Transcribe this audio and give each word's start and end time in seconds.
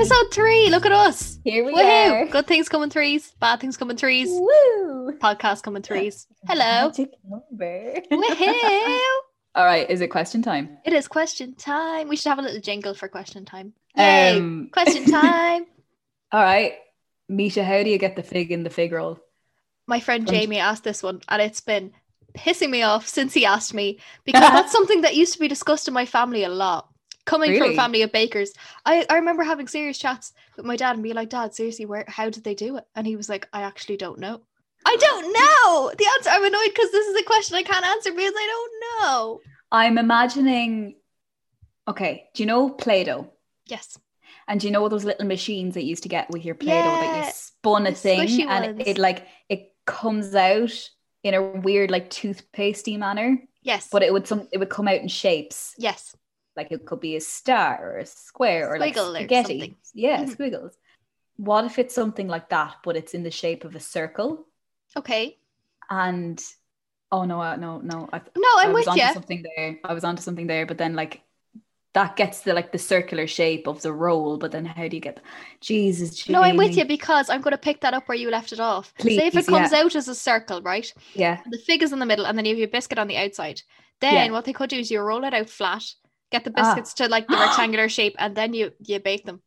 Episode 0.00 0.32
three. 0.32 0.70
Look 0.70 0.86
at 0.86 0.92
us. 0.92 1.38
Here 1.44 1.62
we 1.62 1.74
Woohoo! 1.74 2.22
are. 2.22 2.26
Good 2.26 2.46
things 2.46 2.70
come 2.70 2.82
in 2.82 2.88
threes. 2.88 3.34
Bad 3.38 3.60
things 3.60 3.76
come 3.76 3.90
in 3.90 3.98
threes. 3.98 4.30
Woo! 4.30 5.12
Podcast 5.18 5.62
come 5.62 5.76
in 5.76 5.82
threes. 5.82 6.26
Hello. 6.48 6.86
Magic 6.88 7.10
number. 7.22 8.00
Woohoo! 8.10 8.98
All 9.54 9.66
right, 9.66 9.90
is 9.90 10.00
it 10.00 10.08
question 10.08 10.40
time? 10.40 10.78
It 10.86 10.94
is 10.94 11.06
question 11.06 11.54
time. 11.54 12.08
We 12.08 12.16
should 12.16 12.30
have 12.30 12.38
a 12.38 12.42
little 12.42 12.62
jingle 12.62 12.94
for 12.94 13.08
question 13.08 13.44
time. 13.44 13.74
Yay! 13.94 14.38
Um, 14.38 14.70
question 14.72 15.04
time. 15.10 15.66
All 16.32 16.42
right, 16.42 16.78
Misha, 17.28 17.62
how 17.62 17.82
do 17.82 17.90
you 17.90 17.98
get 17.98 18.16
the 18.16 18.22
fig 18.22 18.52
in 18.52 18.62
the 18.62 18.70
fig 18.70 18.92
roll? 18.92 19.20
My 19.86 20.00
friend 20.00 20.26
Jamie 20.26 20.60
asked 20.60 20.82
this 20.84 21.02
one, 21.02 21.20
and 21.28 21.42
it's 21.42 21.60
been 21.60 21.92
pissing 22.34 22.70
me 22.70 22.82
off 22.82 23.06
since 23.06 23.34
he 23.34 23.44
asked 23.44 23.74
me 23.74 23.98
because 24.24 24.40
that's 24.40 24.72
something 24.72 25.02
that 25.02 25.14
used 25.14 25.34
to 25.34 25.40
be 25.40 25.48
discussed 25.48 25.88
in 25.88 25.92
my 25.92 26.06
family 26.06 26.42
a 26.44 26.48
lot. 26.48 26.89
Coming 27.30 27.56
from 27.56 27.70
a 27.70 27.76
family 27.76 28.02
of 28.02 28.10
bakers, 28.10 28.52
I, 28.84 29.06
I 29.08 29.14
remember 29.14 29.44
having 29.44 29.68
serious 29.68 29.98
chats 29.98 30.32
with 30.56 30.66
my 30.66 30.74
dad 30.74 30.94
and 30.94 31.02
be 31.02 31.12
like, 31.12 31.28
"Dad, 31.28 31.54
seriously, 31.54 31.86
where? 31.86 32.04
How 32.08 32.28
did 32.28 32.42
they 32.42 32.56
do 32.56 32.76
it?" 32.76 32.84
And 32.96 33.06
he 33.06 33.14
was 33.14 33.28
like, 33.28 33.48
"I 33.52 33.62
actually 33.62 33.98
don't 33.98 34.18
know. 34.18 34.40
I 34.84 34.96
don't 34.96 35.32
know 35.32 35.92
the 35.96 36.06
answer. 36.16 36.30
I'm 36.30 36.44
annoyed 36.44 36.74
because 36.74 36.90
this 36.90 37.06
is 37.06 37.20
a 37.20 37.24
question 37.24 37.54
I 37.54 37.62
can't 37.62 37.86
answer 37.86 38.10
because 38.10 38.32
I 38.36 38.46
don't 38.46 38.72
know." 38.82 39.40
I'm 39.70 39.96
imagining. 39.96 40.96
Okay, 41.86 42.28
do 42.34 42.42
you 42.42 42.48
know 42.48 42.68
Play-Doh? 42.68 43.30
Yes, 43.66 43.96
And 44.48 44.58
do 44.58 44.66
you 44.66 44.72
know 44.72 44.88
those 44.88 45.04
little 45.04 45.26
machines 45.26 45.74
that 45.74 45.84
you 45.84 45.90
used 45.90 46.02
to 46.02 46.08
get 46.08 46.30
with 46.30 46.44
your 46.44 46.56
Play-Doh 46.56 46.82
that 46.82 47.26
you 47.26 47.32
spun 47.32 47.86
a 47.86 47.92
thing 47.92 48.42
and 48.48 48.76
ones. 48.76 48.82
it 48.86 48.98
like 48.98 49.28
it 49.48 49.72
comes 49.86 50.34
out 50.34 50.90
in 51.22 51.34
a 51.34 51.42
weird 51.42 51.92
like 51.92 52.10
toothpastey 52.10 52.98
manner, 52.98 53.38
yes, 53.62 53.88
but 53.92 54.02
it 54.02 54.12
would 54.12 54.26
some 54.26 54.48
it 54.52 54.58
would 54.58 54.70
come 54.70 54.88
out 54.88 55.00
in 55.00 55.06
shapes. 55.06 55.76
yes. 55.78 56.16
Like 56.56 56.72
it 56.72 56.84
could 56.86 57.00
be 57.00 57.16
a 57.16 57.20
star 57.20 57.78
or 57.94 57.98
a 57.98 58.06
square 58.06 58.72
or 58.72 58.78
like 58.78 58.94
Squiggle 58.96 59.12
or 59.12 59.14
spaghetti. 59.20 59.58
something. 59.60 59.76
yeah, 59.94 60.24
Mhm. 60.24 60.30
squiggles. 60.30 60.76
What 61.36 61.64
if 61.64 61.78
it's 61.78 61.94
something 61.94 62.28
like 62.28 62.48
that, 62.50 62.76
but 62.84 62.96
it's 62.96 63.14
in 63.14 63.22
the 63.22 63.30
shape 63.30 63.64
of 63.64 63.74
a 63.74 63.80
circle? 63.80 64.46
Okay. 64.96 65.38
And 65.88 66.42
oh 67.12 67.24
no, 67.24 67.40
uh, 67.40 67.56
no, 67.56 67.78
no! 67.80 68.08
I, 68.12 68.18
No, 68.36 68.48
I 68.58 68.64
I'm 68.66 68.72
was 68.72 68.80
with 68.80 68.88
onto 68.88 69.02
you. 69.04 69.12
something 69.12 69.44
there. 69.56 69.78
I 69.84 69.94
was 69.94 70.04
onto 70.04 70.22
something 70.22 70.46
there, 70.46 70.66
but 70.66 70.76
then 70.78 70.94
like 70.94 71.22
that 71.92 72.14
gets 72.16 72.42
the 72.42 72.52
like 72.54 72.70
the 72.72 72.78
circular 72.78 73.26
shape 73.26 73.66
of 73.66 73.82
the 73.82 73.92
roll. 73.92 74.36
But 74.36 74.52
then 74.52 74.64
how 74.64 74.86
do 74.86 74.96
you 74.96 75.00
get? 75.00 75.20
Jesus, 75.60 76.28
No, 76.28 76.42
I'm 76.42 76.56
with 76.56 76.76
you 76.76 76.84
because 76.84 77.28
I'm 77.30 77.40
going 77.40 77.52
to 77.52 77.58
pick 77.58 77.80
that 77.80 77.94
up 77.94 78.06
where 78.08 78.18
you 78.18 78.30
left 78.30 78.52
it 78.52 78.60
off. 78.60 78.92
Say 78.98 79.26
if 79.26 79.36
it 79.36 79.46
comes 79.46 79.72
yeah. 79.72 79.78
out 79.80 79.96
as 79.96 80.06
a 80.08 80.14
circle, 80.14 80.60
right? 80.62 80.92
Yeah, 81.14 81.40
The 81.50 81.58
fig 81.58 81.82
is 81.82 81.92
in 81.92 81.98
the 81.98 82.06
middle, 82.06 82.26
and 82.26 82.36
then 82.38 82.44
you 82.44 82.52
have 82.52 82.58
your 82.58 82.68
biscuit 82.68 82.98
on 82.98 83.08
the 83.08 83.16
outside. 83.16 83.62
Then 84.00 84.26
Yeah. 84.26 84.30
what 84.32 84.44
they 84.44 84.52
could 84.52 84.70
do 84.70 84.78
is 84.78 84.90
you 84.90 85.00
roll 85.00 85.24
it 85.24 85.34
out 85.34 85.50
flat, 85.50 85.82
get 86.30 86.44
the 86.44 86.52
Ah. 86.56 86.74
biscuits 86.74 86.94
to 86.94 87.08
like 87.08 87.26
the 87.28 87.36
rectangular 87.36 87.88
shape, 87.98 88.14
and 88.18 88.36
then 88.36 88.54
you 88.54 88.72
you 88.80 88.98
bake 89.00 89.24
them. 89.24 89.40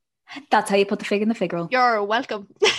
that's 0.50 0.70
how 0.70 0.76
you 0.78 0.86
put 0.86 1.00
the 1.00 1.06
fig 1.06 1.22
in 1.22 1.30
the 1.30 1.36
fig 1.36 1.54
roll. 1.54 1.68
You're 1.72 2.04
welcome. 2.04 2.48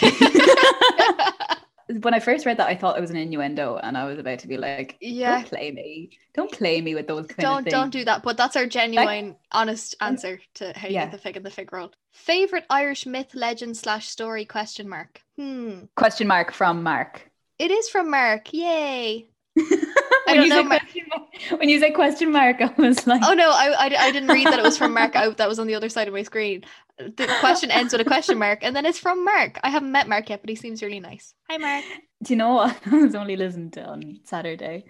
when 2.00 2.14
I 2.14 2.20
first 2.20 2.46
read 2.46 2.56
that, 2.56 2.69
I 2.69 2.74
thought 2.74 2.96
it 2.96 3.00
was 3.00 3.11
an 3.11 3.16
innuendo, 3.16 3.77
and 3.77 3.96
I 3.96 4.05
was 4.06 4.19
about 4.19 4.38
to 4.41 4.48
be 4.48 4.56
like, 4.56 4.96
yeah. 5.00 5.36
"Don't 5.41 5.48
play 5.48 5.70
me! 5.70 6.11
Don't 6.34 6.50
play 6.52 6.80
me 6.80 6.94
with 6.94 7.06
those 7.06 7.27
kind 7.27 7.41
Don't 7.41 7.58
of 7.58 7.64
things." 7.64 7.72
don't 7.72 7.91
do 7.91 8.05
that. 8.05 8.22
But 8.22 8.36
that's 8.36 8.56
our 8.56 8.66
genuine, 8.66 9.36
honest 9.52 9.94
answer 10.00 10.41
to 10.55 10.72
how 10.77 10.89
you 10.89 10.94
Yeah. 10.94 11.05
get 11.05 11.12
the 11.12 11.18
fig 11.18 11.36
in 11.36 11.42
the 11.42 11.50
fig 11.50 11.72
roll. 11.72 11.92
Favorite 12.12 12.64
Irish 12.70 13.06
myth, 13.06 13.34
legend 13.34 13.77
slash 13.77 14.08
story? 14.08 14.44
Question 14.44 14.89
mark. 14.89 15.20
Hmm. 15.36 15.84
Question 15.96 16.27
mark 16.27 16.52
from 16.52 16.83
Mark. 16.83 17.30
It 17.58 17.70
is 17.70 17.89
from 17.89 18.11
Mark. 18.11 18.52
Yay. 18.52 19.29
when, 19.55 20.36
don't 20.36 20.48
know, 20.48 20.62
Mark. 20.64 20.83
when 21.58 21.69
you 21.69 21.79
said 21.80 21.95
question 21.95 22.33
mark, 22.33 22.57
I 22.61 22.73
was 22.79 23.07
like, 23.07 23.23
Oh 23.25 23.35
no, 23.35 23.51
I, 23.51 23.75
I, 23.79 23.97
I 24.07 24.11
didn't 24.11 24.29
read 24.29 24.47
that 24.47 24.58
it 24.58 24.63
was 24.64 24.79
from 24.79 24.95
Mark. 24.95 25.17
I, 25.17 25.29
that 25.30 25.48
was 25.48 25.58
on 25.58 25.67
the 25.67 25.75
other 25.75 25.89
side 25.89 26.08
of 26.08 26.14
my 26.14 26.23
screen. 26.23 26.64
The 26.98 27.27
question 27.41 27.70
ends 27.70 27.92
with 27.92 28.01
a 28.01 28.05
question 28.05 28.39
mark, 28.39 28.61
and 28.63 28.75
then 28.75 28.86
it's 28.86 28.98
from 28.98 29.24
Mark. 29.24 29.58
I 29.64 29.70
haven't 29.70 29.91
met 29.91 30.08
Mark 30.08 30.30
yet, 30.30 30.41
but 30.42 30.48
he 30.48 30.55
seems 30.55 30.83
really 30.83 31.01
nice. 31.01 31.35
Hi, 31.51 31.57
Mark. 31.57 31.85
Do 32.23 32.33
you 32.33 32.36
know 32.36 32.55
what? 32.55 32.79
I 32.86 32.97
was 32.98 33.14
only 33.17 33.36
listening 33.36 33.73
to 33.73 33.85
on 33.85 34.20
Saturday. 34.24 34.85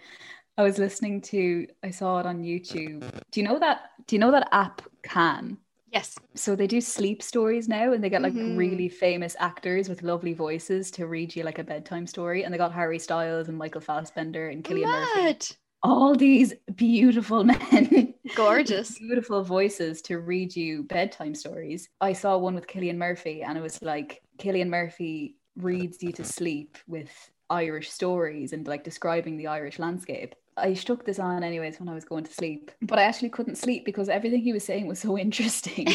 I 0.59 0.63
was 0.63 0.79
listening 0.79 1.23
to. 1.23 1.67
I 1.83 1.91
saw 1.91 2.21
it 2.21 2.27
on 2.27 2.43
YouTube. 2.43 3.01
Do 3.31 3.41
you 3.41 3.47
know 3.47 3.59
that? 3.59 3.91
Do 4.07 4.17
you 4.17 4.21
know 4.21 4.33
that 4.33 4.49
app 4.53 4.83
Calm? 5.03 5.59
Yes. 5.91 6.17
So 6.35 6.57
they 6.57 6.67
do 6.67 6.81
sleep 6.81 7.23
stories 7.23 7.69
now, 7.69 7.93
and 7.93 8.03
they 8.05 8.11
get 8.11 8.21
like 8.21 8.35
Mhm. 8.35 8.57
really 8.59 8.89
famous 8.89 9.35
actors 9.39 9.89
with 9.89 10.03
lovely 10.03 10.35
voices 10.35 10.91
to 10.93 11.07
read 11.07 11.35
you 11.35 11.45
like 11.45 11.59
a 11.59 11.65
bedtime 11.65 12.07
story. 12.07 12.43
And 12.45 12.53
they 12.53 12.59
got 12.59 12.73
Harry 12.73 12.99
Styles 12.99 13.49
and 13.49 13.57
Michael 13.57 13.81
Fassbender 13.81 14.49
and 14.49 14.63
Cillian 14.63 14.87
Murphy. 14.91 15.57
All 15.85 16.15
these 16.17 16.55
beautiful 16.75 17.45
men, 17.53 18.15
Gorgeous. 18.35 18.99
beautiful 18.99 19.45
voices 19.45 20.01
to 20.03 20.19
read 20.19 20.57
you 20.57 20.85
bedtime 20.85 21.35
stories. 21.35 21.91
I 22.01 22.15
saw 22.15 22.39
one 22.39 22.55
with 22.55 22.67
Cillian 22.67 22.97
Murphy, 22.97 23.43
and 23.43 23.59
it 23.59 23.61
was 23.61 23.83
like 23.83 24.23
Cillian 24.39 24.69
Murphy 24.69 25.37
reads 25.57 26.03
you 26.03 26.11
to 26.13 26.25
sleep 26.25 26.79
with 26.89 27.11
Irish 27.51 27.91
stories 27.91 28.55
and 28.55 28.67
like 28.67 28.83
describing 28.83 29.37
the 29.37 29.47
Irish 29.49 29.79
landscape. 29.79 30.35
I 30.57 30.73
stuck 30.73 31.05
this 31.05 31.19
on 31.19 31.43
anyways 31.45 31.79
when 31.81 31.89
I 31.89 31.95
was 31.95 32.05
going 32.05 32.25
to 32.25 32.33
sleep, 32.33 32.71
but 32.81 32.99
I 32.99 33.03
actually 33.03 33.29
couldn't 33.29 33.57
sleep 33.57 33.85
because 33.85 34.09
everything 34.09 34.41
he 34.41 34.53
was 34.55 34.65
saying 34.65 34.87
was 34.87 35.01
so 35.01 35.19
interesting. 35.27 35.87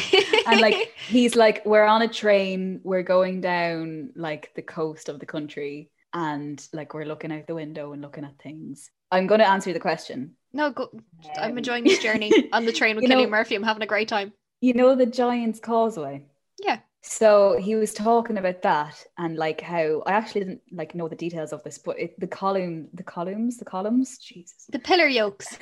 and 0.46 0.62
like 0.62 0.94
he's 1.08 1.36
like, 1.36 1.66
we're 1.66 1.86
on 1.86 2.04
a 2.04 2.08
train, 2.08 2.80
we're 2.84 3.02
going 3.02 3.42
down 3.42 4.12
like 4.16 4.52
the 4.56 4.62
coast 4.62 5.10
of 5.10 5.20
the 5.20 5.26
country, 5.26 5.90
and 6.14 6.66
like 6.74 6.94
we're 6.94 7.06
looking 7.06 7.32
out 7.32 7.48
the 7.48 7.56
window 7.56 7.92
and 7.94 8.02
looking 8.02 8.24
at 8.26 8.38
things. 8.42 8.90
I'm 9.12 9.28
going 9.28 9.40
to 9.40 9.48
answer 9.50 9.74
the 9.74 9.80
question. 9.80 10.36
no, 10.54 10.72
go, 10.72 10.90
I'm 11.38 11.52
Um, 11.52 11.58
enjoying 11.58 11.84
this 11.84 12.00
journey 12.00 12.32
on 12.54 12.66
the 12.66 12.74
train 12.74 12.96
with 12.96 13.08
know- 13.08 13.28
Murphy. 13.28 13.56
I'm 13.56 13.64
having 13.64 13.84
a 13.84 13.88
great 13.88 14.08
time. 14.08 14.34
You 14.62 14.74
know 14.74 14.96
the 14.96 15.06
Giant's 15.06 15.60
Causeway. 15.60 16.24
Yeah. 16.62 16.80
So 17.02 17.58
he 17.58 17.76
was 17.76 17.94
talking 17.94 18.38
about 18.38 18.62
that 18.64 19.04
and 19.18 19.38
like 19.38 19.62
how 19.62 20.04
I 20.06 20.12
actually 20.12 20.42
didn't 20.42 20.62
like 20.72 20.94
know 20.96 21.08
the 21.08 21.16
details 21.16 21.54
of 21.54 21.64
this, 21.64 21.78
but 21.78 21.98
it, 21.98 22.20
the 22.20 22.28
column, 22.28 22.90
the 22.94 23.04
columns, 23.04 23.58
the 23.58 23.64
columns, 23.66 24.18
Jesus, 24.18 24.66
The 24.70 24.80
pillar 24.80 25.08
yolks. 25.08 25.58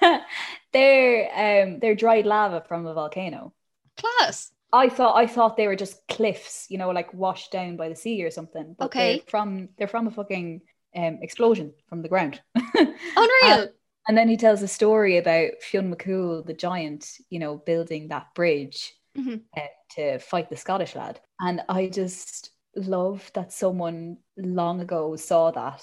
they're 0.72 1.64
um 1.64 1.78
they're 1.80 1.94
dried 1.94 2.26
lava 2.26 2.64
from 2.66 2.86
a 2.86 2.94
volcano. 2.94 3.52
Class. 3.96 4.51
I 4.72 4.88
thought 4.88 5.16
I 5.16 5.26
thought 5.26 5.56
they 5.56 5.66
were 5.66 5.76
just 5.76 6.06
cliffs, 6.08 6.66
you 6.70 6.78
know, 6.78 6.90
like 6.90 7.12
washed 7.12 7.52
down 7.52 7.76
by 7.76 7.88
the 7.88 7.96
sea 7.96 8.22
or 8.24 8.30
something. 8.30 8.74
But 8.78 8.86
Okay. 8.86 9.16
they're 9.16 9.24
from 9.28 9.68
they're 9.76 9.88
from 9.88 10.06
a 10.06 10.10
fucking 10.10 10.62
um 10.96 11.18
explosion 11.22 11.72
from 11.88 12.02
the 12.02 12.08
ground. 12.08 12.40
Unreal. 12.74 13.68
And 14.08 14.18
then 14.18 14.28
he 14.28 14.36
tells 14.36 14.62
a 14.62 14.68
story 14.68 15.18
about 15.18 15.50
Fionn 15.60 15.94
McCool, 15.94 16.44
the 16.44 16.54
giant, 16.54 17.08
you 17.30 17.38
know, 17.38 17.56
building 17.56 18.08
that 18.08 18.34
bridge 18.34 18.92
Mhm. 19.16 19.42
uh, 19.56 19.60
to 19.94 20.18
fight 20.18 20.48
the 20.50 20.56
Scottish 20.56 20.96
lad. 20.96 21.20
And 21.38 21.62
I 21.68 21.88
just 21.88 22.50
love 22.74 23.30
that 23.34 23.52
someone 23.52 24.16
long 24.36 24.80
ago 24.80 25.14
saw 25.16 25.50
that 25.52 25.82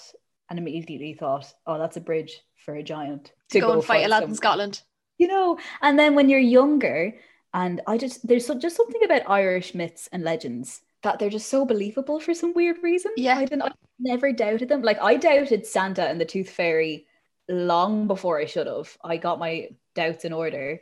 and 0.50 0.58
immediately 0.58 1.14
thought, 1.14 1.46
oh, 1.66 1.78
that's 1.78 1.96
a 1.96 2.00
bridge 2.00 2.40
for 2.64 2.74
a 2.74 2.82
giant 2.82 3.32
to 3.50 3.60
go, 3.60 3.72
and 3.72 3.84
fight 3.84 4.04
a 4.04 4.08
lad 4.08 4.24
in 4.24 4.34
Scotland. 4.34 4.82
You 5.16 5.28
know, 5.28 5.58
and 5.80 5.98
then 5.98 6.14
when 6.14 6.28
you're 6.28 6.40
younger, 6.40 7.14
and 7.54 7.80
I 7.86 7.98
just, 7.98 8.26
there's 8.26 8.46
so, 8.46 8.54
just 8.58 8.76
something 8.76 9.02
about 9.04 9.28
Irish 9.28 9.74
myths 9.74 10.08
and 10.12 10.22
legends 10.22 10.82
that 11.02 11.18
they're 11.18 11.30
just 11.30 11.48
so 11.48 11.64
believable 11.64 12.20
for 12.20 12.34
some 12.34 12.52
weird 12.54 12.76
reason. 12.82 13.12
Yeah. 13.16 13.38
I 13.38 13.44
didn't, 13.44 13.62
I 13.62 13.72
never 13.98 14.32
doubted 14.32 14.68
them. 14.68 14.82
Like, 14.82 15.00
I 15.00 15.16
doubted 15.16 15.66
Santa 15.66 16.04
and 16.06 16.20
the 16.20 16.24
Tooth 16.26 16.50
Fairy 16.50 17.06
long 17.48 18.06
before 18.06 18.38
I 18.38 18.44
should 18.46 18.66
have. 18.66 18.96
I 19.02 19.16
got 19.16 19.38
my 19.38 19.68
doubts 19.94 20.24
in 20.24 20.32
order. 20.32 20.80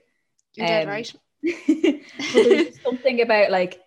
You're 0.54 0.66
dead 0.66 0.84
Um, 0.84 0.90
right. 0.90 1.12
there's 2.34 2.81
something 2.82 3.20
about 3.20 3.50
like 3.50 3.81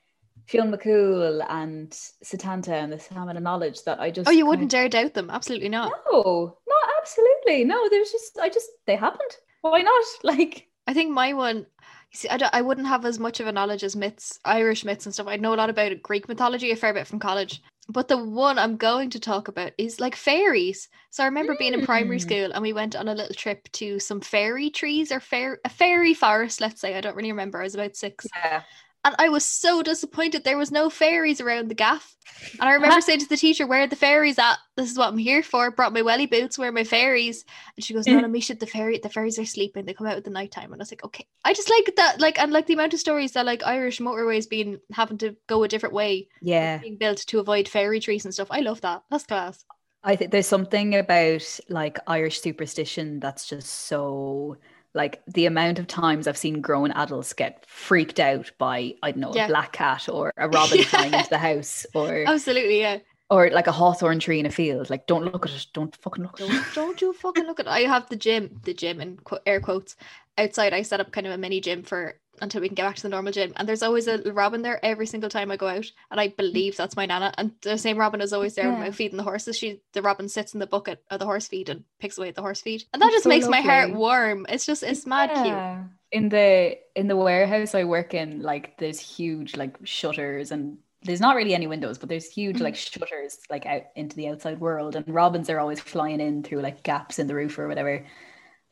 Fionn 0.46 0.72
McCool 0.72 1.46
and 1.50 1.92
Setanta 2.24 2.70
and 2.70 2.92
the 2.92 3.00
Salmon 3.00 3.38
of 3.38 3.44
Knowledge 3.44 3.84
that 3.84 4.00
I 4.00 4.10
just 4.10 4.28
Oh, 4.28 4.32
you 4.32 4.46
wouldn't 4.46 4.72
dare 4.72 4.90
doubt 4.90 5.14
them. 5.14 5.30
Absolutely 5.30 5.70
not. 5.70 5.92
no, 6.12 6.58
no, 6.68 6.76
absolutely 7.00 7.66
no. 7.66 7.90
There's 7.90 8.12
just 8.12 8.38
I 8.40 8.50
just 8.50 8.70
they 8.88 8.96
happened. 8.96 9.32
Why 9.62 9.82
not? 9.82 10.04
Like 10.24 10.68
I 10.88 10.94
think 10.94 11.12
my 11.12 11.34
one, 11.34 11.68
see, 12.14 12.30
I, 12.30 12.38
don't, 12.38 12.54
I 12.54 12.62
wouldn't 12.62 12.88
have 12.88 13.06
as 13.06 13.20
much 13.20 13.40
of 13.40 13.48
a 13.48 13.52
knowledge 13.52 13.84
as 13.84 13.96
myths, 13.96 14.40
Irish 14.46 14.84
myths 14.86 15.06
and 15.06 15.14
stuff. 15.14 15.28
I 15.28 15.38
know 15.38 15.54
a 15.54 15.56
lot 15.56 15.70
about 15.70 16.02
Greek 16.02 16.28
mythology, 16.28 16.72
a 16.72 16.76
fair 16.76 16.94
bit 16.94 17.08
from 17.08 17.20
college. 17.20 17.62
But 17.90 18.08
the 18.08 18.18
one 18.18 18.58
I'm 18.58 18.78
going 18.78 19.10
to 19.10 19.20
talk 19.20 19.48
about 19.48 19.74
is 19.78 20.00
like 20.00 20.16
fairies. 20.16 20.88
So 21.10 21.24
I 21.24 21.26
remember 21.26 21.56
being 21.58 21.74
in 21.74 21.86
primary 21.86 22.18
Mm. 22.18 22.22
school 22.22 22.52
and 22.54 22.62
we 22.62 22.74
went 22.74 22.96
on 22.96 23.08
a 23.08 23.16
little 23.16 23.36
trip 23.36 23.70
to 23.74 24.00
some 24.00 24.22
fairy 24.22 24.70
trees 24.70 25.12
or 25.12 25.20
fair 25.20 25.60
a 25.66 25.70
fairy 25.70 26.14
forest, 26.14 26.62
let's 26.62 26.80
say. 26.80 26.96
I 26.96 27.02
don't 27.02 27.16
really 27.16 27.32
remember. 27.32 27.60
I 27.60 27.64
was 27.64 27.76
about 27.76 27.96
six. 27.96 28.28
yeah, 28.36 28.62
And 29.04 29.16
I 29.18 29.30
was 29.30 29.44
so 29.44 29.82
disappointed 29.82 30.44
there 30.44 30.58
was 30.58 30.72
no 30.72 30.90
fairies 30.90 31.42
around 31.42 31.70
the 31.70 31.76
gaff. 31.76 32.16
And 32.60 32.70
I 32.70 32.74
remember 32.74 33.02
saying 33.02 33.20
to 33.22 33.30
the 33.30 33.38
teacher, 33.38 33.66
Where 33.66 33.82
are 33.82 33.88
the 33.88 33.96
fairies 33.96 34.38
at? 34.38 34.58
This 34.76 34.92
is 34.92 34.98
what 34.98 35.10
I'm 35.10 35.18
here 35.18 35.42
for. 35.42 35.72
Brought 35.72 35.94
my 35.94 36.04
welly 36.04 36.28
boots, 36.28 36.58
where 36.58 36.70
are 36.70 36.74
my 36.74 36.84
fairies? 36.84 37.44
And 37.76 37.84
she 37.84 37.94
goes, 37.94 38.06
No, 38.06 38.20
no, 38.20 38.28
Misha, 38.30 38.56
the 38.56 38.68
fairy 38.68 39.00
the 39.00 39.10
fairies 39.10 39.40
are 39.40 39.46
sleeping. 39.46 39.86
They 39.86 39.94
come 39.94 40.08
out 40.08 40.18
at 40.18 40.24
the 40.24 40.30
night 40.30 40.52
time. 40.52 40.72
And 40.72 40.82
I 40.82 40.84
was 40.84 40.92
like, 40.92 41.04
Okay. 41.04 41.26
I 41.44 41.54
just 41.54 41.70
like 41.70 41.96
that, 41.96 42.20
like 42.20 42.40
and 42.40 42.52
like 42.52 42.68
the 42.68 42.74
amount 42.74 42.94
of 42.94 43.00
stories 43.00 43.32
that 43.32 43.46
like 43.46 43.66
Irish 43.66 44.00
motorways 44.00 44.48
being 44.48 44.80
having 44.92 45.18
to 45.20 45.36
go 45.48 45.64
a 45.64 45.68
different 45.68 45.96
way, 45.96 46.28
yeah. 46.42 46.78
being 46.78 46.98
built 46.98 47.18
to 47.28 47.40
avoid 47.40 47.68
fairy 47.68 48.00
trees 48.00 48.26
and 48.26 48.34
stuff. 48.34 48.50
I 48.52 48.60
love 48.60 48.82
that. 48.82 49.04
That's 49.10 49.26
class. 49.26 49.66
I 50.04 50.16
think 50.16 50.32
there's 50.32 50.48
something 50.48 50.96
about 50.96 51.60
like 51.70 52.00
Irish 52.08 52.42
superstition 52.42 53.20
that's 53.20 53.48
just 53.48 53.68
so 53.68 54.58
like 54.94 55.22
the 55.28 55.46
amount 55.46 55.80
of 55.80 55.88
times 55.88 56.28
I've 56.28 56.38
seen 56.38 56.62
grown 56.62 56.92
adults 56.92 57.34
get 57.34 57.66
freaked 57.68 58.20
out 58.20 58.52
by 58.58 58.96
I 59.04 59.12
don't 59.12 59.22
know 59.22 59.34
Yeah. 59.34 59.46
a 59.46 59.48
black 59.48 59.74
cat 59.74 60.10
or 60.10 60.32
a 60.38 60.50
robin 60.50 60.80
Yeah. 60.80 60.86
flying 60.86 61.14
into 61.14 61.30
the 61.30 61.38
house 61.38 61.86
or 61.94 62.28
Absolutely, 62.28 62.80
yeah. 62.80 63.00
or 63.30 63.50
like 63.52 63.68
a 63.68 63.72
hawthorn 63.72 64.20
tree 64.20 64.40
in 64.40 64.46
a 64.46 64.52
field. 64.52 64.90
Like 64.90 65.08
don't 65.08 65.26
look 65.26 65.46
at 65.46 65.54
it. 65.54 65.68
Don't 65.74 65.96
fucking 65.98 66.24
look 66.24 66.42
at 66.42 66.48
it. 66.48 66.50
Don't, 66.50 66.74
don't 66.74 67.02
you 67.02 67.14
fucking 67.14 67.46
look 67.46 67.60
at 67.60 67.68
I 67.68 67.82
have 67.82 68.10
the 68.10 68.16
gym, 68.18 68.60
the 68.64 68.74
gym 68.74 69.02
in 69.02 69.20
air 69.46 69.62
quotes 69.62 69.96
outside. 70.38 70.74
I 70.74 70.82
set 70.84 71.00
up 71.00 71.12
kind 71.12 71.28
of 71.28 71.34
a 71.34 71.38
mini 71.38 71.62
gym 71.62 71.84
for 71.84 72.20
until 72.42 72.62
we 72.62 72.68
can 72.68 72.76
get 72.76 72.84
back 72.88 72.96
to 72.98 73.04
the 73.04 73.10
normal 73.10 73.32
gym. 73.32 73.54
And 73.56 73.68
there's 73.68 73.84
always 73.84 74.08
a 74.08 74.18
robin 74.34 74.62
there 74.62 74.80
every 74.84 75.06
single 75.06 75.30
time 75.30 75.52
I 75.52 75.58
go 75.58 75.68
out. 75.68 75.92
And 76.10 76.20
I 76.20 76.30
believe 76.30 76.76
that's 76.76 76.96
my 76.96 77.06
nana. 77.06 77.34
And 77.38 77.52
the 77.62 77.78
same 77.78 77.98
robin 77.98 78.22
is 78.22 78.34
always 78.34 78.56
there 78.56 78.70
when 78.70 78.80
Yeah. 78.80 78.86
I'm 78.88 78.92
feeding 78.94 79.18
the 79.18 79.24
horses. 79.24 79.58
She 79.58 79.82
the 79.94 80.02
robin 80.02 80.28
sits 80.28 80.54
in 80.54 80.60
the 80.60 80.68
bucket 80.68 81.04
of 81.10 81.20
the 81.20 81.26
horse 81.26 81.48
feed 81.48 81.70
and 81.70 81.84
picks 82.00 82.18
away 82.18 82.30
at 82.30 82.36
the 82.36 82.42
horse 82.42 82.62
feed. 82.62 82.84
And 82.94 83.02
that 83.02 83.06
That's 83.06 83.16
just 83.16 83.24
so 83.24 83.30
makes 83.30 83.48
my 83.48 83.62
heart 83.62 83.94
warm. 83.94 84.46
It's 84.50 84.66
just 84.66 84.84
it's 84.84 85.06
mad 85.06 85.30
cute. 85.44 85.92
In 86.12 86.28
the 86.30 86.78
in 86.96 87.08
the 87.08 87.16
warehouse 87.16 87.74
I 87.74 87.86
work 87.86 88.14
in, 88.14 88.42
like 88.42 88.78
there's 88.78 89.00
huge 89.00 89.56
like 89.56 89.78
shutters 89.86 90.52
and 90.52 90.78
there's 91.04 91.22
not 91.22 91.36
really 91.36 91.56
any 91.56 91.66
windows, 91.68 91.98
but 91.98 92.10
there's 92.10 92.30
huge 92.30 92.58
Mhm. 92.58 92.64
like 92.64 92.76
shutters 92.76 93.40
like 93.50 93.66
out 93.66 93.84
into 93.96 94.16
the 94.16 94.28
outside 94.28 94.60
world, 94.60 94.96
and 94.96 95.08
robins 95.08 95.50
are 95.50 95.60
always 95.60 95.80
flying 95.80 96.20
in 96.20 96.44
through 96.44 96.62
like 96.62 96.84
gaps 96.84 97.18
in 97.18 97.28
the 97.28 97.34
roof 97.36 97.58
or 97.58 97.68
whatever. 97.68 98.06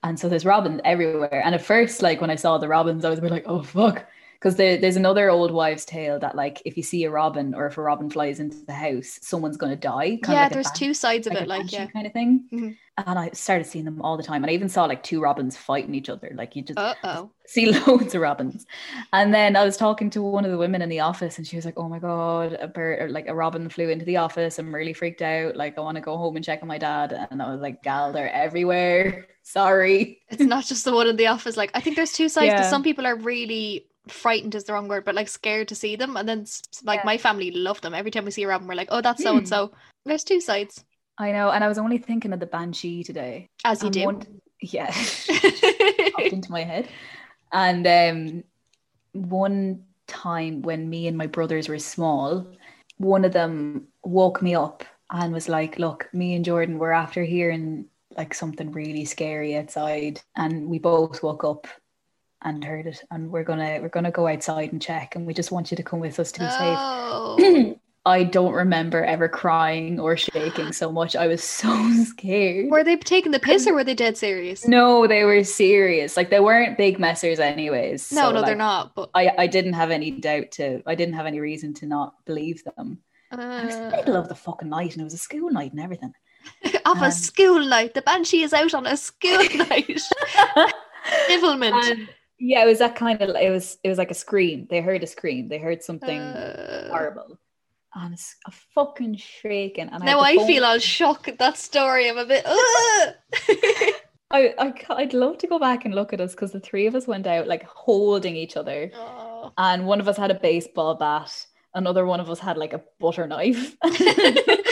And 0.04 0.20
so 0.20 0.30
there's 0.30 0.46
robins 0.46 0.82
everywhere. 0.86 1.42
And 1.44 1.54
at 1.56 1.62
first, 1.62 2.02
like 2.02 2.22
when 2.22 2.30
I 2.30 2.36
saw 2.36 2.58
the 2.58 2.68
robins, 2.68 3.04
I 3.06 3.10
was 3.10 3.20
like, 3.22 3.44
oh 3.48 3.64
fuck. 3.64 4.06
Because 4.34 4.56
there, 4.56 4.78
there's 4.78 4.96
another 4.96 5.30
old 5.30 5.52
wives' 5.52 5.84
tale 5.84 6.18
that 6.20 6.36
like 6.36 6.62
if 6.64 6.78
you 6.78 6.84
see 6.84 7.04
a 7.04 7.12
robin 7.12 7.54
or 7.54 7.68
if 7.68 7.78
a 7.78 7.82
robin 7.82 8.10
flies 8.10 8.40
into 8.40 8.66
the 8.66 8.74
house, 8.74 9.20
someone's 9.22 9.58
gonna 9.58 9.76
die. 9.76 10.18
kinda 10.24 10.40
Yeah, 10.40 10.44
like 10.44 10.54
there's 10.54 10.72
ban- 10.72 10.76
two 10.76 10.94
sides 10.94 11.28
of 11.28 11.34
like 11.34 11.44
it, 11.44 11.48
like 11.48 11.72
yeah. 11.74 11.88
kind 11.88 12.08
of 12.08 12.14
thing. 12.14 12.46
Mhm. 12.54 12.78
And 13.06 13.20
I 13.20 13.32
started 13.32 13.66
seeing 13.66 13.86
them 13.86 14.02
all 14.02 14.16
the 14.18 14.24
time. 14.24 14.44
And 14.44 14.50
I 14.52 14.54
even 14.54 14.70
saw 14.70 14.86
like 14.86 15.04
two 15.04 15.22
robins 15.22 15.58
fighting 15.58 15.94
each 15.96 16.10
other. 16.10 16.32
Like 16.36 16.56
you 16.56 16.62
just 16.64 16.78
Uh 16.78 16.96
oh. 17.04 17.32
see 17.46 17.72
loads 17.72 18.16
of 18.16 18.22
robins. 18.22 18.66
And 19.14 19.34
then 19.34 19.56
I 19.56 19.64
was 19.66 19.78
talking 19.78 20.10
to 20.12 20.22
one 20.22 20.46
of 20.46 20.52
the 20.52 20.58
women 20.58 20.82
in 20.82 20.90
the 20.90 21.00
office, 21.02 21.38
and 21.38 21.48
she 21.48 21.56
was 21.56 21.66
like, 21.66 21.78
"Oh 21.78 21.90
my 21.90 22.00
god, 22.00 22.54
a 22.60 22.68
bird 22.68 23.02
or 23.02 23.10
like 23.10 23.28
a 23.28 23.36
robin 23.36 23.70
flew 23.70 23.90
into 23.90 24.06
the 24.06 24.18
office. 24.18 24.60
I'm 24.60 24.74
really 24.74 24.94
freaked 24.94 25.22
out. 25.22 25.56
Like 25.56 25.78
I 25.78 25.82
want 25.82 25.96
to 25.96 26.02
go 26.02 26.18
home 26.18 26.36
and 26.36 26.46
check 26.46 26.62
on 26.62 26.68
my 26.68 26.78
dad." 26.78 27.12
And 27.32 27.42
I 27.42 27.52
was 27.52 27.62
like, 27.62 27.84
"Gal, 27.84 28.12
they're 28.14 28.32
everywhere. 28.32 29.28
Sorry." 29.52 30.22
It's 30.30 30.42
not 30.42 30.66
just 30.66 30.86
the 30.86 30.94
one 30.94 31.08
in 31.08 31.16
the 31.16 31.28
office. 31.28 31.58
Like 31.58 31.72
I 31.74 31.82
think 31.82 31.96
there's 31.96 32.12
two 32.14 32.30
sides 32.30 32.48
Yeah. 32.48 32.70
some 32.70 32.84
people 32.84 33.06
are 33.08 33.16
really 33.16 33.86
frightened 34.08 34.56
is 34.56 34.64
the 34.64 34.74
wrong 34.74 34.88
word, 34.88 35.06
but 35.06 35.16
like 35.16 35.28
scared 35.28 35.68
to 35.70 35.76
see 35.76 35.96
them. 35.96 36.18
And 36.18 36.28
then 36.28 36.46
like 36.84 37.00
Yeah. 37.00 37.06
my 37.06 37.18
family 37.18 37.52
love 37.52 37.82
them. 37.82 37.94
Every 37.94 38.12
time 38.12 38.26
we 38.26 38.32
see 38.32 38.44
a 38.44 38.48
robin, 38.48 38.68
we're 38.68 38.76
like, 38.76 38.90
oh, 38.92 39.02
that's 39.02 39.22
so 39.24 39.38
and 39.38 39.48
so. 39.48 39.72
There's 40.06 40.24
two 40.24 40.42
sides, 40.42 40.84
I 41.18 41.32
know. 41.32 41.52
And 41.52 41.64
I 41.64 41.68
was 41.68 41.78
only 41.78 41.98
thinking 41.98 42.34
of 42.34 42.40
the 42.40 42.46
banshee 42.48 43.04
today. 43.04 43.50
as 43.66 43.82
you 43.82 43.88
And 43.88 43.94
do. 43.94 44.06
one- 44.06 44.42
yeah, 44.62 44.92
popped 46.14 46.34
into 46.34 46.52
my 46.52 46.64
head. 46.64 46.88
And 47.52 47.86
um, 47.88 48.44
one 49.14 49.84
time 50.08 50.62
when 50.62 50.90
me 50.90 51.08
and 51.08 51.18
my 51.18 51.28
brothers 51.28 51.70
were 51.70 51.80
small, 51.80 52.46
one 52.98 53.26
of 53.26 53.32
them 53.34 53.88
woke 54.04 54.42
me 54.42 54.56
up 54.56 54.84
and 55.12 55.34
was 55.34 55.48
like, 55.50 55.80
"Look, 55.80 56.10
me 56.14 56.36
and 56.36 56.44
Jordan 56.46 56.78
were 56.78 56.94
after 56.94 57.24
hearing 57.24 57.86
like 58.18 58.34
something 58.34 58.72
really 58.72 59.06
scary 59.06 59.56
outside, 59.56 60.22
and 60.36 60.68
we 60.68 60.80
both 60.80 61.24
woke 61.24 61.44
up." 61.44 61.68
And 62.42 62.64
heard 62.64 62.88
it, 62.88 63.04
and 63.12 63.30
we're 63.30 63.44
gonna 63.44 63.80
we're 63.82 63.90
gonna 63.90 64.12
go 64.12 64.26
outside 64.26 64.72
and 64.72 64.82
check, 64.82 65.16
and 65.16 65.26
we 65.26 65.34
just 65.34 65.52
want 65.52 65.72
you 65.72 65.78
to 65.78 65.84
come 65.84 66.00
with 66.00 66.22
us 66.22 66.32
to 66.32 66.40
be 66.40 66.46
oh. 66.50 67.38
safe. 67.38 67.76
I 68.06 68.24
don't 68.24 68.54
remember 68.54 69.04
ever 69.04 69.28
crying 69.28 70.00
or 70.00 70.16
shaking 70.16 70.72
so 70.72 70.92
much. 70.92 71.16
I 71.16 71.28
was 71.28 71.44
so 71.44 71.92
scared. 72.06 72.72
were 72.72 72.84
they 72.84 72.96
taking 72.96 73.32
the 73.32 73.40
piss 73.40 73.68
or 73.68 73.74
were 73.74 73.84
they 73.84 73.94
dead 73.94 74.18
serious? 74.18 74.68
No, 74.68 75.06
they 75.06 75.24
were 75.24 75.44
serious. 75.44 76.16
Like 76.16 76.30
they 76.30 76.40
weren't 76.40 76.78
big 76.78 76.98
messers, 76.98 77.40
anyways. 77.40 78.12
no, 78.12 78.22
So, 78.22 78.32
no, 78.32 78.42
they're 78.46 78.56
not. 78.56 78.96
But 78.96 79.10
I, 79.14 79.34
I 79.38 79.48
didn't 79.48 79.74
have 79.74 79.92
any 79.92 80.12
doubt 80.12 80.52
to. 80.54 80.82
I 80.86 80.96
didn't 80.96 81.16
have 81.16 81.26
any 81.26 81.40
reason 81.40 81.74
to 81.76 81.86
not 81.86 82.14
believe 82.26 82.64
them. 82.64 83.00
And 83.32 83.42
it 83.42 83.66
was 83.66 83.76
the 83.76 83.88
uh, 83.88 83.92
middle 83.92 84.16
of 84.16 84.28
the 84.28 84.36
fucking 84.36 84.70
night, 84.70 84.94
and 84.94 85.02
it 85.02 85.04
was 85.04 85.14
a 85.14 85.20
school 85.20 85.52
night 85.52 85.72
and 85.72 85.82
everything. 85.82 86.14
Off 86.86 87.02
a 87.02 87.06
um, 87.06 87.12
school 87.12 87.66
night. 87.66 87.94
The 87.94 88.02
banshee 88.02 88.42
is 88.44 88.54
out 88.54 88.74
on 88.74 88.86
a 88.88 88.98
school 88.98 89.38
night. 89.56 90.02
Divilment. 91.30 91.92
And 91.92 92.10
yeah, 92.40 92.64
it 92.64 92.68
was 92.68 92.80
that 92.80 92.96
kind 92.96 93.22
of. 93.22 93.30
It 93.36 93.50
was. 93.52 93.78
It 93.84 93.90
was 93.90 93.98
like 93.98 94.12
a 94.12 94.16
scream. 94.16 94.68
They 94.70 94.82
heard 94.82 95.04
a 95.04 95.08
scream. 95.08 95.48
They 95.48 95.58
heard 95.58 95.84
something 95.84 96.20
Uh, 96.20 96.90
horrible, 96.90 97.38
and 97.96 98.14
it's 98.14 98.36
a 98.46 98.52
fucking 98.76 99.18
shaking. 99.18 99.90
And 99.90 100.04
now 100.04 100.20
I, 100.20 100.38
I 100.40 100.48
feel 100.48 100.64
all 100.66 100.80
shocked 100.80 101.28
at 101.28 101.40
that 101.40 101.58
story. 101.58 102.10
I'm 102.10 102.18
a 102.18 102.26
bit. 102.26 102.46
I, 104.32 104.54
I 104.60 104.74
I'd 104.90 105.14
love 105.14 105.40
to 105.40 105.48
go 105.48 105.58
back 105.60 105.86
and 105.86 105.96
look 105.96 106.14
at 106.14 106.22
us 106.22 106.32
because 106.36 106.52
the 106.52 106.60
three 106.60 106.86
of 106.88 106.96
us 106.96 107.08
went 107.08 107.26
out 107.28 107.48
like 107.48 107.64
holding 107.66 108.36
each 108.36 108.56
other. 108.58 108.92
Oh. 108.96 109.52
and 109.58 109.86
one 109.88 110.00
of 110.00 110.08
us 110.08 110.18
had 110.18 110.32
a 110.32 110.40
baseball 110.40 110.96
bat 110.96 111.46
another 111.74 112.06
one 112.06 112.20
of 112.20 112.30
us 112.30 112.40
had 112.40 112.58
like 112.58 112.74
a 112.74 112.82
butter 113.00 113.28
knife 113.28 113.76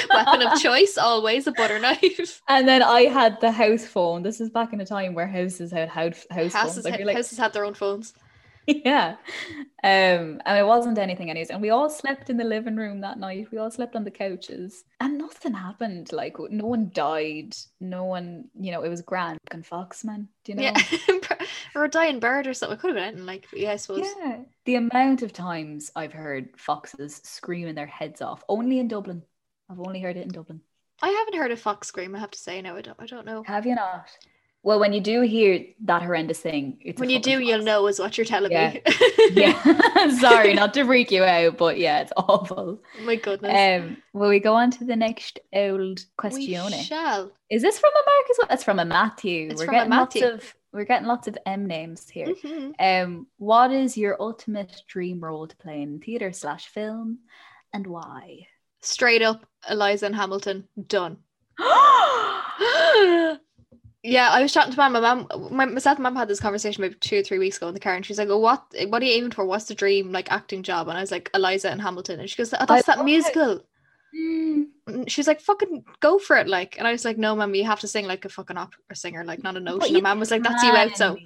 Weapon 0.09 0.41
of 0.41 0.59
choice, 0.59 0.97
always 0.97 1.45
a 1.47 1.51
butter 1.51 1.79
knife. 1.79 2.41
and 2.47 2.67
then 2.67 2.81
i 2.81 3.01
had 3.01 3.39
the 3.41 3.51
house 3.51 3.85
phone 3.85 4.23
this 4.23 4.41
is 4.41 4.49
back 4.49 4.73
in 4.73 4.81
a 4.81 4.85
time 4.85 5.13
where 5.13 5.27
houses 5.27 5.71
had 5.71 5.89
house, 5.89 6.25
house 6.31 6.53
Houses, 6.53 6.83
phones 6.85 6.99
like, 7.05 7.15
houses 7.15 7.37
had 7.37 7.53
their 7.53 7.65
own 7.65 7.73
phones. 7.73 8.13
yeah 8.85 9.15
um 9.83 10.41
and 10.45 10.57
it 10.57 10.65
wasn't 10.65 10.97
anything 10.97 11.29
anyways 11.29 11.49
and 11.49 11.61
we 11.61 11.69
all 11.69 11.89
slept 11.89 12.29
in 12.29 12.37
the 12.37 12.43
living 12.43 12.75
room 12.75 13.01
that 13.01 13.19
night 13.19 13.47
we 13.51 13.57
all 13.57 13.71
slept 13.71 13.95
on 13.95 14.03
the 14.03 14.11
couches 14.11 14.83
and 14.99 15.17
nothing 15.17 15.53
happened 15.53 16.11
like 16.11 16.35
no 16.49 16.65
one 16.65 16.89
died 16.93 17.55
no 17.79 18.03
one 18.03 18.45
you 18.59 18.71
know 18.71 18.81
it 18.81 18.89
was 18.89 19.01
grand 19.01 19.39
and 19.51 19.63
foxman 19.63 20.27
do 20.43 20.51
you 20.51 20.55
know 20.55 20.63
Yeah, 20.63 20.81
or 21.75 21.85
a 21.85 21.89
dying 21.89 22.19
bird 22.19 22.47
or 22.47 22.53
something. 22.53 22.77
It 22.77 22.81
could 22.81 22.89
have 22.89 22.95
been 22.95 23.03
anything 23.03 23.25
like, 23.25 23.47
yeah, 23.53 23.71
I 23.71 23.75
suppose. 23.77 24.07
Yeah. 24.19 24.39
The 24.65 24.75
amount 24.75 25.21
of 25.21 25.31
times 25.31 25.91
I've 25.95 26.13
heard 26.13 26.49
foxes 26.57 27.21
screaming 27.23 27.75
their 27.75 27.87
heads 27.87 28.21
off, 28.21 28.43
only 28.49 28.79
in 28.79 28.87
Dublin. 28.87 29.23
I've 29.69 29.79
only 29.79 30.01
heard 30.01 30.17
it 30.17 30.23
in 30.23 30.29
Dublin. 30.29 30.61
I 31.01 31.09
haven't 31.09 31.39
heard 31.39 31.51
a 31.51 31.57
fox 31.57 31.87
scream. 31.87 32.15
I 32.15 32.19
have 32.19 32.31
to 32.31 32.39
say, 32.39 32.61
no, 32.61 32.75
I 32.75 32.81
don't. 32.81 32.97
I 32.99 33.05
don't 33.05 33.25
know. 33.25 33.43
Have 33.43 33.65
you 33.65 33.75
not? 33.75 34.09
Well, 34.63 34.79
when 34.79 34.91
you 34.91 34.99
do 34.99 35.21
hear 35.21 35.63
that 35.85 36.01
horrendous 36.01 36.39
thing, 36.39 36.77
it's 36.81 36.99
when 36.99 37.09
you 37.09 37.19
do, 37.19 37.39
you'll 37.39 37.63
know, 37.63 37.87
is 37.87 37.99
what 37.99 38.17
you're 38.17 38.25
telling 38.25 38.51
Yeah. 38.51 38.73
me. 38.73 38.81
Yeah. 39.31 40.09
Sorry, 40.19 40.53
not 40.53 40.73
to 40.73 40.83
freak 40.83 41.09
you 41.11 41.23
out, 41.23 41.57
but 41.57 41.77
yeah, 41.77 42.01
it's 42.01 42.11
awful. 42.17 42.81
My 43.01 43.15
goodness. 43.15 43.81
Um, 43.81 43.97
will 44.13 44.29
we 44.29 44.39
go 44.39 44.55
on 44.55 44.71
to 44.71 44.83
the 44.83 44.95
next 44.95 45.39
old 45.53 45.99
we 46.21 46.29
questione? 46.29 46.83
shall. 46.83 47.31
Is 47.49 47.61
this 47.61 47.79
from 47.79 47.91
a 47.91 48.03
Mark 48.05 48.29
as 48.29 48.37
well? 48.39 48.47
It's 48.51 48.63
from 48.63 48.79
a 48.79 48.85
Matthew. 48.85 49.47
It's 49.51 49.61
we're 49.61 49.67
getting 49.71 49.89
Matthew. 49.89 50.23
lots 50.25 50.43
of 50.43 50.55
we're 50.73 50.83
getting 50.85 51.07
lots 51.07 51.27
of 51.29 51.37
M 51.45 51.65
names 51.65 52.09
here. 52.09 52.27
Mhm. 52.27 52.73
Um, 52.79 53.27
what 53.37 53.71
is 53.71 53.97
your 53.97 54.17
ultimate 54.21 54.83
dream 54.87 55.21
role 55.23 55.47
to 55.47 55.55
play 55.55 55.81
in 55.81 55.99
theatre 56.01 56.33
slash 56.33 56.67
film, 56.67 57.19
and 57.73 57.87
why? 57.87 58.47
Straight 58.81 59.21
up, 59.21 59.45
Eliza 59.69 60.07
and 60.07 60.15
Hamilton 60.15 60.67
done. 60.87 61.17
yeah, 64.03 64.29
I 64.31 64.41
was 64.41 64.53
chatting 64.53 64.71
to 64.71 64.77
my 64.77 64.89
mum. 64.89 65.27
My 65.51 65.65
myself 65.65 65.97
and 65.97 66.03
mum 66.03 66.15
had 66.15 66.27
this 66.27 66.39
conversation 66.39 66.81
maybe 66.81 66.95
two 66.95 67.19
or 67.19 67.23
three 67.23 67.39
weeks 67.39 67.57
ago 67.57 67.67
in 67.67 67.73
the 67.73 67.79
car, 67.79 67.95
and 67.95 68.05
she's 68.05 68.17
like, 68.17 68.29
"Oh, 68.29 68.37
what? 68.37 68.63
What 68.87 69.01
are 69.01 69.05
you 69.05 69.13
aiming 69.13 69.31
for? 69.31 69.45
What's 69.45 69.65
the 69.65 69.75
dream 69.75 70.11
like 70.11 70.31
acting 70.31 70.63
job?" 70.63 70.87
And 70.87 70.97
I 70.97 71.01
was 71.01 71.11
like, 71.11 71.29
"Eliza 71.33 71.69
and 71.71 71.81
Hamilton," 71.81 72.19
and 72.19 72.29
she 72.29 72.37
goes, 72.37 72.53
"Oh, 72.53 72.65
that's 72.67 72.85
that 72.87 73.03
musical." 73.03 73.65
Mm, 74.15 75.09
she's 75.09 75.27
like, 75.27 75.41
"Fucking 75.41 75.83
go 75.99 76.17
for 76.19 76.37
it!" 76.37 76.47
Like, 76.47 76.77
and 76.77 76.87
I 76.87 76.91
was 76.91 77.03
like, 77.05 77.17
"No, 77.17 77.35
mum, 77.35 77.55
you 77.55 77.65
have 77.65 77.81
to 77.81 77.87
sing 77.87 78.05
like 78.07 78.23
a 78.23 78.29
fucking 78.29 78.57
opera 78.57 78.95
singer, 78.95 79.25
like 79.25 79.43
not 79.43 79.57
a 79.57 79.59
note." 79.59 79.79
But 79.79 79.89
And 79.89 80.03
mum 80.03 80.19
was 80.19 80.31
like, 80.31 80.43
"That's 80.43 80.63
you 80.63 80.71
out." 80.71 80.95
So 80.95 81.17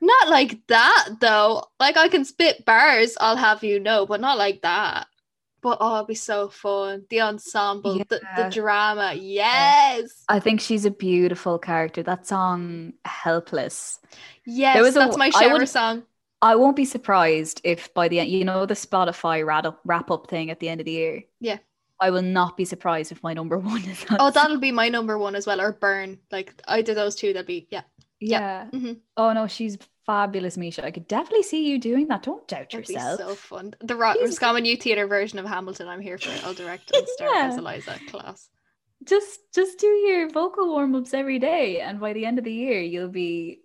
not 0.00 0.28
like 0.28 0.64
that 0.68 1.16
though. 1.20 1.64
Like 1.80 1.96
I 1.96 2.08
can 2.08 2.24
spit 2.24 2.64
bars, 2.64 3.16
I'll 3.20 3.36
have 3.36 3.64
you 3.64 3.80
know, 3.80 4.06
but 4.06 4.20
not 4.20 4.38
like 4.38 4.62
that. 4.62 5.08
But 5.64 5.78
oh, 5.80 5.96
it'd 5.96 6.08
be 6.08 6.14
so 6.14 6.50
fun. 6.50 7.06
The 7.08 7.22
ensemble, 7.22 7.96
the, 7.96 8.20
the 8.36 8.50
drama. 8.52 9.14
Yes. 9.16 10.22
I 10.28 10.38
think 10.38 10.60
she's 10.60 10.84
a 10.84 10.90
beautiful 10.90 11.58
character. 11.58 12.02
That 12.02 12.26
song, 12.26 12.92
"Helpless." 13.06 13.98
Yes, 14.44 14.78
was 14.78 14.94
a- 14.94 14.98
that's 14.98 15.16
my 15.16 15.30
I 15.34 15.48
shower 15.48 15.64
song. 15.64 16.02
I 16.42 16.56
won't 16.56 16.76
be 16.76 16.84
surprised 16.84 17.62
if 17.64 17.94
by 17.94 18.08
the 18.08 18.20
end, 18.20 18.28
you 18.28 18.44
know, 18.44 18.66
the 18.66 18.74
Spotify 18.74 19.46
wrap 19.46 19.64
up, 19.64 19.80
wrap 19.86 20.10
up 20.10 20.28
thing 20.28 20.50
at 20.50 20.60
the 20.60 20.68
end 20.68 20.82
of 20.82 20.84
the 20.84 20.92
year. 20.92 21.22
Yeah. 21.40 21.56
I 21.98 22.10
will 22.10 22.20
not 22.20 22.58
be 22.58 22.66
surprised 22.66 23.10
if 23.10 23.22
my 23.22 23.32
number 23.32 23.56
one 23.72 23.82
is. 23.88 24.04
That 24.04 24.18
oh, 24.20 24.30
that'll 24.30 24.58
be 24.58 24.70
my 24.70 24.90
number 24.90 25.16
one 25.16 25.34
as 25.34 25.46
well, 25.46 25.62
or 25.62 25.72
Burn. 25.72 26.18
Like 26.30 26.52
either 26.68 26.92
those 26.92 27.14
two, 27.14 27.32
that'd 27.32 27.46
be 27.46 27.66
yeah. 27.70 27.84
yeah. 28.20 28.68
Mhm. 28.70 28.98
Oh 29.16 29.32
no, 29.32 29.46
she's 29.46 29.78
fabulous, 30.06 30.56
Misha. 30.56 30.84
I 30.84 30.90
could 30.90 31.08
definitely 31.08 31.42
see 31.42 31.68
you 31.68 31.78
doing 31.78 32.08
that. 32.08 32.22
Don't 32.22 32.46
doubt 32.48 32.70
That'd 32.70 32.86
be 32.86 32.94
yourself. 32.94 33.18
so 33.20 33.34
fun. 33.34 33.74
The 33.80 33.96
Rock 33.96 34.16
Jesus. 34.16 34.30
Roscommon 34.30 34.62
New 34.62 34.76
Theatre 34.76 35.06
version 35.06 35.38
of 35.38 35.46
Hamilton. 35.46 35.88
I'm 35.88 36.00
here 36.00 36.18
for 36.18 36.30
it. 36.30 36.44
I'll 36.44 36.54
direct 36.54 36.94
and 36.94 37.06
star 37.08 37.34
as 37.34 37.56
Eliza. 37.56 37.98
Class. 38.08 38.48
Just, 39.04 39.40
just 39.54 39.78
do 39.78 39.86
your 39.86 40.30
vocal 40.30 40.68
warm 40.68 40.94
ups 40.94 41.12
every 41.12 41.38
day, 41.38 41.80
and 41.80 42.00
by 42.00 42.12
the 42.12 42.24
end 42.24 42.38
of 42.38 42.44
the 42.44 42.52
year, 42.52 42.80
you'll 42.80 43.08
be 43.08 43.60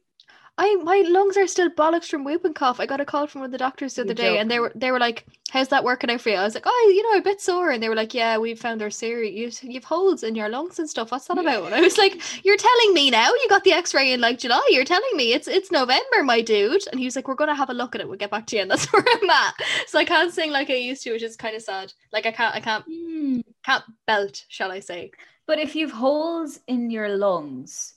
I 0.62 0.76
my 0.84 1.04
lungs 1.08 1.38
are 1.38 1.48
still 1.48 1.70
bollocks 1.70 2.10
from 2.10 2.26
whooping 2.26 2.54
cough. 2.54 2.82
I 2.82 2.86
got 2.86 3.00
a 3.00 3.06
call 3.06 3.28
from 3.28 3.40
one 3.42 3.46
of 3.48 3.52
the 3.54 3.58
doctors 3.58 3.94
the 3.96 4.02
You're 4.02 4.08
other 4.08 4.14
day, 4.14 4.38
and 4.40 4.52
they 4.52 4.60
were 4.60 4.74
they 4.76 4.92
were 4.92 5.00
like, 5.00 5.26
"How's 5.52 5.70
that 5.70 5.86
working 5.86 6.10
out 6.12 6.20
for 6.20 6.30
you?" 6.30 6.36
I 6.36 6.44
was 6.44 6.54
like, 6.54 6.66
"Oh, 6.68 6.92
you 6.94 7.02
know, 7.04 7.18
a 7.18 7.22
bit 7.22 7.40
sore," 7.40 7.70
and 7.72 7.82
they 7.82 7.88
were 7.88 7.96
like, 7.96 8.14
"Yeah, 8.14 8.38
we 8.38 8.56
found 8.56 8.82
our 8.82 8.90
serious. 8.90 9.64
You've, 9.64 9.72
you've 9.74 9.86
holes 9.86 10.22
in 10.22 10.36
your 10.36 10.50
lungs 10.50 10.78
and 10.78 10.90
stuff. 10.90 11.12
What's 11.12 11.28
that 11.28 11.38
about?" 11.38 11.66
And 11.68 11.76
I 11.76 11.80
was 11.82 11.98
like, 11.98 12.22
"You're 12.46 12.58
telling 12.58 12.94
me 12.94 13.10
now? 13.10 13.30
You 13.30 13.46
got 13.50 13.64
the 13.64 13.72
X-ray 13.72 14.12
in 14.12 14.20
like 14.20 14.40
July. 14.40 14.68
You're 14.70 14.84
telling 14.84 15.16
me 15.16 15.32
it's 15.34 15.48
it's 15.48 15.72
November, 15.72 16.24
my 16.24 16.42
dude." 16.42 16.86
And 16.92 17.00
he 17.00 17.06
was 17.06 17.16
like, 17.16 17.30
"We're 17.30 17.36
gonna 17.36 17.56
have 17.56 17.70
a 17.70 17.74
look 17.74 17.96
at 17.96 18.02
it. 18.02 18.10
We'll 18.10 18.18
get 18.18 18.32
back 18.32 18.46
to 18.48 18.58
you." 18.58 18.62
And 18.64 18.72
that's 18.72 18.86
where 18.94 19.04
I'm 19.08 19.30
at. 19.30 19.54
So 19.88 19.98
I 19.98 20.04
can't 20.06 20.34
sing 20.34 20.52
like 20.52 20.70
I 20.70 20.76
used 20.76 21.04
to, 21.04 21.14
which 21.14 21.24
is 21.24 21.38
kind 21.38 21.56
of 21.56 21.62
sad. 21.62 21.94
Like 22.12 22.26
I 22.26 22.32
can't 22.34 22.56
I 22.56 22.60
can't 22.60 22.84
Hmm. 22.86 23.40
can't 23.66 23.86
belt, 24.06 24.44
shall 24.50 24.72
I 24.74 24.82
say? 24.82 25.12
But 25.46 25.60
if 25.60 25.74
you've 25.76 25.92
holes 25.92 26.60
in 26.68 26.92
your 26.92 27.10
lungs, 27.18 27.94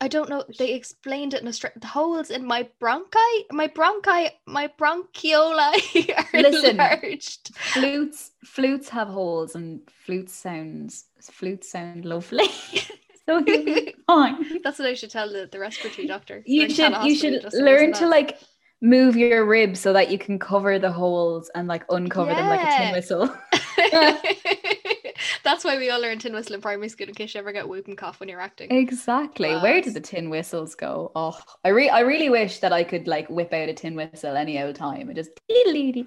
I 0.00 0.08
don't 0.08 0.28
know. 0.28 0.44
They 0.58 0.72
explained 0.74 1.32
it 1.32 1.40
in 1.40 1.48
a 1.48 1.52
straight 1.52 1.80
the 1.80 1.86
holes 1.86 2.30
in 2.30 2.44
my 2.44 2.68
bronchi, 2.80 3.44
my 3.50 3.68
bronchi, 3.68 4.30
my 4.46 4.68
bronchioli 4.78 6.18
are 6.34 6.40
Listen. 6.40 6.70
enlarged. 6.70 7.54
flutes 7.54 8.32
flutes 8.44 8.88
have 8.90 9.08
holes 9.08 9.54
and 9.54 9.80
flutes 10.04 10.34
sounds 10.34 11.06
flutes 11.20 11.70
sound 11.70 12.04
lovely. 12.04 12.48
so 13.26 13.42
fine. 14.06 14.60
That's 14.62 14.78
what 14.78 14.88
I 14.88 14.94
should 14.94 15.10
tell 15.10 15.32
the, 15.32 15.48
the 15.50 15.58
respiratory 15.58 16.06
doctor. 16.06 16.42
You 16.44 16.68
should 16.68 16.94
you 17.04 17.14
should 17.14 17.52
learn 17.54 17.92
to 17.94 18.06
like 18.06 18.38
move 18.82 19.16
your 19.16 19.46
ribs 19.46 19.80
so 19.80 19.94
that 19.94 20.10
you 20.10 20.18
can 20.18 20.38
cover 20.38 20.78
the 20.78 20.92
holes 20.92 21.50
and 21.54 21.66
like 21.68 21.84
uncover 21.88 22.34
them 22.34 22.48
like 22.48 22.60
a 22.62 22.76
tin 22.76 22.92
whistle. 22.92 23.30
That. 25.46 25.52
That's 25.52 25.64
why 25.64 25.78
we 25.78 25.90
all 25.90 26.00
learn 26.00 26.18
tin 26.18 26.32
whistle 26.34 26.54
in 26.54 26.60
primary 26.60 26.88
school 26.88 27.08
in 27.08 27.14
case 27.14 27.34
you 27.34 27.38
ever 27.40 27.52
get 27.52 27.68
whooping 27.68 27.96
cough 27.96 28.20
when 28.20 28.28
you're 28.28 28.40
acting. 28.40 28.70
Exactly. 28.70 29.48
Where 29.50 29.80
Class. 29.80 29.84
did 29.84 29.94
the 29.94 30.00
tin 30.00 30.28
whistles 30.28 30.74
go? 30.74 31.12
Oh, 31.16 31.38
I 31.64 31.68
re- 31.68 31.88
I 31.88 32.00
really 32.00 32.28
wish 32.30 32.58
that 32.60 32.72
I 32.72 32.84
could 32.84 33.06
like 33.08 33.28
whip 33.30 33.52
out 33.52 33.68
a 33.68 33.74
tin 33.74 33.94
whistle 33.94 34.36
any 34.36 34.60
old 34.62 34.76
time 34.76 35.08
and 35.08 35.16
just 35.16 35.30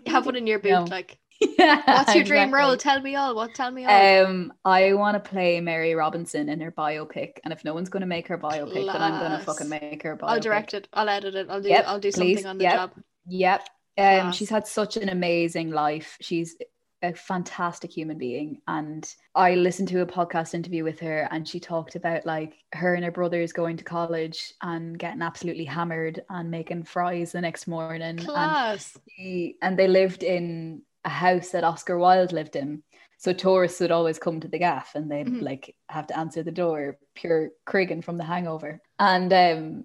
Have 0.08 0.26
one 0.26 0.36
in 0.36 0.46
your 0.48 0.60
boot, 0.60 0.70
No. 0.72 0.84
like 0.84 1.18
Yeah, 1.42 1.82
what's 1.86 2.16
your 2.16 2.26
dream 2.26 2.54
role? 2.54 2.76
Tell 2.76 3.02
me 3.02 3.16
all. 3.16 3.34
What 3.34 3.56
tell 3.56 3.72
me 3.72 3.86
all. 3.86 4.26
Um, 4.26 4.52
I 4.66 4.92
want 4.94 5.24
to 5.24 5.30
play 5.30 5.62
Mary 5.62 5.96
Robinson 5.96 6.50
in 6.50 6.60
her 6.60 6.72
biopic, 6.72 7.38
and 7.46 7.54
if 7.54 7.64
no 7.64 7.74
one's 7.74 7.88
going 7.90 8.02
to 8.02 8.08
make 8.08 8.28
her 8.28 8.38
biopic, 8.38 8.74
then 8.74 9.02
I'm 9.02 9.20
going 9.20 9.32
to 9.40 9.46
fucking 9.46 9.70
make 9.70 10.04
her 10.04 10.18
biopic. 10.18 10.30
I'll 10.30 10.40
direct 10.42 10.74
it. 10.74 10.90
I'll 10.92 11.08
edit 11.08 11.36
it. 11.36 11.48
I'll 11.50 11.62
do 11.62 11.70
Yep, 11.70 11.86
I'll 11.88 12.00
do 12.00 12.12
please. 12.12 12.42
something 12.44 12.46
on 12.46 12.58
the 12.58 12.64
Yep. 12.66 12.74
job. 12.74 12.92
Yep. 13.28 13.60
Um, 13.62 13.66
Class. 13.96 14.36
she's 14.36 14.50
had 14.50 14.68
such 14.68 14.98
an 14.98 15.08
amazing 15.08 15.72
life. 15.72 16.18
She's 16.20 16.58
a 17.02 17.14
fantastic 17.14 17.92
human 17.92 18.18
being. 18.18 18.62
And 18.68 19.08
I 19.36 19.56
listened 19.56 19.88
to 19.90 20.02
a 20.02 20.06
podcast 20.06 20.54
interview 20.54 20.84
with 20.84 21.00
her 21.00 21.28
and 21.32 21.48
she 21.48 21.60
talked 21.60 21.96
about 21.96 22.26
like 22.26 22.54
her 22.74 22.94
and 22.96 23.06
her 23.06 23.12
brothers 23.12 23.54
going 23.54 23.78
to 23.78 23.84
college 23.84 24.54
and 24.62 24.98
getting 25.00 25.22
absolutely 25.22 25.66
hammered 25.66 26.22
and 26.30 26.52
making 26.52 26.84
fries 26.84 27.32
the 27.32 27.42
next 27.42 27.68
morning. 27.68 28.02
And 28.02 28.20
Class. 28.20 28.98
she, 29.18 29.56
and 29.62 29.78
they 29.80 29.88
lived 29.88 30.24
in 30.24 30.82
a 31.06 31.10
house 31.10 31.50
that 31.52 31.64
Oscar 31.64 31.98
Wilde 31.98 32.34
lived 32.34 32.56
in. 32.56 32.84
So 33.18 33.34
tourists 33.34 33.82
would 33.82 33.92
always 33.92 34.18
come 34.18 34.40
to 34.40 34.48
the 34.48 34.60
gaff 34.60 34.96
and 34.96 35.12
they'd 35.12 35.28
Mhm. 35.28 35.42
like 35.42 35.76
have 35.90 36.08
to 36.08 36.18
answer 36.18 36.42
the 36.42 36.52
door, 36.54 36.98
pure 37.16 37.50
Cregan 37.66 38.02
from 38.02 38.18
the 38.18 38.24
hangover. 38.24 38.82
And 38.98 39.32
um 39.34 39.84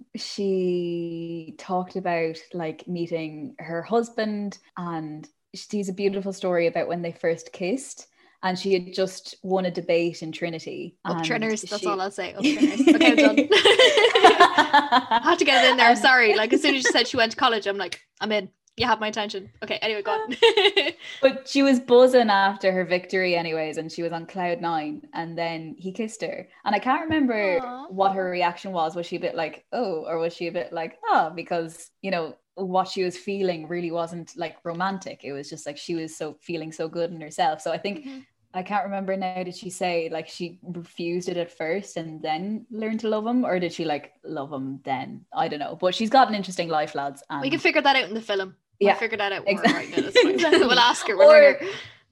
she 0.65 1.55
talked 1.59 1.97
about 1.97 2.37
like 2.53 2.87
meeting 2.87 3.55
her 3.59 3.83
husband 3.83 4.59
and 4.77 5.29
she's 5.55 5.89
a 5.89 5.93
beautiful 5.93 6.33
story 6.33 6.67
about 6.67 6.89
when 6.89 7.03
they 7.03 7.13
first 7.13 7.53
kissed. 7.53 8.09
And 8.43 8.59
she 8.59 8.75
had 8.75 8.93
just 8.93 9.37
won 9.43 9.65
a 9.65 9.71
debate 9.71 10.23
in 10.23 10.31
Trinity. 10.31 10.97
Up 11.07 11.25
Trinners, 11.25 11.63
that's 11.63 11.81
she- 11.81 11.89
all 11.89 11.99
I'll 11.99 12.11
say. 12.11 12.35
Up 12.35 12.43
Trinners. 12.43 12.81
Okay, 12.95 13.11
I'm 13.11 13.17
done. 13.17 13.49
I 13.51 15.21
had 15.25 15.39
to 15.39 15.45
get 15.47 15.65
it 15.65 15.71
in 15.71 15.77
there. 15.79 15.89
I'm 15.89 15.97
sorry. 15.97 16.35
Like 16.35 16.53
as 16.53 16.61
soon 16.61 16.75
as 16.75 16.83
she 16.83 16.93
said 16.93 17.09
she 17.09 17.17
went 17.17 17.33
to 17.33 17.39
college, 17.39 17.67
I'm 17.67 17.79
like, 17.79 18.01
I'm 18.21 18.33
in. 18.33 18.51
You 18.77 18.87
have 18.87 18.99
my 18.99 19.07
attention. 19.07 19.51
Okay, 19.63 19.77
anyway, 19.77 20.03
go 20.03 20.11
on. 20.11 20.37
But 21.23 21.47
she 21.49 21.63
was 21.63 21.79
buzzing 21.79 22.29
after 22.29 22.73
her 22.73 22.85
victory, 22.85 23.37
anyways, 23.37 23.77
and 23.77 23.91
she 23.91 24.03
was 24.03 24.11
on 24.13 24.27
cloud 24.27 24.61
nine. 24.61 25.03
And 25.15 25.39
then 25.39 25.77
he 25.79 25.93
kissed 25.93 26.23
her, 26.23 26.49
and 26.65 26.75
I 26.75 26.81
can't 26.81 27.03
remember 27.03 27.61
Aw. 27.63 27.87
what 27.89 28.15
her 28.15 28.29
reaction 28.29 28.73
was. 28.73 28.97
Was 28.97 29.07
she 29.07 29.17
a 29.17 29.21
bit 29.21 29.37
like, 29.37 29.65
"Oh," 29.73 30.05
or 30.07 30.19
was 30.19 30.35
she 30.35 30.49
a 30.49 30.53
bit 30.53 30.73
like, 30.73 30.99
"Oh," 31.09 31.31
because 31.35 31.91
you 32.03 32.11
know 32.11 32.35
what 32.57 32.89
she 32.89 33.03
was 33.05 33.17
feeling 33.17 33.67
really 33.69 33.91
wasn't 33.91 34.37
like 34.37 34.57
romantic. 34.65 35.21
It 35.25 35.33
was 35.33 35.49
just 35.51 35.67
like 35.67 35.77
she 35.77 35.95
was 35.95 36.17
so 36.17 36.37
feeling 36.41 36.73
so 36.73 36.89
good 36.89 37.11
in 37.13 37.21
herself. 37.21 37.61
So 37.61 37.73
I 37.73 37.79
think 37.79 38.05
Mhm. 38.05 38.25
I 38.57 38.63
can't 38.63 38.85
remember 38.85 39.17
now. 39.17 39.43
Did 39.43 39.57
she 39.57 39.69
say 39.71 40.09
like 40.13 40.29
she 40.29 40.61
refused 40.63 41.29
it 41.29 41.37
at 41.37 41.51
first 41.51 41.97
and 41.97 42.23
then 42.23 42.67
learned 42.71 43.01
to 43.01 43.09
love 43.09 43.27
him, 43.27 43.45
or 43.45 43.59
did 43.59 43.73
she 43.73 43.85
like 43.85 44.13
love 44.23 44.53
him 44.53 44.81
then? 44.85 45.25
I 45.33 45.49
don't 45.49 45.59
know. 45.59 45.77
But 45.81 45.95
she's 45.95 46.11
got 46.11 46.29
an 46.29 46.35
interesting 46.37 46.69
life, 46.69 46.95
lads. 46.95 47.23
And 47.31 47.41
we 47.43 47.51
can 47.51 47.59
figure 47.59 47.83
that 47.83 47.97
out 47.97 48.09
in 48.09 48.15
the 48.15 48.21
film. 48.21 48.55
We'll 48.81 48.91
Yeah, 48.91 48.95
figure 48.95 49.19
that 49.19 49.33
out 49.33 49.43
exactly. 49.47 49.73
right 49.75 49.91
now. 49.97 50.03
That's 50.03 50.21
fine. 50.21 50.35
Exactly. 50.35 50.67
We'll 50.67 50.79
ask 50.79 51.07
her. 51.09 51.15
Or- 51.17 51.35
her. 51.59 51.61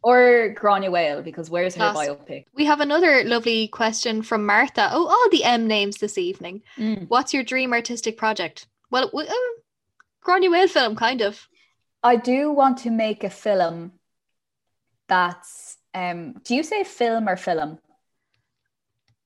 or 0.05 0.55
Gráinne 0.61 0.91
Mhaol 0.91 1.23
because 1.23 1.49
where's 1.49 1.77
her 1.77 1.93
biopic? 1.95 2.47
We 2.55 2.65
have 2.65 2.81
another 2.81 3.23
lovely 3.23 3.69
question 3.69 4.23
from 4.23 4.45
Martha. 4.45 4.89
Oh, 4.93 5.07
all 5.07 5.31
the 5.31 5.45
M 5.45 5.69
names 5.69 5.99
this 5.99 6.19
evening. 6.19 6.63
Mm. 6.77 7.07
What's 7.09 7.33
your 7.33 7.45
dream 7.45 7.73
artistic 7.73 8.17
project? 8.17 8.67
Well, 8.91 9.07
w- 9.07 9.29
um, 9.31 9.37
Gráinne 10.25 10.49
Mhaol 10.49 10.69
film, 10.69 10.97
kind 10.97 11.21
of. 11.21 11.49
I 12.03 12.17
do 12.17 12.51
want 12.51 12.79
to 12.79 12.91
make 12.91 13.25
a 13.25 13.31
film 13.31 13.93
that's 15.09 15.77
um 15.95 16.35
do 16.45 16.55
you 16.55 16.63
say 16.63 16.85
film 16.85 17.29
or 17.29 17.37
film? 17.37 17.79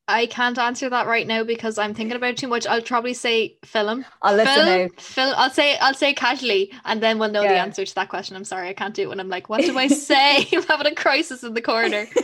I 0.09 0.26
can't 0.26 0.57
answer 0.57 0.88
that 0.88 1.09
right 1.09 1.26
now 1.26 1.43
because 1.43 1.79
I'm 1.79 1.93
thinking 1.93 2.17
about 2.17 2.31
it 2.31 2.37
too 2.37 2.47
much. 2.47 2.65
I'll 2.65 2.81
probably 2.81 3.12
say 3.12 3.57
film. 3.65 4.05
I'll 4.23 4.37
listen 4.37 4.55
film, 4.55 4.67
now. 4.67 4.88
film. 4.99 5.35
I'll 5.37 5.50
say 5.50 5.76
I'll 5.79 5.95
say 5.95 6.15
casually, 6.15 6.73
and 6.85 7.03
then 7.03 7.19
we'll 7.19 7.31
know 7.31 7.43
the 7.43 7.59
answer 7.59 7.85
to 7.85 7.95
that 7.97 8.09
question. 8.09 8.37
I'm 8.37 8.45
sorry, 8.45 8.69
I 8.69 8.73
can't 8.73 8.95
do 8.95 9.03
it 9.03 9.09
when 9.09 9.19
I'm 9.19 9.29
like, 9.29 9.49
what 9.49 9.62
do 9.62 9.76
I 9.76 9.88
say? 10.11 10.47
I'm 10.53 10.62
having 10.62 10.87
a 10.87 10.95
crisis 10.95 11.43
in 11.43 11.55
the 11.55 11.61
corner. 11.62 12.07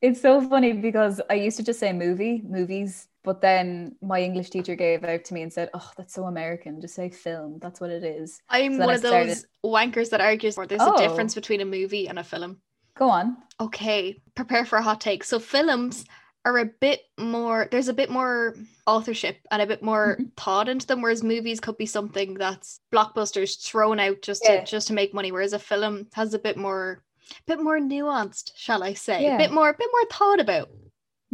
it's 0.00 0.20
so 0.20 0.40
funny 0.48 0.74
because 0.74 1.20
I 1.28 1.34
used 1.34 1.56
to 1.56 1.64
just 1.64 1.80
say 1.80 1.92
movie, 1.92 2.42
movies, 2.46 3.08
but 3.24 3.40
then 3.40 3.96
my 4.02 4.20
English 4.20 4.50
teacher 4.50 4.74
gave 4.74 5.04
out 5.04 5.24
to 5.24 5.34
me 5.34 5.42
and 5.42 5.52
said, 5.52 5.70
"Oh, 5.74 5.90
that's 5.96 6.14
so 6.14 6.24
American. 6.24 6.80
Just 6.80 6.94
say 6.94 7.08
film. 7.10 7.58
That's 7.60 7.80
what 7.80 7.90
it 7.90 8.04
is." 8.04 8.40
I'm 8.48 8.74
So 8.78 8.86
one 8.86 8.94
of 8.94 9.00
started- 9.00 9.28
those 9.30 9.46
wankers 9.64 10.10
that 10.10 10.20
argues 10.20 10.54
for 10.56 10.66
there's 10.66 10.80
Oh. 10.82 10.94
a 10.94 10.98
difference 10.98 11.34
between 11.34 11.60
a 11.60 11.64
movie 11.64 12.08
and 12.08 12.18
a 12.18 12.24
film. 12.24 12.60
Go 12.94 13.08
on. 13.08 13.36
Okay, 13.60 14.20
prepare 14.34 14.64
for 14.64 14.76
a 14.78 14.82
hot 14.82 15.00
take. 15.00 15.24
So 15.24 15.38
films 15.38 16.04
are 16.44 16.58
a 16.58 16.64
bit 16.64 17.02
more 17.18 17.68
there's 17.70 17.86
a 17.86 17.94
bit 17.94 18.10
more 18.10 18.56
authorship 18.88 19.36
and 19.52 19.62
a 19.62 19.66
bit 19.66 19.80
more 19.80 20.16
Mhm. 20.20 20.36
thought 20.36 20.68
into 20.68 20.84
them 20.88 21.00
whereas 21.00 21.22
movies 21.22 21.60
could 21.60 21.76
be 21.76 21.86
something 21.86 22.34
that's 22.34 22.80
blockbusters 22.92 23.62
thrown 23.64 24.00
out 24.00 24.20
just 24.22 24.42
Yeah. 24.44 24.64
to 24.64 24.66
just 24.66 24.88
to 24.88 24.92
make 24.92 25.14
money 25.14 25.30
whereas 25.30 25.52
a 25.52 25.60
film 25.60 26.08
has 26.14 26.34
a 26.34 26.40
bit 26.40 26.56
more 26.56 27.04
bit 27.46 27.60
more 27.60 27.78
nuanced 27.78 28.50
shall 28.56 28.82
i 28.82 28.92
say 28.92 29.22
Yeah. 29.22 29.36
a 29.36 29.38
bit 29.38 29.52
more 29.52 29.68
a 29.68 29.74
bit 29.78 29.88
more 29.92 30.04
thought 30.10 30.40
about 30.40 30.68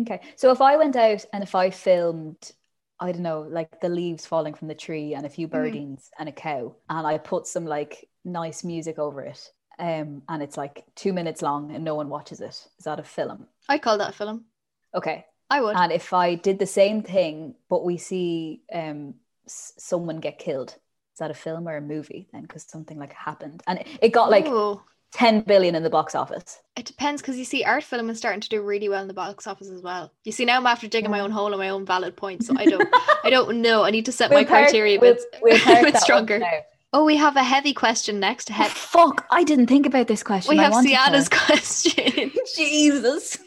Okay. 0.00 0.20
So 0.36 0.50
if 0.50 0.60
I 0.60 0.76
went 0.76 0.96
out 0.96 1.24
and 1.32 1.42
if 1.42 1.54
I 1.54 1.70
filmed, 1.70 2.52
I 3.00 3.12
don't 3.12 3.22
know, 3.22 3.42
like 3.42 3.80
the 3.80 3.88
leaves 3.88 4.26
falling 4.26 4.54
from 4.54 4.68
the 4.68 4.74
tree 4.74 5.14
and 5.14 5.26
a 5.26 5.28
few 5.28 5.48
Mhm. 5.48 5.52
birdings 5.52 6.10
and 6.18 6.28
a 6.28 6.32
cow, 6.32 6.74
and 6.88 7.06
I 7.06 7.18
put 7.18 7.46
some 7.46 7.64
like 7.66 8.08
nice 8.24 8.64
music 8.64 8.98
over 8.98 9.22
it, 9.22 9.52
um, 9.78 10.22
and 10.28 10.42
it's 10.42 10.56
like 10.56 10.84
two 10.94 11.12
minutes 11.12 11.42
long 11.42 11.70
and 11.72 11.84
no 11.84 11.94
one 11.94 12.08
watches 12.08 12.40
it, 12.40 12.68
is 12.78 12.84
that 12.84 13.00
a 13.00 13.04
film? 13.04 13.48
i 13.68 13.78
call 13.78 13.98
that 13.98 14.10
a 14.10 14.12
film 14.12 14.44
Okay. 14.94 15.24
i 15.50 15.60
would 15.60 15.76
And 15.76 15.92
if 15.92 16.12
I 16.12 16.34
did 16.34 16.58
the 16.58 16.66
same 16.66 17.02
thing, 17.02 17.54
but 17.68 17.84
we 17.84 17.96
see 17.98 18.62
um 18.72 19.14
s- 19.46 19.72
someone 19.78 20.20
get 20.20 20.38
killed, 20.38 20.70
is 21.14 21.18
that 21.18 21.30
a 21.30 21.34
film 21.34 21.68
or 21.68 21.76
a 21.76 21.80
movie 21.80 22.28
then? 22.32 22.42
Because 22.42 22.64
something 22.64 22.98
like 22.98 23.12
happened 23.12 23.62
and 23.66 23.78
it, 23.80 23.86
it 24.02 24.08
got 24.10 24.30
like 24.30 24.46
Ooh. 24.46 24.80
10 25.12 25.40
billion 25.42 25.74
in 25.74 25.82
the 25.82 25.90
box 25.90 26.14
office. 26.14 26.60
it 26.76 26.84
depends 26.84 27.22
because 27.22 27.38
you 27.38 27.44
see 27.44 27.64
art 27.64 27.82
film 27.82 28.10
is 28.10 28.18
starting 28.18 28.40
to 28.40 28.48
do 28.48 28.60
really 28.62 28.88
well 28.88 29.00
in 29.02 29.08
the 29.08 29.14
box 29.14 29.46
office 29.46 29.68
as 29.70 29.80
well 29.82 30.12
you 30.24 30.32
see 30.32 30.44
now 30.44 30.56
i'm 30.58 30.66
after 30.66 30.86
digging 30.86 31.10
my 31.10 31.20
own 31.20 31.30
hole 31.30 31.48
and 31.48 31.58
my 31.58 31.70
own 31.70 31.86
valid 31.86 32.14
points 32.16 32.46
so 32.46 32.54
i 32.58 32.66
don't 32.66 32.86
i 33.24 33.30
don't 33.30 33.60
know 33.60 33.84
i 33.84 33.90
need 33.90 34.04
to 34.04 34.12
set 34.12 34.28
We'll 34.30 34.40
my 34.40 34.44
park- 34.44 34.64
criteria 34.64 34.98
a 34.98 35.00
we'll- 35.00 35.14
bit, 35.14 35.24
we'll 35.42 35.56
a 35.78 35.82
bit 35.82 35.96
stronger 35.96 36.42
oh 36.92 37.04
we 37.04 37.16
have 37.16 37.36
a 37.36 37.42
heavy 37.42 37.72
question 37.72 38.20
next 38.20 38.50
Oh, 38.50 38.54
He- 38.54 38.68
fuck, 38.68 39.26
I 39.30 39.44
didn't 39.44 39.66
think 39.68 39.86
about 39.86 40.08
this 40.08 40.22
question. 40.22 40.54
we 40.54 40.58
I 40.60 40.64
have 40.64 40.72
wanted 40.72 40.90
to. 40.90 40.96
Sienna's 40.96 41.28
question. 41.46 42.30
Jesus. 42.56 43.38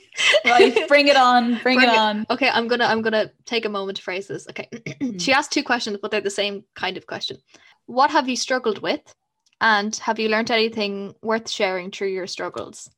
Right, 0.46 0.88
bring 0.88 1.08
it 1.08 1.16
on. 1.16 1.58
Bring, 1.64 1.78
Bring 1.78 1.90
it 1.90 1.94
it- 1.94 1.98
on. 1.98 2.26
okay, 2.30 2.50
I'm 2.50 2.68
gonna 2.68 2.86
I'm 2.86 3.02
gonna 3.02 3.32
take 3.46 3.66
a 3.66 3.70
moment 3.70 3.98
to 3.98 4.04
phrase 4.04 4.28
this. 4.28 4.48
Okay. 4.50 4.68
She 5.20 5.32
asked 5.34 5.52
two 5.52 5.64
questions, 5.64 5.98
but 6.02 6.12
they're 6.12 6.22
the 6.22 6.30
same 6.30 6.64
kind 6.76 6.98
of 6.98 7.08
question. 7.08 7.38
What 7.86 8.12
have 8.12 8.28
you 8.30 8.36
struggled 8.36 8.80
with? 8.82 9.02
And 9.62 9.96
have 9.98 10.20
you 10.20 10.28
learnt 10.28 10.50
anything 10.50 11.14
worth 11.22 11.50
sharing 11.50 11.92
through 11.92 12.10
your 12.10 12.28
struggles? 12.28 12.90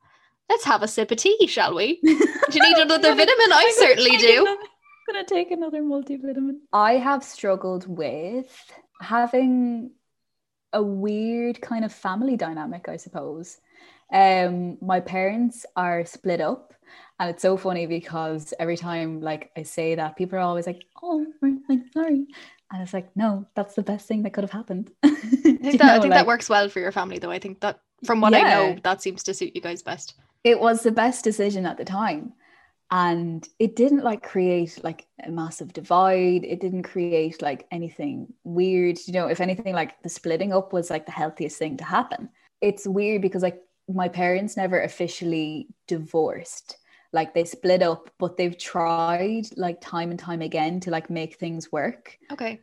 Let's 0.50 0.64
have 0.64 0.82
a 0.82 0.88
sip 0.88 1.12
of 1.12 1.18
tea, 1.18 1.46
shall 1.48 1.76
we? 1.76 2.00
Do 2.04 2.10
you 2.10 2.62
need 2.62 2.78
another 2.78 3.10
vitamin? 3.10 3.52
I 3.52 3.74
I'm 3.78 3.80
gonna 3.80 3.88
certainly 3.88 4.18
do. 4.18 4.48
I'm 4.48 4.58
gonna 5.08 5.26
take 5.26 5.52
another 5.52 5.82
multivitamin. 5.82 6.60
I 6.72 6.94
have 6.94 7.24
struggled 7.24 7.86
with 7.88 8.72
having 9.02 9.92
a 10.72 10.82
weird 10.82 11.62
kind 11.62 11.84
of 11.86 11.92
family 11.94 12.38
dynamic, 12.38 12.88
I 12.88 12.98
suppose. 12.98 13.60
Um, 14.12 14.78
my 14.82 15.00
parents 15.00 15.66
are 15.76 16.06
split 16.06 16.40
up, 16.40 16.74
and 17.20 17.30
it's 17.30 17.42
so 17.42 17.58
funny 17.58 17.88
because 17.88 18.54
every 18.60 18.78
time 18.78 19.22
like 19.22 19.52
I 19.58 19.64
say 19.64 19.96
that, 19.96 20.16
people 20.16 20.38
are 20.38 20.42
always 20.42 20.68
like, 20.68 20.86
"Oh, 21.02 21.26
we're 21.42 21.58
like 21.68 21.80
sorry," 21.94 22.28
and 22.74 22.82
it's 22.82 22.94
like, 22.94 23.16
"No, 23.16 23.46
that's 23.56 23.76
the 23.76 23.84
best 23.84 24.08
thing 24.08 24.24
that 24.24 24.34
could 24.34 24.44
have 24.44 24.52
happened." 24.52 24.92
I 25.04 25.10
think, 25.12 25.80
that, 25.80 25.98
I 25.98 26.00
think 26.00 26.14
that 26.14 26.28
works 26.28 26.50
well 26.50 26.68
for 26.68 26.80
your 26.80 26.92
family, 26.92 27.20
though. 27.20 27.32
I 27.32 27.40
think 27.40 27.62
that 27.62 27.80
from 28.04 28.20
what 28.20 28.34
I 28.34 28.42
know, 28.42 28.76
that 28.84 29.02
seems 29.02 29.24
to 29.24 29.34
suit 29.34 29.56
you 29.56 29.62
guys 29.62 29.82
best. 29.82 30.16
it 30.44 30.60
was 30.60 30.84
the 30.84 30.92
best 30.92 31.24
decision 31.24 31.66
at 31.66 31.78
the 31.78 31.86
time 31.86 32.34
and 32.92 33.50
it 33.58 33.76
didn't 33.76 34.04
like 34.04 34.22
create 34.22 34.80
like 34.84 35.08
a 35.26 35.32
massive 35.32 35.74
divide 35.74 36.44
it 36.44 36.60
didn't 36.60 36.84
create 36.84 37.42
like 37.42 37.66
anything 37.72 38.28
weird 38.44 38.98
you 39.08 39.14
know 39.14 39.28
if 39.28 39.42
anything 39.42 39.74
like 39.74 40.00
the 40.04 40.10
splitting 40.10 40.54
up 40.54 40.72
was 40.74 40.92
like 40.92 41.06
the 41.06 41.12
healthiest 41.12 41.58
thing 41.58 41.76
to 41.76 41.84
happen 41.84 42.30
it's 42.62 42.88
weird 42.88 43.22
because 43.22 43.42
like 43.42 43.60
my 43.90 44.08
parents 44.08 44.56
never 44.56 44.82
officially 44.82 45.68
divorced 45.88 46.78
like 47.14 47.34
they 47.34 47.46
split 47.46 47.82
up 47.84 48.10
but 48.20 48.38
they've 48.38 48.58
tried 48.58 49.44
like 49.56 49.80
time 49.82 50.10
and 50.12 50.20
time 50.20 50.42
again 50.42 50.80
to 50.82 50.92
like 50.92 51.10
make 51.10 51.36
things 51.38 51.72
work 51.72 52.18
Okay. 52.32 52.62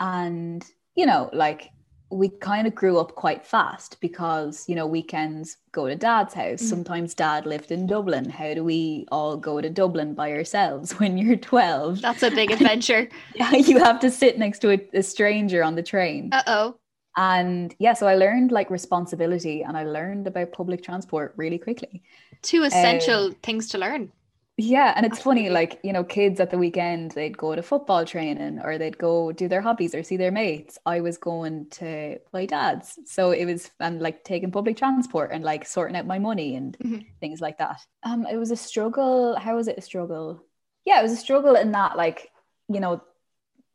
and 0.00 0.64
you 0.94 1.06
know 1.06 1.30
like 1.32 1.70
we 2.10 2.28
kind 2.28 2.66
of 2.66 2.74
grew 2.74 2.98
up 2.98 3.14
quite 3.14 3.44
fast 3.44 4.00
because 4.00 4.68
you 4.68 4.74
know 4.74 4.86
weekends 4.86 5.56
go 5.72 5.88
to 5.88 5.96
dad's 5.96 6.34
house 6.34 6.62
Mhm. 6.62 6.68
sometimes 6.68 7.14
dad 7.14 7.46
lived 7.46 7.70
in 7.72 7.86
dublin 7.86 8.28
how 8.28 8.54
do 8.54 8.62
we 8.62 9.06
all 9.10 9.36
go 9.36 9.60
to 9.60 9.70
dublin 9.70 10.14
by 10.14 10.32
ourselves 10.32 10.92
when 11.00 11.16
you're 11.18 11.36
12 11.36 12.02
That's 12.02 12.22
a 12.22 12.30
big 12.30 12.50
adventure. 12.56 13.08
you 13.52 13.78
have 13.78 14.00
to 14.00 14.10
sit 14.10 14.38
next 14.38 14.60
to 14.60 14.70
a, 14.72 14.88
a 14.94 15.02
stranger 15.02 15.62
on 15.64 15.74
the 15.74 15.82
train 15.82 16.30
Uh 16.32 16.42
oh. 16.46 16.76
and 17.16 17.74
yeah 17.78 17.92
so 17.94 18.06
i 18.06 18.14
learned 18.14 18.52
like 18.52 18.70
responsibility 18.70 19.62
and 19.62 19.76
i 19.76 19.84
learned 19.84 20.26
about 20.26 20.52
public 20.52 20.82
transport 20.82 21.32
really 21.36 21.58
quickly 21.58 22.02
Two 22.44 22.62
essential 22.62 23.32
things 23.42 23.68
to 23.70 23.78
learn. 23.78 24.12
Yeah, 24.56 24.92
and 24.94 25.04
it's 25.04 25.18
funny, 25.18 25.50
like, 25.50 25.80
you 25.82 25.92
know, 25.92 26.04
kids 26.04 26.38
at 26.38 26.52
the 26.52 26.58
weekend, 26.58 27.10
they'd 27.10 27.36
go 27.36 27.56
to 27.56 27.62
football 27.62 28.04
training 28.04 28.60
or 28.62 28.78
they'd 28.78 28.96
go 28.96 29.32
do 29.32 29.48
their 29.48 29.60
hobbies 29.60 29.96
or 29.96 30.04
see 30.04 30.16
their 30.16 30.30
mates. 30.30 30.78
I 30.86 31.00
was 31.00 31.18
going 31.18 31.66
to 31.70 32.20
play 32.30 32.46
dads. 32.46 32.96
So 33.06 33.32
it 33.32 33.46
was, 33.46 33.68
and 33.80 34.00
like 34.00 34.22
taking 34.22 34.52
public 34.52 34.76
transport 34.76 35.32
and 35.32 35.42
like 35.42 35.66
sorting 35.66 35.96
out 35.96 36.06
my 36.06 36.20
money 36.20 36.54
and 36.54 36.76
Mhm. 36.76 37.04
things 37.20 37.40
like 37.40 37.58
that. 37.58 37.80
Um, 38.04 38.26
It 38.26 38.36
was 38.36 38.52
a 38.52 38.56
struggle. 38.56 39.34
How 39.34 39.56
was 39.56 39.66
it 39.66 39.78
a 39.78 39.82
struggle? 39.82 40.40
Yeah, 40.84 41.00
it 41.00 41.02
was 41.02 41.12
a 41.12 41.16
struggle 41.16 41.56
in 41.56 41.72
that, 41.72 41.96
like, 41.96 42.30
you 42.68 42.78
know, 42.78 43.02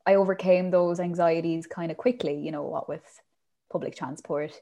I 0.06 0.16
overcame 0.16 0.72
those 0.72 1.02
anxieties 1.02 1.68
kind 1.68 1.92
of 1.92 1.98
quickly, 1.98 2.38
you 2.40 2.52
know, 2.52 2.64
what 2.64 2.88
with 2.88 3.04
public 3.70 3.98
transport. 3.98 4.62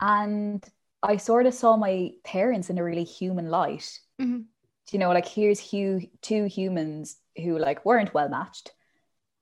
And 0.00 0.64
I 1.06 1.16
sort 1.18 1.46
of 1.46 1.54
saw 1.54 1.76
my 1.76 2.10
parents 2.24 2.70
in 2.70 2.78
a 2.78 2.84
really 2.84 3.04
human 3.04 3.48
light 3.50 3.98
Mhm. 4.20 4.44
you 4.92 4.98
know 4.98 5.10
like 5.12 5.26
here's 5.28 5.60
hu- 5.70 6.08
two 6.22 6.44
humans 6.46 7.16
who 7.42 7.58
like 7.58 7.84
weren't 7.84 8.14
well 8.14 8.28
matched 8.28 8.72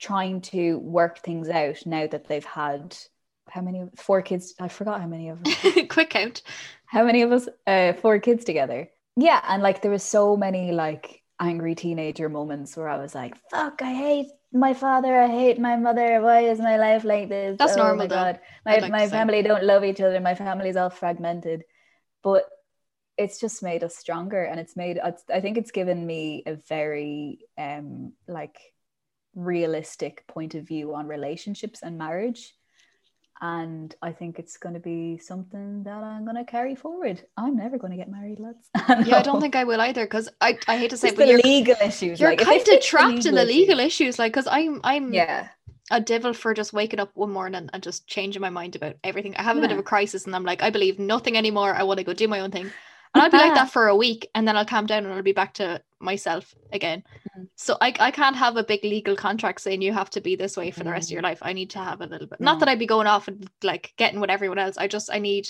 trying 0.00 0.40
to 0.40 0.78
work 0.78 1.18
things 1.20 1.48
out 1.48 1.78
now 1.86 2.06
that 2.06 2.26
they've 2.26 2.44
had 2.44 2.96
how 3.48 3.60
many 3.60 3.84
four 3.96 4.20
kids 4.22 4.54
i 4.60 4.68
forgot 4.68 5.00
how 5.00 5.06
many 5.06 5.28
of 5.28 5.40
us 5.46 5.54
Quick 5.88 6.10
count. 6.10 6.42
how 6.86 7.04
many 7.04 7.22
of 7.22 7.30
us 7.32 7.48
uh 7.66 7.92
four 7.94 8.18
kids 8.18 8.44
together 8.44 8.88
yeah 9.16 9.40
and 9.48 9.62
like 9.62 9.80
there 9.82 9.90
was 9.92 10.02
so 10.02 10.36
many 10.36 10.72
like 10.72 11.22
angry 11.40 11.74
teenager 11.74 12.28
moments 12.28 12.76
where 12.76 12.88
i 12.88 12.96
was 12.96 13.14
like 13.14 13.34
fuck 13.50 13.80
i 13.82 13.92
hate 13.94 14.28
my 14.54 14.72
father 14.72 15.20
i 15.20 15.28
hate 15.28 15.58
my 15.58 15.76
mother. 15.76 16.20
Why 16.22 16.40
is 16.42 16.58
my 16.58 16.76
life 16.76 17.04
like 17.04 17.28
this? 17.28 17.58
That's 17.58 17.74
oh 17.74 17.76
normal, 17.76 17.96
my 17.96 18.06
though, 18.06 18.14
god. 18.14 18.40
My, 18.64 18.78
like 18.78 18.90
my 18.90 19.04
say. 19.06 19.10
family 19.10 19.42
don't 19.42 19.64
love 19.64 19.84
each 19.84 20.00
other. 20.00 20.20
My 20.20 20.34
family's 20.34 20.76
all 20.76 20.90
fragmented. 20.90 21.64
But 22.22 22.44
it's 23.16 23.38
just 23.38 23.62
made 23.62 23.84
us 23.84 23.96
stronger 23.96 24.42
and 24.42 24.58
it's 24.58 24.76
made 24.76 24.98
i 24.98 25.40
think 25.40 25.56
it's 25.56 25.70
given 25.70 26.04
me 26.04 26.42
a 26.46 26.56
very 26.68 27.38
um 27.58 28.12
like 28.26 28.58
realistic 29.34 30.26
point 30.26 30.54
of 30.54 30.66
view 30.66 30.94
on 30.94 31.06
relationships 31.06 31.80
and 31.82 31.98
marriage 31.98 32.54
and 33.44 33.94
i 34.08 34.10
think 34.10 34.38
it's 34.38 34.56
going 34.56 34.74
to 34.74 34.80
be 34.80 35.18
something 35.18 35.82
that 35.82 36.02
i'm 36.02 36.24
going 36.24 36.36
to 36.36 36.44
carry 36.44 36.74
forward 36.74 37.22
i'm 37.36 37.56
never 37.64 37.76
going 37.76 37.90
to 37.90 37.96
get 38.02 38.10
married 38.10 38.40
lads 38.40 38.68
Yeah, 39.08 39.18
I 39.18 39.22
don't 39.22 39.40
think 39.40 39.54
I 39.54 39.64
will 39.64 39.80
either 39.80 40.04
because 40.04 40.28
I, 40.40 40.58
I 40.66 40.78
hate 40.78 40.90
to 40.90 40.96
say, 40.96 41.08
it's 41.08 41.18
it, 41.18 41.18
but 41.18 41.26
the 41.26 41.48
legal 41.48 41.76
issues 41.90 42.20
you're 42.20 42.30
like, 42.30 42.40
kind 42.40 42.68
of 42.68 42.80
trapped 42.80 43.26
in 43.26 43.34
the 43.34 43.44
legal 43.44 43.80
issues- 43.80 43.94
issues. 43.94 44.18
Like, 44.18 44.32
because 44.32 44.46
I'm 44.46 44.80
I'm 44.82 45.12
yeah 45.12 45.48
a 45.90 46.00
devil 46.00 46.32
for 46.32 46.54
just 46.54 46.72
waking 46.72 47.00
up 47.00 47.10
one 47.14 47.30
morning 47.30 47.68
and 47.72 47.82
just 47.82 48.06
changing 48.06 48.40
my 48.40 48.50
mind 48.50 48.74
about 48.74 48.96
everything. 49.04 49.36
I 49.36 49.42
have 49.42 49.58
a 49.58 49.60
bit 49.60 49.72
of 49.72 49.78
a 49.78 49.82
crisis 49.82 50.24
and 50.24 50.34
I'm 50.34 50.44
like, 50.44 50.62
I 50.62 50.70
believe 50.70 50.98
nothing 50.98 51.36
anymore. 51.36 51.74
I 51.74 51.82
want 51.82 51.98
to 51.98 52.04
go 52.04 52.14
do 52.14 52.26
my 52.28 52.40
own 52.40 52.50
thing. 52.50 52.72
And 53.14 53.22
I'll 53.22 53.30
be 53.30 53.38
like 53.38 53.54
that 53.54 53.70
for 53.70 53.88
a 53.88 53.96
week 53.96 54.28
and 54.34 54.46
then 54.46 54.56
I'll 54.56 54.64
calm 54.66 54.86
down 54.86 55.04
and 55.04 55.14
I'll 55.14 55.22
be 55.22 55.32
back 55.32 55.54
to 55.54 55.82
myself 56.00 56.54
again. 56.72 57.04
Mhm. 57.36 57.48
So 57.56 57.76
I, 57.80 57.94
I 58.00 58.10
can't 58.10 58.36
have 58.36 58.56
a 58.56 58.64
big 58.64 58.82
legal 58.84 59.16
contract 59.16 59.60
saying 59.60 59.82
you 59.82 59.92
have 59.92 60.10
to 60.10 60.20
be 60.20 60.36
this 60.36 60.56
way 60.56 60.70
for 60.72 60.82
the 60.84 60.90
rest 60.90 61.10
of 61.10 61.12
your 61.14 61.22
Mm. 61.22 61.24
life. 61.24 61.38
I 61.42 61.52
need 61.52 61.70
to 61.70 61.78
have 61.78 62.00
a 62.00 62.06
little 62.06 62.26
bit. 62.26 62.40
Not 62.40 62.58
that 62.60 62.68
I'd 62.68 62.78
be 62.80 62.86
going 62.86 63.06
off 63.06 63.28
and 63.28 63.48
like 63.62 63.94
getting 63.96 64.20
with 64.20 64.30
everyone 64.30 64.58
else. 64.58 64.76
I 64.76 64.88
just 64.88 65.10
I 65.12 65.20
need 65.20 65.48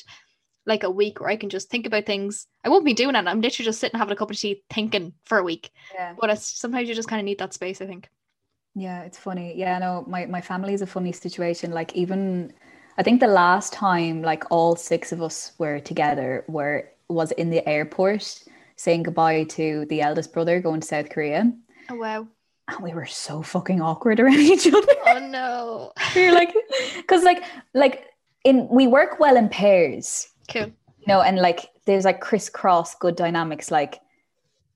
like 0.66 0.82
a 0.84 0.90
week 0.90 1.20
where 1.20 1.30
I 1.30 1.36
can 1.36 1.50
just 1.50 1.70
think 1.70 1.86
about 1.86 2.06
things. 2.06 2.46
I 2.64 2.68
won't 2.70 2.84
be 2.84 2.94
doing 2.94 3.16
it. 3.16 3.26
I'm 3.26 3.40
literally 3.40 3.66
just 3.66 3.80
sitting 3.80 3.98
having 3.98 4.12
a 4.12 4.16
cup 4.16 4.30
of 4.30 4.38
tea 4.38 4.62
thinking 4.70 5.14
for 5.24 5.38
a 5.38 5.44
week. 5.44 5.70
yeah 5.92 6.14
But 6.20 6.30
it's 6.30 6.46
sometimes 6.46 6.88
you 6.88 6.94
just 6.94 7.08
kind 7.08 7.20
of 7.20 7.24
need 7.26 7.38
that 7.38 7.54
space, 7.54 7.80
I 7.82 7.86
think. 7.86 8.08
Yeah, 8.74 9.02
it's 9.02 9.18
funny. 9.18 9.54
Yeah, 9.56 9.78
no, 9.78 10.04
my 10.08 10.26
my 10.26 10.40
family 10.40 10.74
is 10.74 10.82
a 10.82 10.86
funny 10.86 11.12
situation. 11.12 11.70
Like 11.72 11.94
even 11.94 12.52
I 12.98 13.02
think 13.02 13.20
the 13.20 13.26
last 13.28 13.72
time 13.72 14.22
like 14.22 14.44
all 14.50 14.76
six 14.76 15.12
of 15.12 15.22
us 15.22 15.52
were 15.58 15.80
together 15.80 16.44
were 16.48 16.90
was 17.08 17.30
in 17.32 17.50
the 17.50 17.66
airport 17.68 18.42
saying 18.76 19.02
goodbye 19.04 19.44
to 19.44 19.86
the 19.88 20.00
eldest 20.00 20.32
brother 20.32 20.60
going 20.60 20.80
to 20.80 20.86
South 20.86 21.10
Korea. 21.10 21.52
Oh 21.90 21.96
wow. 21.96 22.26
And 22.68 22.82
we 22.82 22.94
were 22.94 23.06
so 23.06 23.42
fucking 23.42 23.80
awkward 23.82 24.20
around 24.20 24.38
each 24.54 24.66
other. 24.66 24.94
Oh 25.06 25.18
no. 25.18 25.92
we 26.14 26.26
were 26.26 26.32
like 26.32 26.54
because 26.96 27.22
like 27.22 27.42
like 27.74 28.06
in 28.44 28.66
we 28.70 28.86
work 28.86 29.20
well 29.20 29.36
in 29.36 29.48
pairs, 29.48 30.28
Cool. 30.50 30.62
you 30.98 31.06
know, 31.06 31.20
and 31.22 31.38
like 31.38 31.70
there's 31.86 32.04
like 32.04 32.20
crisscross 32.20 32.94
good 32.94 33.16
dynamics 33.16 33.70
like 33.70 34.00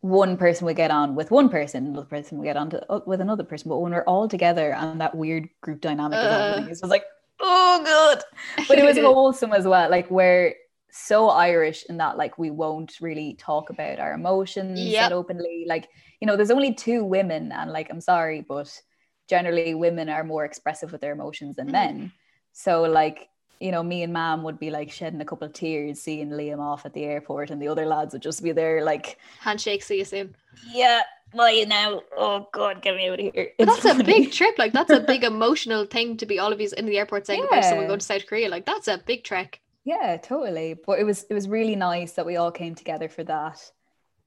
one 0.01 0.37
person 0.37 0.65
would 0.67 0.77
get 0.77 0.91
on 0.93 1.15
with 1.17 1.31
one 1.31 1.49
person, 1.49 1.87
another 1.89 2.07
person 2.07 2.39
would 2.39 2.45
get 2.45 2.57
on 2.57 2.71
to, 2.71 2.93
uh, 2.93 3.01
with 3.07 3.21
another 3.21 3.43
person. 3.43 3.69
But 3.69 3.79
when 3.79 3.91
we're 3.93 4.05
all 4.05 4.29
together 4.29 4.73
and 4.73 5.01
that 5.01 5.15
weird 5.17 5.49
group 5.61 5.81
dynamic 5.81 6.19
is 6.19 6.25
Uh. 6.25 6.31
happening, 6.31 6.65
it 6.67 6.79
was 6.81 6.91
like, 6.91 7.05
oh, 7.41 7.83
good. 7.85 8.67
But 8.69 8.79
it 8.79 8.85
was 8.85 8.97
wholesome 9.05 9.53
as 9.53 9.67
well. 9.67 9.91
Like 9.91 10.09
we're 10.11 10.55
so 10.91 11.29
Irish 11.29 11.85
in 11.89 11.97
that, 11.99 12.17
like 12.17 12.39
we 12.39 12.51
won't 12.51 13.01
really 13.01 13.35
talk 13.35 13.71
about 13.71 13.99
our 13.99 14.13
emotions 14.15 14.79
Yep. 14.81 15.01
that 15.11 15.15
openly. 15.15 15.65
Like 15.67 15.89
you 16.21 16.27
know, 16.27 16.37
there's 16.37 16.51
only 16.51 16.75
two 16.75 17.05
women, 17.05 17.53
and 17.53 17.71
like 17.71 17.89
I'm 17.91 18.01
sorry, 18.01 18.41
but 18.41 18.71
generally 19.29 19.75
women 19.75 20.09
are 20.09 20.25
more 20.25 20.45
expressive 20.45 20.91
with 20.93 21.01
their 21.01 21.13
emotions 21.13 21.57
than 21.57 21.69
Mhm. 21.69 21.73
men. 21.73 22.13
So 22.53 22.83
like 22.83 23.29
you 23.61 23.73
know, 23.73 23.83
me 23.83 24.05
and 24.05 24.13
Mam 24.13 24.45
would 24.45 24.61
be 24.61 24.71
like 24.71 24.89
shedding 24.89 25.21
a 25.21 25.25
couple 25.25 25.45
of 25.45 25.53
tears 25.53 26.01
seeing 26.01 26.31
Liam 26.31 26.61
off 26.61 26.87
at 26.87 26.93
the 26.95 27.03
airport, 27.05 27.51
and 27.51 27.61
the 27.61 27.67
other 27.67 27.87
lads 27.87 28.13
would 28.13 28.23
just 28.23 28.41
be 28.41 28.53
there 28.53 28.85
like, 28.85 29.19
Handshake, 29.41 29.83
see 29.83 29.99
you 29.99 30.05
soon. 30.05 30.37
yeah, 30.73 31.03
why 31.33 31.65
now? 31.67 32.01
Oh 32.17 32.47
God, 32.53 32.83
get 32.83 32.95
me 32.95 33.09
out 33.09 33.15
of 33.15 33.33
here! 33.35 33.49
It's 33.59 33.83
that's 33.83 34.01
a 34.01 34.05
big 34.05 34.31
trip. 34.33 34.57
Like 34.59 34.73
that's 34.73 34.93
a 34.93 35.01
big 35.01 35.25
emotional 35.35 35.85
thing 35.87 36.17
to 36.19 36.25
be 36.27 36.39
all 36.39 36.53
of 36.53 36.61
you 36.61 36.71
in 36.77 36.87
the 36.87 36.99
airport 36.99 37.27
saying 37.27 37.41
goodbye 37.43 37.57
to 37.61 37.69
someone 37.69 37.89
going 37.89 37.99
to 37.99 38.07
South 38.07 38.27
Korea. 38.27 38.49
Like 38.49 38.65
that's 38.65 38.87
a 38.89 38.99
big 39.05 39.25
trek. 39.25 39.61
Yeah, 39.93 40.17
totally. 40.33 40.71
But 40.87 40.99
it 41.01 41.05
was 41.05 41.19
it 41.31 41.35
was 41.39 41.49
really 41.49 41.77
nice 41.77 42.13
that 42.17 42.27
we 42.27 42.37
all 42.37 42.53
came 42.53 42.75
together 42.75 43.09
for 43.09 43.25
that. 43.25 43.59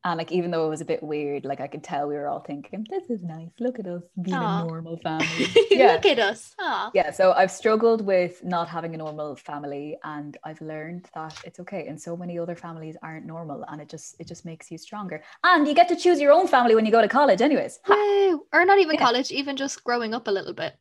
And 0.03 0.17
like 0.17 0.31
even 0.31 0.49
though 0.51 0.65
it 0.65 0.69
was 0.75 0.81
a 0.81 0.85
bit 0.93 1.03
weird, 1.03 1.45
like 1.45 1.61
I 1.61 1.67
could 1.67 1.83
tell 1.83 2.07
we 2.07 2.15
were 2.15 2.27
all 2.31 2.39
thinking, 2.51 2.81
This 2.89 3.07
is 3.15 3.21
nice. 3.21 3.51
Look 3.65 3.77
at 3.77 3.85
us 3.85 4.01
being 4.19 4.35
Aw. 4.35 4.63
a 4.63 4.67
normal 4.67 4.97
family. 4.97 5.27
yeah. 5.69 5.91
Look 5.93 6.07
at 6.13 6.17
us. 6.17 6.55
Aw. 6.59 6.89
Yeah. 6.99 7.11
So 7.19 7.33
I've 7.41 7.51
struggled 7.61 8.01
with 8.13 8.43
not 8.43 8.67
having 8.67 8.95
a 8.95 8.97
normal 9.05 9.35
family 9.35 9.87
and 10.15 10.31
I've 10.43 10.61
learned 10.73 11.03
that 11.13 11.35
it's 11.47 11.59
okay. 11.59 11.85
And 11.89 12.01
so 12.01 12.17
many 12.17 12.39
other 12.39 12.55
families 12.55 12.95
aren't 13.03 13.27
normal 13.35 13.63
and 13.69 13.77
it 13.83 13.89
just 13.95 14.15
it 14.19 14.27
just 14.27 14.43
makes 14.51 14.71
you 14.71 14.77
stronger. 14.79 15.17
And 15.43 15.67
you 15.67 15.75
get 15.75 15.87
to 15.89 15.95
choose 15.95 16.19
your 16.19 16.33
own 16.37 16.47
family 16.55 16.73
when 16.73 16.85
you 16.87 16.91
go 16.97 17.03
to 17.07 17.07
college, 17.19 17.41
anyways. 17.49 17.79
Woo. 17.87 18.47
Or 18.55 18.65
not 18.65 18.79
even 18.83 18.95
Yeah. 18.95 19.05
college, 19.07 19.29
even 19.41 19.55
just 19.55 19.83
growing 19.83 20.15
up 20.17 20.25
a 20.27 20.31
little 20.31 20.53
bit, 20.63 20.73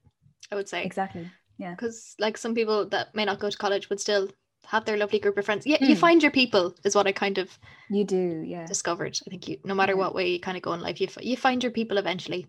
I 0.51 0.55
would 0.55 0.69
say. 0.73 0.81
Exactly. 0.91 1.25
Yeah. 1.59 1.73
Because 1.73 2.15
like 2.19 2.39
some 2.39 2.55
people 2.55 2.79
that 2.95 3.15
may 3.15 3.27
not 3.27 3.39
go 3.39 3.51
to 3.51 3.59
college 3.59 3.91
would 3.91 4.01
still 4.01 4.31
have 4.67 4.85
their 4.85 4.97
lovely 4.97 5.19
group 5.19 5.37
of 5.39 5.45
friends. 5.45 5.67
Yeah, 5.67 5.79
you 5.81 5.95
Mm. 5.97 5.99
find 5.99 6.23
your 6.23 6.31
people 6.33 6.75
is 6.85 6.95
what 6.95 7.07
I 7.07 7.13
kind 7.13 7.39
of 7.39 7.59
You 7.89 8.05
do, 8.05 8.43
yeah. 8.47 8.67
discovered. 8.67 9.19
I 9.27 9.31
think 9.31 9.49
you, 9.49 9.59
no 9.65 9.75
matter 9.75 9.93
Yeah. 9.93 9.99
what 9.99 10.15
way 10.15 10.31
you 10.31 10.41
kind 10.41 10.57
of 10.57 10.63
go 10.63 10.73
in 10.73 10.81
life, 10.81 11.01
you 11.01 11.07
f- 11.09 11.25
you 11.25 11.37
find 11.37 11.63
your 11.63 11.73
people 11.73 11.99
eventually, 11.99 12.47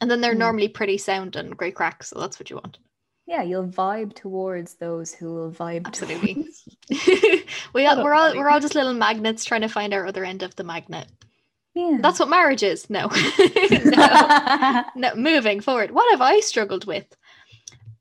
and 0.00 0.10
then 0.10 0.20
they're 0.20 0.34
Mm. 0.34 0.38
normally 0.46 0.68
pretty 0.68 0.98
sound 0.98 1.36
and 1.36 1.56
great 1.56 1.74
cracks. 1.74 2.08
So 2.10 2.18
that's 2.20 2.38
what 2.38 2.50
you 2.50 2.56
want. 2.56 2.78
Yeah, 3.26 3.42
you'll 3.42 3.68
vibe 3.68 4.14
towards 4.14 4.74
those 4.74 5.14
who 5.14 5.32
will 5.32 5.52
vibe 5.52 5.86
Absolutely. 5.86 6.48
we 7.72 7.86
all, 7.86 8.02
we're 8.02 8.12
all 8.14 8.34
we're 8.36 8.50
all 8.50 8.60
just 8.60 8.74
little 8.74 8.92
magnets 8.94 9.44
trying 9.44 9.60
to 9.62 9.68
find 9.68 9.94
our 9.94 10.06
other 10.06 10.24
end 10.24 10.42
of 10.42 10.54
the 10.56 10.64
magnet. 10.64 11.06
Yeah. 11.74 11.98
That's 12.02 12.18
what 12.20 12.28
marriage 12.28 12.62
is. 12.62 12.90
No. 12.90 13.08
no. 13.84 14.84
No, 14.96 15.14
moving 15.14 15.60
forward. 15.60 15.90
What 15.92 16.10
have 16.10 16.20
I 16.20 16.40
struggled 16.40 16.84
with? 16.84 17.06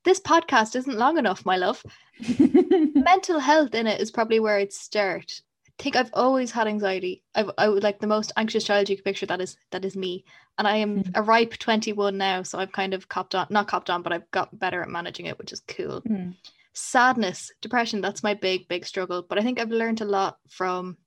This 0.03 0.19
podcast 0.19 0.75
isn't 0.75 0.97
long 0.97 1.17
enough, 1.17 1.45
my 1.45 1.57
love. 1.57 1.83
Mental 2.39 3.39
health 3.39 3.73
in 3.75 3.87
it 3.87 4.01
is 4.01 4.11
probably 4.11 4.39
where 4.39 4.57
I'd 4.57 4.73
start. 4.73 5.41
I 5.79 5.83
think 5.83 5.95
I've 5.95 6.11
always 6.13 6.51
had 6.51 6.67
anxiety. 6.67 7.23
I've 7.33 7.49
I 7.57 7.67
would 7.67 7.83
like 7.83 7.99
the 7.99 8.07
most 8.07 8.31
anxious 8.37 8.63
child 8.63 8.89
you 8.89 8.95
could 8.95 9.05
picture. 9.05 9.25
That 9.25 9.41
is 9.41 9.57
that 9.71 9.83
is 9.85 9.95
me, 9.95 10.23
and 10.57 10.67
I 10.67 10.77
am 10.77 11.03
Mm. 11.03 11.11
a 11.15 11.21
ripe 11.23 11.53
twenty 11.57 11.91
one 11.93 12.17
now. 12.17 12.43
So 12.43 12.59
I've 12.59 12.71
kind 12.71 12.93
of 12.93 13.09
copped 13.09 13.33
on, 13.33 13.47
not 13.49 13.67
copped 13.67 13.89
on, 13.89 14.01
but 14.03 14.13
I've 14.13 14.29
got 14.31 14.57
better 14.59 14.81
at 14.83 14.89
managing 14.89 15.25
it, 15.25 15.39
which 15.39 15.51
is 15.51 15.61
cool. 15.67 16.01
Mm. 16.01 16.35
Sadness, 16.73 17.51
depression. 17.61 18.01
That's 18.01 18.23
my 18.23 18.33
big 18.35 18.67
big 18.67 18.85
struggle. 18.85 19.23
But 19.27 19.39
I 19.39 19.41
think 19.41 19.59
I've 19.59 19.71
learned 19.71 20.01
a 20.01 20.05
lot 20.05 20.37
from 20.49 20.97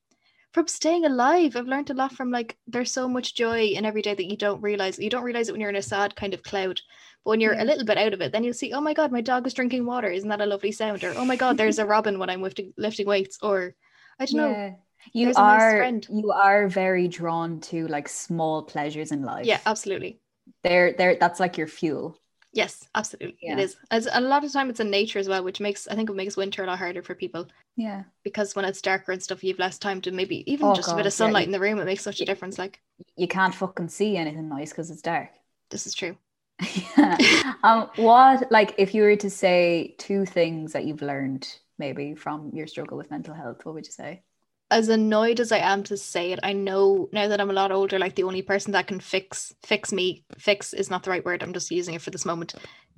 from 0.55 0.69
staying 0.69 1.05
alive. 1.05 1.57
I've 1.57 1.67
learned 1.67 1.91
a 1.91 1.95
lot 1.95 2.13
from 2.13 2.31
like 2.31 2.57
there's 2.69 2.93
so 2.93 3.09
much 3.09 3.35
joy 3.35 3.67
in 3.67 3.85
every 3.85 4.03
day 4.03 4.15
that 4.15 4.31
you 4.31 4.37
don't 4.37 4.63
realize. 4.63 4.99
You 4.99 5.11
don't 5.11 5.25
realize 5.25 5.49
it 5.49 5.53
when 5.53 5.61
you're 5.61 5.71
in 5.71 5.77
a 5.77 5.83
sad 5.83 6.15
kind 6.15 6.33
of 6.33 6.45
cloud. 6.45 6.81
But 7.25 7.31
when 7.31 7.41
you're 7.41 7.55
Yeah. 7.55 7.63
a 7.63 7.65
mm. 7.65 7.67
little 7.67 7.85
bit 7.85 7.99
out 7.99 8.15
of 8.15 8.21
it, 8.21 8.33
then 8.33 8.45
you'll 8.45 8.55
see, 8.55 8.73
oh 8.73 8.81
my 8.81 8.95
god, 8.95 9.11
my 9.11 9.21
dog 9.21 9.47
is 9.47 9.55
drinking 9.55 9.85
water. 9.85 10.09
Isn't 10.09 10.29
that 10.29 10.41
a 10.41 10.47
lovely 10.47 10.71
sound? 10.73 11.03
Or 11.03 11.13
oh 11.17 11.25
my 11.25 11.37
god, 11.37 11.57
there's 11.57 11.81
a 11.81 11.87
robin 11.95 12.19
when 12.21 12.31
I'm 12.31 12.41
lifting 12.41 12.73
lifting 12.79 13.07
weights. 13.07 13.39
Or 13.43 13.75
I 14.19 14.27
don't 14.27 14.37
know. 14.37 14.79
You 15.13 15.27
There's 15.27 15.37
a 15.37 15.41
nice 15.41 15.61
are 15.61 16.01
you 16.09 16.33
are 16.33 16.69
very 16.69 17.09
drawn 17.09 17.61
to 17.63 17.87
like 17.89 18.09
small 18.09 18.63
pleasures 18.63 19.13
in 19.13 19.23
life. 19.23 19.45
Yeah, 19.45 19.61
absolutely. 19.67 20.21
They're 20.63 20.93
they're 20.93 21.17
that's 21.17 21.41
like 21.41 21.59
your 21.59 21.67
fuel. 21.67 22.19
Yes, 22.55 22.89
absolutely. 22.95 23.37
Yeah. 23.43 23.55
It 23.55 23.59
is. 23.61 23.77
As 23.91 24.09
a 24.13 24.21
lot 24.21 24.45
of 24.45 24.53
time 24.53 24.71
it's 24.71 24.81
in 24.81 24.89
nature 24.91 25.19
as 25.19 25.29
well, 25.29 25.43
which 25.45 25.61
makes 25.61 25.89
I 25.89 25.95
think 25.97 26.09
it 26.09 26.15
makes 26.17 26.37
winter 26.37 26.63
a 26.63 26.67
lot 26.67 26.79
harder 26.79 27.03
for 27.03 27.15
people 27.15 27.47
Yeah. 27.77 28.05
because 28.23 28.55
when 28.55 28.65
it's 28.65 28.81
darker 28.81 29.13
and 29.13 29.23
stuff, 29.23 29.43
you've 29.45 29.59
less 29.59 29.77
time 29.79 30.01
to 30.03 30.13
maybe 30.13 30.51
even 30.51 30.69
Oh 30.69 30.75
just 30.75 30.93
a 30.93 30.95
bit 30.95 31.05
of 31.07 31.13
sunlight 31.13 31.43
you- 31.43 31.47
in 31.49 31.53
the 31.53 31.61
room. 31.61 31.79
It 31.81 31.85
makes 31.85 32.03
such 32.03 32.21
a 32.21 32.25
difference. 32.25 32.57
Like 32.59 32.81
You 33.17 33.27
can't 33.29 33.55
fucking 33.55 33.89
see 33.89 34.17
anything 34.17 34.49
nice 34.49 34.71
because 34.71 34.91
it's 34.91 35.03
dark. 35.03 35.31
this 35.71 35.87
is 35.87 35.95
true. 35.95 36.17
yeah. 36.97 37.55
um, 37.65 37.91
what 37.97 38.51
like 38.53 38.75
if 38.79 38.95
you 38.95 39.03
were 39.03 39.17
to 39.17 39.29
say 39.31 39.97
two 39.99 40.25
things 40.25 40.73
that 40.73 40.85
you've 40.85 41.03
learned 41.03 41.49
maybe 41.79 42.15
from 42.15 42.51
your 42.55 42.69
struggle 42.69 42.97
with 42.97 43.11
mental 43.11 43.35
health, 43.35 43.65
what 43.67 43.75
would 43.75 43.87
you 43.87 43.93
say? 43.93 44.23
As 44.75 44.89
annoyed 44.89 45.39
as 45.39 45.53
I 45.53 45.59
am 45.59 45.85
to 45.85 45.97
say 45.97 46.33
it, 46.33 46.41
I 46.43 46.53
know 46.53 47.09
now 47.13 47.29
that 47.29 47.41
I'm 47.41 47.51
a 47.51 47.55
lot 47.55 47.71
older, 47.71 47.99
like 47.99 48.17
the 48.17 48.25
only 48.25 48.43
person 48.43 48.73
that 48.73 48.89
can 48.89 48.99
fix 49.01 49.55
fix 49.65 49.93
me, 49.93 50.25
fix 50.37 50.73
is 50.75 50.91
not 50.91 51.05
the 51.05 51.11
right 51.11 51.25
word. 51.25 51.43
I'm 51.43 51.53
just 51.53 51.71
using 51.71 51.95
it 51.95 52.03
for 52.03 52.11
this 52.11 52.25
moment. 52.27 52.55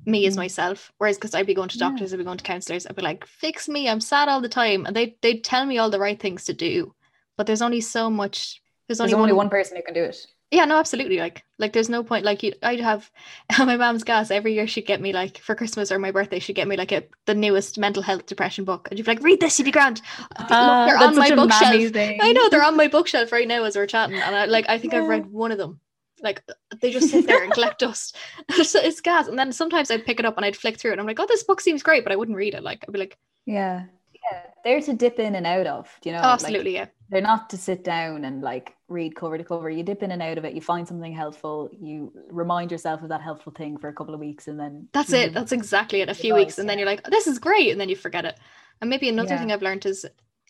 Me 0.07 0.25
is 0.25 0.35
Mm. 0.35 0.39
myself. 0.39 0.91
Whereas 0.99 1.19
because 1.19 1.35
I'd 1.35 1.47
be 1.47 1.55
going 1.55 1.69
to 1.69 1.79
Yeah. 1.79 1.89
doctors, 1.91 2.13
I'd 2.15 2.19
be 2.19 2.25
going 2.25 2.39
to 2.39 2.45
counselors, 2.45 2.87
I'd 2.87 2.97
be 2.97 3.03
like, 3.03 3.27
fix 3.27 3.69
me, 3.69 3.89
I'm 3.91 4.01
sad 4.01 4.29
all 4.29 4.41
the 4.41 4.49
time. 4.49 4.87
And 4.87 4.97
they 4.97 5.17
they'd 5.21 5.45
tell 5.45 5.67
me 5.67 5.79
all 5.79 5.91
the 5.91 6.01
right 6.01 6.19
things 6.19 6.45
to 6.47 6.55
do. 6.55 6.95
But 7.37 7.47
there's 7.47 7.63
only 7.63 7.83
so 7.83 8.09
much 8.11 8.63
there's 8.89 8.99
There's 8.99 9.13
only, 9.13 9.23
only 9.23 9.33
one, 9.33 9.47
one 9.47 9.51
person 9.51 9.77
who 9.77 9.83
can 9.83 9.95
do 9.95 10.05
it. 10.05 10.17
Yeah, 10.51 10.65
no, 10.65 10.79
absolutely. 10.79 11.19
Like, 11.19 11.45
like 11.59 11.73
there's 11.73 11.89
no 11.89 12.03
point. 12.05 12.25
Like, 12.25 12.43
you, 12.43 12.53
I'd 12.63 12.81
have 12.81 13.11
my 13.59 13.77
mom's 13.77 14.05
gas 14.05 14.31
every 14.31 14.55
year. 14.55 14.67
She'd 14.67 14.87
get 14.87 15.01
me 15.01 15.13
like 15.13 15.39
for 15.39 15.55
Christmas 15.55 15.91
or 15.91 15.99
my 15.99 16.11
birthday. 16.13 16.39
She'd 16.39 16.55
get 16.57 16.69
me 16.69 16.77
like 16.77 16.93
a 16.93 17.05
the 17.27 17.35
newest 17.35 17.79
mental 17.79 18.03
health 18.03 18.27
depression 18.27 18.65
book, 18.65 18.89
and 18.91 18.99
you'd 18.99 19.05
be 19.07 19.11
like, 19.13 19.23
"Read 19.23 19.41
this, 19.41 19.59
you'd 19.59 19.65
be 19.65 19.71
grand." 19.73 20.03
Ah, 20.39 20.85
they're 20.87 20.97
on 21.09 21.17
my 21.17 21.29
bookshelf. 21.35 21.73
I 22.21 22.33
know 22.33 22.49
they're 22.49 22.65
on 22.65 22.77
my 22.77 22.89
bookshelf 22.89 23.33
right 23.33 23.49
now 23.49 23.65
as 23.65 23.77
we're 23.77 23.87
chatting, 23.87 24.17
and 24.17 24.35
I 24.37 24.45
like 24.47 24.69
I 24.69 24.79
think 24.79 24.95
I've 24.95 25.09
read 25.09 25.27
one 25.27 25.53
of 25.53 25.59
them. 25.59 25.81
Like 26.23 26.43
they 26.81 26.93
just 26.93 27.11
sit 27.11 27.27
there 27.27 27.43
and 27.45 27.53
collect 27.53 27.81
dust. 27.81 28.17
so 28.63 28.81
it's 28.81 29.01
gas, 29.01 29.29
and 29.29 29.39
then 29.39 29.53
sometimes 29.53 29.91
I'd 29.91 30.07
pick 30.07 30.19
it 30.21 30.25
up 30.27 30.37
and 30.37 30.47
I'd 30.47 30.57
flick 30.57 30.79
through 30.79 30.93
it. 30.93 30.95
and 30.95 31.01
I'm 31.01 31.07
like, 31.07 31.21
"Oh, 31.21 31.27
this 31.27 31.43
book 31.43 31.61
seems 31.61 31.83
great," 31.83 32.05
but 32.05 32.13
I 32.13 32.17
wouldn't 32.17 32.37
read 32.39 32.55
it. 32.55 32.63
Like 32.63 32.85
I'd 32.87 32.93
be 32.93 32.99
like, 32.99 33.19
Yeah. 33.45 33.85
Yeah. 34.15 34.43
They're 34.65 34.81
to 34.81 34.95
dip 34.95 35.19
in 35.21 35.35
and 35.37 35.47
out 35.47 35.67
of, 35.67 35.89
do 36.01 36.09
you 36.09 36.15
know? 36.15 36.21
"Oh, 36.23 36.27
Like, 36.29 36.33
absolutely, 36.35 36.75
yeah, 36.75 36.87
they're 37.09 37.21
not 37.21 37.51
to 37.51 37.57
sit 37.57 37.85
down 37.85 38.25
and 38.25 38.43
like 38.43 38.75
read 38.89 39.15
cover 39.15 39.39
to 39.39 39.45
cover. 39.45 39.71
You 39.71 39.83
dip 39.83 40.03
in 40.03 40.11
and 40.11 40.23
out 40.23 40.39
of 40.39 40.45
it, 40.45 40.55
you 40.55 40.61
find 40.61 40.87
something 40.87 41.13
helpful, 41.13 41.71
you 41.73 42.13
remind 42.31 42.73
yourself 42.73 43.03
of 43.03 43.09
that 43.11 43.23
helpful 43.23 43.53
thing 43.53 43.77
for 43.79 43.89
a 43.89 43.93
couple 43.93 44.15
of 44.15 44.21
weeks 44.21 44.49
and 44.49 44.59
then 44.59 44.89
that's 44.93 45.13
it. 45.13 45.33
That's 45.33 45.53
exactly 45.53 46.01
it. 46.01 46.09
A 46.09 46.15
few 46.15 46.35
weeks, 46.35 46.59
and 46.59 46.69
then 46.69 46.79
you're 46.79 46.87
like, 46.87 47.03
oh, 47.05 47.11
"This 47.11 47.27
is 47.27 47.39
great," 47.39 47.71
and 47.71 47.81
then 47.81 47.89
you 47.89 47.97
forget 47.97 48.25
it. 48.25 48.39
And 48.81 48.91
maybe 48.91 49.09
another 49.09 49.35
Yeah. 49.35 49.41
thing 49.41 49.53
I've 49.53 49.63
learned 49.63 49.87
is 49.87 50.05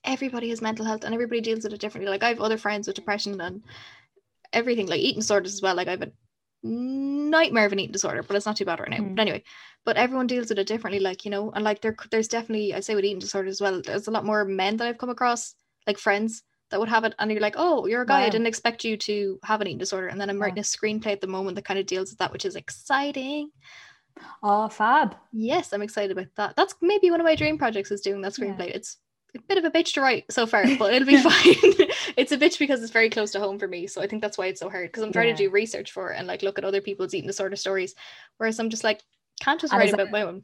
everybody 0.05 0.49
has 0.51 0.62
mental 0.62 0.85
health, 0.85 1.05
and 1.05 1.14
everybody 1.14 1.40
deals 1.40 1.64
with 1.64 1.75
it 1.75 1.81
differently. 1.81 2.11
Like 2.11 2.23
I 2.23 2.29
have 2.29 2.40
other 2.40 2.59
friends 2.59 2.87
with 2.87 2.97
depression 2.97 3.40
and 3.40 3.62
everything, 4.53 4.87
like 4.87 5.01
eating 5.01 5.21
disorders 5.21 5.55
as 5.55 5.62
well. 5.62 5.75
Like 5.75 5.88
I 5.88 5.92
have 5.92 6.03
a 6.03 6.12
nightmare 6.62 7.66
of 7.66 7.73
an 7.73 7.81
eating 7.81 7.92
disorder, 7.92 8.23
but 8.23 8.37
it's 8.37 8.47
not 8.47 8.57
too 8.57 8.64
bad 8.64 8.81
right 8.81 8.90
now. 8.90 8.99
Mm. 8.99 9.14
But 9.14 9.23
anyway, 9.23 9.42
but 9.85 9.97
everyone 9.97 10.27
deals 10.27 10.49
with 10.49 10.59
it 10.59 10.66
differently, 10.66 11.01
like 11.01 11.25
you 11.25 11.31
know, 11.31 11.51
and 11.53 11.64
like 11.64 11.81
there, 11.81 11.97
there's 12.11 12.29
definitely, 12.29 12.75
I 12.75 12.81
say 12.81 12.95
with 12.95 13.05
eating 13.05 13.19
disorders 13.21 13.53
as 13.57 13.61
well, 13.61 13.83
there's 13.83 14.09
a 14.09 14.11
lot 14.11 14.25
more 14.25 14.45
men 14.45 14.77
that 14.79 14.88
I've 14.88 14.99
come 14.99 15.11
across, 15.11 15.55
like 15.87 15.99
friends 15.99 16.42
that 16.70 16.81
would 16.81 16.88
have 16.88 17.05
it, 17.05 17.14
and 17.18 17.31
you're 17.31 17.40
like, 17.40 17.55
oh, 17.57 17.87
you're 17.87 18.03
a 18.03 18.07
guy, 18.07 18.22
I 18.25 18.29
didn't 18.29 18.49
expect 18.49 18.85
you 18.85 18.96
to 18.96 19.38
have 19.44 19.61
an 19.61 19.68
eating 19.68 19.77
mm. 19.77 19.81
disorder, 19.81 20.09
and 20.09 20.20
then 20.20 20.29
I'm 20.29 20.38
Yeah. 20.38 20.44
writing 20.44 20.59
a 20.59 20.62
screenplay 20.62 21.12
at 21.12 21.20
the 21.20 21.27
moment 21.29 21.55
that 21.57 21.64
kind 21.64 21.79
of 21.79 21.87
deals 21.87 22.11
with 22.11 22.18
that, 22.18 22.33
which 22.33 22.44
is 22.44 22.57
exciting. 22.57 23.51
Oh 24.42 24.68
fab. 24.68 25.14
Yes, 25.33 25.72
I'm 25.72 25.83
excited 25.83 26.11
about 26.11 26.29
that. 26.37 26.57
That's 26.57 26.75
maybe 26.81 27.11
one 27.11 27.20
of 27.20 27.25
my 27.27 27.35
dream 27.37 27.59
projects 27.59 27.90
is 27.90 28.01
doing 28.01 28.20
that 28.22 28.37
Yeah. 28.38 28.46
screenplay. 28.46 28.75
It's 28.75 28.96
a 29.37 29.40
bit 29.42 29.59
of 29.59 29.64
a 29.64 29.70
bitch 29.70 29.92
to 29.94 30.01
write 30.01 30.25
so 30.31 30.46
far, 30.46 30.64
but 30.79 30.94
it'll 30.94 31.07
be 31.07 31.18
fine. 31.18 31.33
it's 32.16 32.33
a 32.33 32.38
bitch 32.38 32.59
because 32.59 32.83
it's 32.83 32.92
very 32.92 33.11
close 33.11 33.31
to 33.33 33.40
home 33.40 33.59
for 33.59 33.68
me. 33.68 33.87
So 33.87 34.01
I 34.01 34.07
think 34.07 34.22
that's 34.22 34.38
why 34.38 34.46
it's 34.46 34.61
so 34.61 34.70
hard 34.70 34.88
because 34.90 35.03
I'm 35.03 35.12
trying 35.12 35.35
to 35.37 35.42
do 35.44 35.51
research 35.51 35.92
for 35.92 36.12
it 36.12 36.16
and 36.18 36.27
like 36.27 36.42
look 36.42 36.59
at 36.59 36.64
other 36.64 36.81
people's 36.81 37.14
eating 37.14 37.27
disorder 37.29 37.57
stories. 37.57 37.94
Whereas 38.38 38.59
I'm 38.59 38.70
just 38.70 38.85
like, 38.85 39.03
can't 39.40 39.61
just 39.61 39.72
And 39.72 39.81
write 39.81 39.92
about 39.92 40.07
that- 40.07 40.12
my 40.12 40.22
own. 40.22 40.42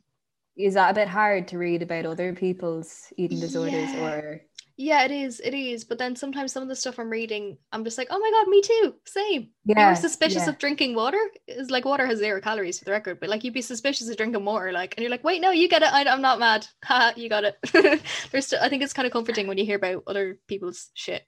Is 0.54 0.74
that 0.74 0.90
a 0.90 0.94
bit 0.94 1.08
hard 1.08 1.48
to 1.48 1.56
read 1.58 1.80
about 1.80 2.04
other 2.04 2.34
people's 2.34 3.10
eating 3.16 3.40
disorders 3.40 3.90
Yeah. 3.90 4.04
or 4.04 4.42
Yeah, 4.84 5.04
it 5.04 5.10
is. 5.10 5.40
It 5.40 5.54
is. 5.54 5.84
But 5.84 5.98
then 5.98 6.16
sometimes 6.16 6.52
some 6.52 6.62
of 6.62 6.68
the 6.68 6.74
stuff 6.76 6.98
I'm 6.98 7.10
reading, 7.10 7.58
I'm 7.72 7.84
just 7.84 7.98
like, 7.98 8.08
oh 8.10 8.18
my 8.18 8.30
God, 8.30 8.48
me 8.48 8.60
too. 8.62 8.94
Same. 9.06 9.50
yeah, 9.64 9.90
were 9.90 9.94
suspicious 9.94 10.46
yeah. 10.46 10.50
of 10.50 10.58
drinking 10.58 10.94
water. 10.94 11.18
It's 11.46 11.70
like 11.70 11.84
water 11.84 12.06
has 12.06 12.18
zero 12.18 12.40
calories 12.40 12.78
for 12.78 12.84
the 12.86 12.90
record, 12.90 13.20
but 13.20 13.28
like 13.28 13.44
you'd 13.44 13.54
be 13.54 13.62
suspicious 13.62 14.08
of 14.08 14.16
drinking 14.16 14.44
water, 14.44 14.72
like, 14.72 14.94
and 14.96 15.02
you're 15.02 15.10
like, 15.10 15.24
wait, 15.24 15.40
no, 15.40 15.50
you 15.50 15.68
get 15.68 15.82
it. 15.82 15.92
I, 15.92 16.04
I'm 16.04 16.22
not 16.22 16.40
mad. 16.40 16.66
Ha, 16.84 17.12
you 17.16 17.28
got 17.28 17.44
it. 17.44 17.56
There's, 18.32 18.46
st- 18.48 18.62
I 18.62 18.68
think 18.68 18.82
it's 18.82 18.92
kind 18.92 19.06
of 19.06 19.12
comforting 19.12 19.46
when 19.46 19.58
you 19.58 19.64
hear 19.64 19.76
about 19.76 20.02
other 20.06 20.38
people's 20.48 20.90
shit 20.94 21.22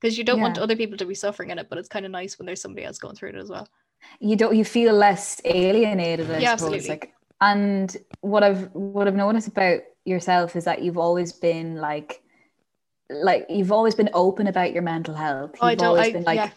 because 0.00 0.18
you 0.18 0.24
don't 0.24 0.40
want 0.40 0.58
other 0.58 0.76
people 0.76 0.98
to 0.98 1.06
be 1.06 1.14
suffering 1.14 1.50
in 1.50 1.58
it, 1.58 1.68
but 1.70 1.78
it's 1.78 1.88
kind 1.88 2.04
of 2.04 2.12
nice 2.12 2.38
when 2.38 2.46
there's 2.46 2.60
somebody 2.62 2.84
else 2.86 2.98
going 2.98 3.14
through 3.16 3.30
it 3.30 3.36
as 3.36 3.48
well. 3.50 3.68
you 4.20 4.36
don't 4.36 4.56
you 4.56 4.64
feel 4.64 4.94
less 4.94 5.40
alienated 5.44 6.30
I 6.30 6.38
Yeah, 6.38 6.56
suppose 6.56 6.86
absolutely. 6.86 6.88
like 6.88 7.12
and 7.40 7.96
what 8.20 8.42
I've 8.42 8.68
what 8.74 9.06
I've 9.08 9.14
noticed 9.14 9.48
about 9.48 9.80
yourself 10.04 10.56
is 10.56 10.64
that 10.64 10.82
you've 10.82 10.98
always 10.98 11.32
been 11.32 11.76
like 11.76 12.22
like 13.10 13.46
you've 13.48 13.72
always 13.72 13.94
been 13.94 14.10
open 14.14 14.46
about 14.46 14.72
your 14.72 14.82
mental 14.82 15.14
health 15.14 15.52
you've 15.54 15.62
I 15.62 15.74
don't. 15.74 15.88
always 15.88 16.08
I, 16.08 16.12
been 16.12 16.24
like 16.24 16.36
yeah, 16.36 16.50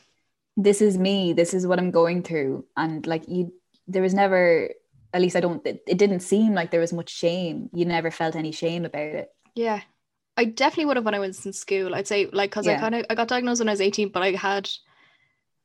this 0.57 0.81
is 0.81 0.97
me 0.97 1.33
this 1.33 1.53
is 1.53 1.65
what 1.65 1.79
I'm 1.79 1.91
going 1.91 2.23
through 2.23 2.65
and 2.75 3.05
like 3.07 3.27
you 3.27 3.53
there 3.87 4.01
was 4.01 4.13
never 4.13 4.69
at 5.13 5.21
least 5.21 5.35
I 5.35 5.39
don't 5.39 5.65
it, 5.65 5.81
it 5.87 5.97
didn't 5.97 6.21
seem 6.21 6.53
like 6.53 6.71
there 6.71 6.79
was 6.79 6.93
much 6.93 7.09
shame 7.09 7.69
you 7.73 7.85
never 7.85 8.11
felt 8.11 8.35
any 8.35 8.51
shame 8.51 8.85
about 8.85 9.01
it 9.01 9.29
yeah. 9.55 9.81
I 10.37 10.45
definitely 10.45 10.85
would 10.85 10.95
have 10.97 11.05
when 11.05 11.13
I 11.13 11.19
was 11.19 11.45
in 11.45 11.51
school. 11.53 11.93
I'd 11.93 12.07
say 12.07 12.27
like 12.31 12.51
because 12.51 12.65
I 12.67 12.75
kind 12.77 12.95
of 12.95 13.05
I 13.09 13.15
got 13.15 13.27
diagnosed 13.27 13.59
when 13.59 13.67
I 13.67 13.73
was 13.73 13.81
18, 13.81 14.09
but 14.09 14.23
I 14.23 14.31
had 14.31 14.69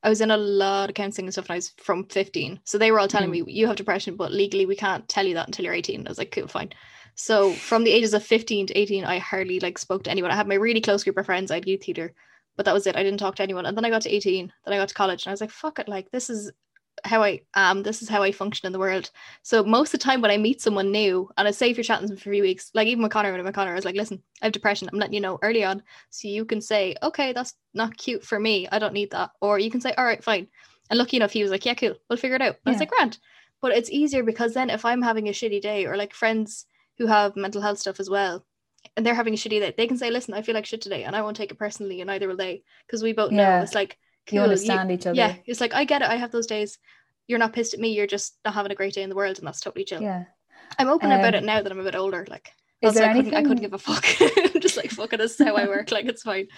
I 0.02 0.08
was 0.08 0.20
in 0.20 0.30
a 0.30 0.36
lot 0.36 0.88
of 0.90 0.94
counseling 0.96 1.26
and 1.26 1.32
stuff 1.34 1.48
when 1.48 1.54
I 1.54 1.58
was 1.58 1.72
from 1.78 2.04
15. 2.06 2.60
So 2.64 2.76
they 2.76 2.90
were 2.90 2.98
all 3.00 3.08
telling 3.08 3.28
Mm. 3.30 3.46
me 3.46 3.52
you 3.52 3.68
have 3.68 3.76
depression, 3.76 4.16
but 4.16 4.32
legally 4.32 4.66
we 4.66 4.76
can't 4.76 5.08
tell 5.08 5.24
you 5.24 5.34
that 5.34 5.46
until 5.46 5.64
you're 5.64 5.74
18. 5.74 6.06
I 6.06 6.10
was 6.10 6.18
like, 6.18 6.32
cool, 6.32 6.48
fine. 6.48 6.70
So 7.16 7.52
from 7.52 7.82
the 7.82 7.90
ages 7.90 8.14
of 8.14 8.22
15 8.22 8.68
to 8.68 8.78
18, 8.78 9.04
I 9.04 9.18
hardly 9.18 9.58
like 9.58 9.78
spoke 9.78 10.04
to 10.04 10.10
anyone. 10.10 10.30
I 10.30 10.36
had 10.36 10.46
my 10.46 10.54
really 10.54 10.82
close 10.82 11.02
group 11.02 11.16
of 11.16 11.26
friends. 11.26 11.50
I 11.50 11.54
had 11.54 11.66
youth 11.66 11.84
theater, 11.84 12.12
but 12.56 12.66
that 12.66 12.74
was 12.74 12.86
it. 12.86 12.94
I 12.94 13.02
didn't 13.02 13.18
talk 13.18 13.36
to 13.36 13.42
anyone. 13.42 13.64
And 13.64 13.76
then 13.76 13.86
I 13.86 13.90
got 13.90 14.02
to 14.02 14.14
18. 14.14 14.52
Then 14.64 14.74
I 14.74 14.76
got 14.76 14.88
to 14.88 14.94
college, 14.94 15.24
and 15.24 15.30
I 15.30 15.32
was 15.32 15.40
like, 15.40 15.50
fuck 15.50 15.78
it, 15.78 15.88
like 15.88 16.10
this 16.10 16.28
is 16.28 16.52
how 17.04 17.22
I 17.22 17.40
am. 17.54 17.82
This 17.82 18.02
is 18.02 18.08
how 18.10 18.22
I 18.22 18.32
function 18.32 18.66
in 18.66 18.72
the 18.72 18.78
world. 18.78 19.10
So 19.42 19.64
most 19.64 19.94
of 19.94 20.00
the 20.00 20.04
time 20.04 20.20
when 20.20 20.30
I 20.30 20.36
meet 20.36 20.60
someone 20.60 20.92
new, 20.92 21.30
and 21.38 21.48
I 21.48 21.52
say 21.52 21.70
if 21.70 21.78
you're 21.78 21.84
chatting 21.84 22.08
for 22.08 22.14
a 22.14 22.18
few 22.18 22.42
weeks, 22.42 22.70
like 22.74 22.86
even 22.86 23.02
with 23.02 23.12
Connor, 23.12 23.30
when 23.30 23.40
I'm 23.40 23.46
with 23.46 23.54
Connor, 23.54 23.72
I 23.72 23.76
was 23.76 23.84
like, 23.86 23.96
listen, 23.96 24.22
I 24.42 24.46
have 24.46 24.52
depression. 24.52 24.88
I'm 24.92 24.98
letting 24.98 25.14
you 25.14 25.20
know 25.20 25.38
early 25.42 25.64
on, 25.64 25.82
so 26.10 26.28
you 26.28 26.44
can 26.44 26.60
say, 26.60 26.96
okay, 27.02 27.32
that's 27.32 27.54
not 27.72 27.96
cute 27.96 28.24
for 28.24 28.38
me. 28.38 28.68
I 28.70 28.78
don't 28.78 28.94
need 28.94 29.10
that, 29.12 29.30
or 29.40 29.58
you 29.58 29.70
can 29.70 29.80
say, 29.80 29.94
all 29.94 30.04
right, 30.04 30.22
fine. 30.22 30.48
And 30.90 30.98
lucky 30.98 31.16
enough, 31.16 31.32
he 31.32 31.42
was 31.42 31.50
like, 31.50 31.64
yeah, 31.64 31.74
cool, 31.74 31.94
we'll 32.10 32.18
figure 32.18 32.36
it 32.36 32.42
out. 32.42 32.56
And 32.56 32.66
I 32.66 32.70
was 32.70 32.80
like, 32.80 32.90
grand. 32.90 33.18
But 33.62 33.72
it's 33.72 33.90
easier 33.90 34.22
because 34.22 34.52
then 34.52 34.68
if 34.68 34.84
I'm 34.84 35.00
having 35.00 35.28
a 35.28 35.32
shitty 35.32 35.62
day, 35.62 35.86
or 35.86 35.96
like 35.96 36.12
friends 36.12 36.66
who 36.98 37.06
have 37.06 37.36
mental 37.36 37.60
health 37.62 37.78
stuff 37.78 38.00
as 38.00 38.08
well, 38.10 38.44
and 38.96 39.04
they're 39.04 39.14
having 39.14 39.34
a 39.34 39.36
shitty 39.36 39.60
day, 39.60 39.74
they 39.76 39.86
can 39.86 39.98
say, 39.98 40.10
listen, 40.10 40.34
I 40.34 40.42
feel 40.42 40.54
like 40.54 40.66
shit 40.66 40.80
today, 40.80 41.04
and 41.04 41.14
I 41.16 41.22
won't 41.22 41.36
take 41.36 41.50
it 41.50 41.58
personally, 41.58 42.00
and 42.00 42.08
neither 42.08 42.28
will 42.28 42.36
they, 42.36 42.62
because 42.86 43.02
we 43.02 43.12
both 43.12 43.30
know 43.32 43.42
Yeah. 43.42 43.62
it's 43.62 43.74
like, 43.74 43.98
you 44.30 44.38
cool, 44.40 44.44
understand 44.44 44.90
each 44.90 45.06
other 45.06 45.16
yeah, 45.16 45.36
it's 45.46 45.60
like 45.60 45.72
I 45.74 45.84
get 45.84 46.02
it. 46.02 46.08
I 46.08 46.16
have 46.16 46.32
those 46.32 46.46
days. 46.48 46.78
You're 47.28 47.38
not 47.38 47.52
pissed 47.52 47.74
at 47.74 47.80
me. 47.80 47.92
You're 47.94 48.06
just 48.08 48.36
not 48.44 48.54
having 48.54 48.72
a 48.72 48.74
great 48.74 48.94
day 48.94 49.02
in 49.02 49.08
the 49.08 49.14
world, 49.16 49.38
and 49.38 49.46
that's 49.46 49.60
totally 49.60 49.84
chill. 49.84 50.02
yeah 50.02 50.24
I'm 50.78 50.88
open 50.88 51.12
about 51.12 51.34
it 51.34 51.38
Um, 51.38 51.46
now 51.46 51.62
that 51.62 51.70
I'm 51.70 51.78
a 51.78 51.84
bit 51.84 51.94
older. 51.94 52.26
Like, 52.28 52.50
is 52.82 52.94
there 52.94 53.08
I, 53.08 53.14
couldn't, 53.14 53.34
I 53.34 53.42
couldn't 53.42 53.60
give 53.60 53.72
a 53.72 53.78
fuck. 53.78 54.04
I'm 54.54 54.60
just 54.60 54.76
like, 54.76 54.90
fuck 54.90 55.12
it, 55.12 55.18
this 55.18 55.38
is 55.40 55.46
how 55.46 55.54
I 55.54 55.66
work. 55.68 55.92
Like, 55.92 56.06
it's 56.06 56.22
fine. 56.22 56.48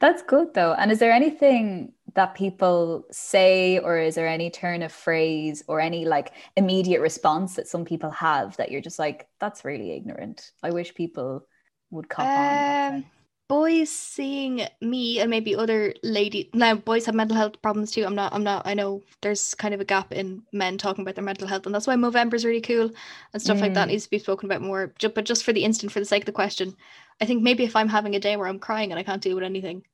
That's 0.00 0.22
good 0.22 0.54
though. 0.54 0.72
And 0.74 0.92
is 0.92 0.98
there 1.00 1.12
anything 1.12 1.92
that 2.16 2.34
people 2.34 3.04
say, 3.12 3.78
or 3.78 3.98
is 3.98 4.14
there 4.16 4.26
any 4.26 4.50
turn 4.50 4.82
of 4.82 4.92
phrase 4.92 5.62
or 5.68 5.80
any 5.80 6.04
like 6.06 6.32
immediate 6.56 7.00
response 7.00 7.54
that 7.56 7.68
some 7.68 7.84
people 7.84 8.10
have 8.10 8.56
that 8.56 8.70
you're 8.70 8.80
just 8.80 8.98
like, 8.98 9.28
that's 9.38 9.64
really 9.64 9.92
ignorant? 9.92 10.52
I 10.62 10.70
wish 10.70 10.94
people 10.94 11.46
would 11.90 12.08
cop 12.08 12.36
on. 12.36 12.56
Um, 12.58 12.94
with 12.96 13.04
boys 13.48 13.90
seeing 13.90 14.66
me 14.80 15.20
and 15.20 15.30
maybe 15.30 15.54
other 15.54 15.94
lady 16.02 16.50
now 16.52 16.74
boys 16.74 17.06
have 17.06 17.14
mental 17.14 17.36
health 17.36 17.62
problems 17.62 17.92
too. 17.92 18.04
I'm 18.04 18.14
not 18.16 18.32
I'm 18.34 18.42
not 18.42 18.66
I 18.66 18.74
know 18.74 19.02
there's 19.22 19.54
kind 19.54 19.72
of 19.74 19.80
a 19.80 19.84
gap 19.84 20.12
in 20.12 20.42
men 20.52 20.78
talking 20.78 21.02
about 21.02 21.14
their 21.14 21.24
mental 21.24 21.46
health 21.46 21.66
and 21.66 21.74
that's 21.74 21.86
why 21.86 21.94
Movember's 21.96 22.44
really 22.44 22.60
cool 22.60 22.90
and 23.32 23.40
stuff 23.42 23.60
like 23.62 23.74
that 23.74 23.88
Mm. 23.88 23.90
needs 23.92 24.04
to 24.04 24.10
be 24.10 24.18
spoken 24.18 24.46
about 24.50 24.62
more. 24.62 24.92
But 25.00 25.24
just 25.24 25.44
for 25.44 25.52
the 25.52 25.64
instant, 25.64 25.92
for 25.92 26.00
the 26.00 26.06
sake 26.06 26.22
of 26.22 26.26
the 26.26 26.32
question, 26.32 26.74
I 27.20 27.26
think 27.26 27.42
maybe 27.42 27.64
if 27.64 27.76
I'm 27.76 27.88
having 27.88 28.16
a 28.16 28.20
day 28.20 28.36
where 28.36 28.48
I'm 28.48 28.58
crying 28.58 28.90
and 28.90 28.98
I 28.98 29.04
can't 29.04 29.22
deal 29.22 29.36
with 29.36 29.44
anything, 29.44 29.84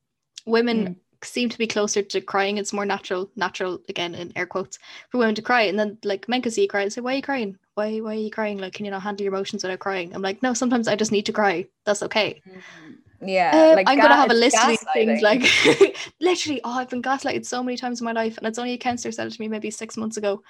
women 0.47 0.87
Mm. 0.87 0.97
Seem 1.25 1.49
to 1.49 1.59
be 1.59 1.67
closer 1.67 2.03
to 2.03 2.21
crying. 2.21 2.59
It's 2.59 2.73
more 2.73 2.87
natural, 2.87 3.31
natural 3.37 3.81
again 3.89 4.15
in 4.15 4.33
air 4.37 4.47
quotes 4.47 4.79
for 5.11 5.19
women 5.19 5.35
to 5.37 5.43
cry. 5.43 5.63
And 5.63 5.79
then 5.79 5.99
like 6.05 6.29
men 6.29 6.43
can 6.43 6.53
see 6.53 6.63
you 6.63 6.69
cry 6.69 6.83
and 6.83 6.93
say, 6.93 7.01
Why 7.01 7.13
are 7.15 7.17
you 7.17 7.23
crying? 7.23 7.59
Why 7.75 7.99
why 8.01 8.13
are 8.15 8.19
you 8.19 8.31
crying? 8.31 8.59
Like, 8.59 8.75
can 8.75 8.85
you 8.85 8.91
not 8.91 9.03
handle 9.03 9.25
your 9.25 9.33
emotions 9.35 9.63
without 9.63 9.79
crying? 9.79 10.15
I'm 10.15 10.23
like, 10.23 10.43
no, 10.43 10.55
sometimes 10.55 10.89
I 10.89 10.97
just 10.97 11.13
need 11.13 11.27
to 11.27 11.33
cry. 11.33 11.67
That's 11.85 12.03
okay. 12.03 12.43
Yeah, 13.25 13.53
Um, 13.53 13.77
like 13.77 13.89
I'm 13.89 14.01
gonna 14.01 14.17
have 14.17 14.31
a 14.31 14.35
list 14.35 14.57
of 14.57 14.69
these 14.69 14.83
things. 14.93 15.23
Like 15.23 15.43
literally, 16.21 16.61
oh, 16.65 16.73
I've 16.73 16.89
been 16.91 17.03
gaslighted 17.03 17.47
so 17.47 17.63
many 17.63 17.77
times 17.77 18.01
in 18.01 18.05
my 18.05 18.13
life, 18.13 18.37
and 18.39 18.47
it's 18.47 18.59
only 18.59 18.73
a 18.73 18.79
counselor 18.79 19.13
said 19.13 19.27
it 19.27 19.33
to 19.35 19.41
me 19.41 19.49
maybe 19.49 19.71
six 19.71 19.97
months 19.97 20.17
ago. 20.17 20.43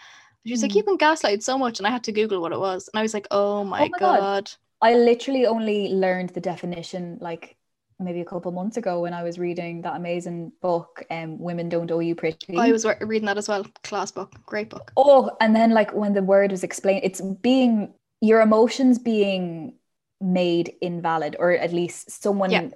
She 0.46 0.52
was 0.52 0.62
like, 0.62 0.72
Mm. 0.72 0.76
"You've 0.76 0.86
been 0.86 0.98
gaslighted 0.98 1.42
so 1.42 1.58
much," 1.58 1.78
and 1.78 1.86
I 1.86 1.90
had 1.90 2.04
to 2.04 2.12
Google 2.12 2.40
what 2.40 2.52
it 2.52 2.58
was, 2.60 2.88
and 2.88 2.98
I 2.98 3.02
was 3.02 3.14
like, 3.14 3.26
"Oh 3.30 3.64
my, 3.64 3.88
my 3.88 3.98
God. 3.98 3.98
god. 3.98 4.50
I 4.80 4.94
literally 4.94 5.46
only 5.46 5.88
learned 5.88 6.30
the 6.30 6.40
definition 6.40 7.18
like 7.20 7.56
maybe 8.04 8.20
a 8.20 8.24
couple 8.24 8.50
months 8.52 8.76
ago 8.76 9.00
when 9.02 9.14
I 9.14 9.22
was 9.22 9.38
reading 9.38 9.82
that 9.82 9.96
amazing 9.96 10.52
book, 10.60 11.04
um, 11.10 11.38
"Women 11.38 11.68
Don't 11.68 11.90
Owe 11.90 12.00
You 12.00 12.14
Pretty." 12.14 12.56
I 12.56 12.72
was 12.72 12.84
reading 13.00 13.26
that 13.26 13.38
as 13.38 13.48
well. 13.48 13.64
Class 13.82 14.10
book, 14.10 14.32
great 14.46 14.68
book. 14.70 14.92
Oh, 14.96 15.30
and 15.40 15.54
then 15.54 15.70
like 15.70 15.92
when 15.92 16.12
the 16.12 16.22
word 16.22 16.50
was 16.50 16.62
explained, 16.64 17.00
it's 17.04 17.20
being 17.20 17.94
your 18.20 18.40
emotions 18.40 18.98
being 18.98 19.74
made 20.20 20.74
invalid, 20.80 21.36
or 21.38 21.52
at 21.52 21.72
least 21.72 22.10
someone 22.22 22.50
Yeah. 22.50 22.68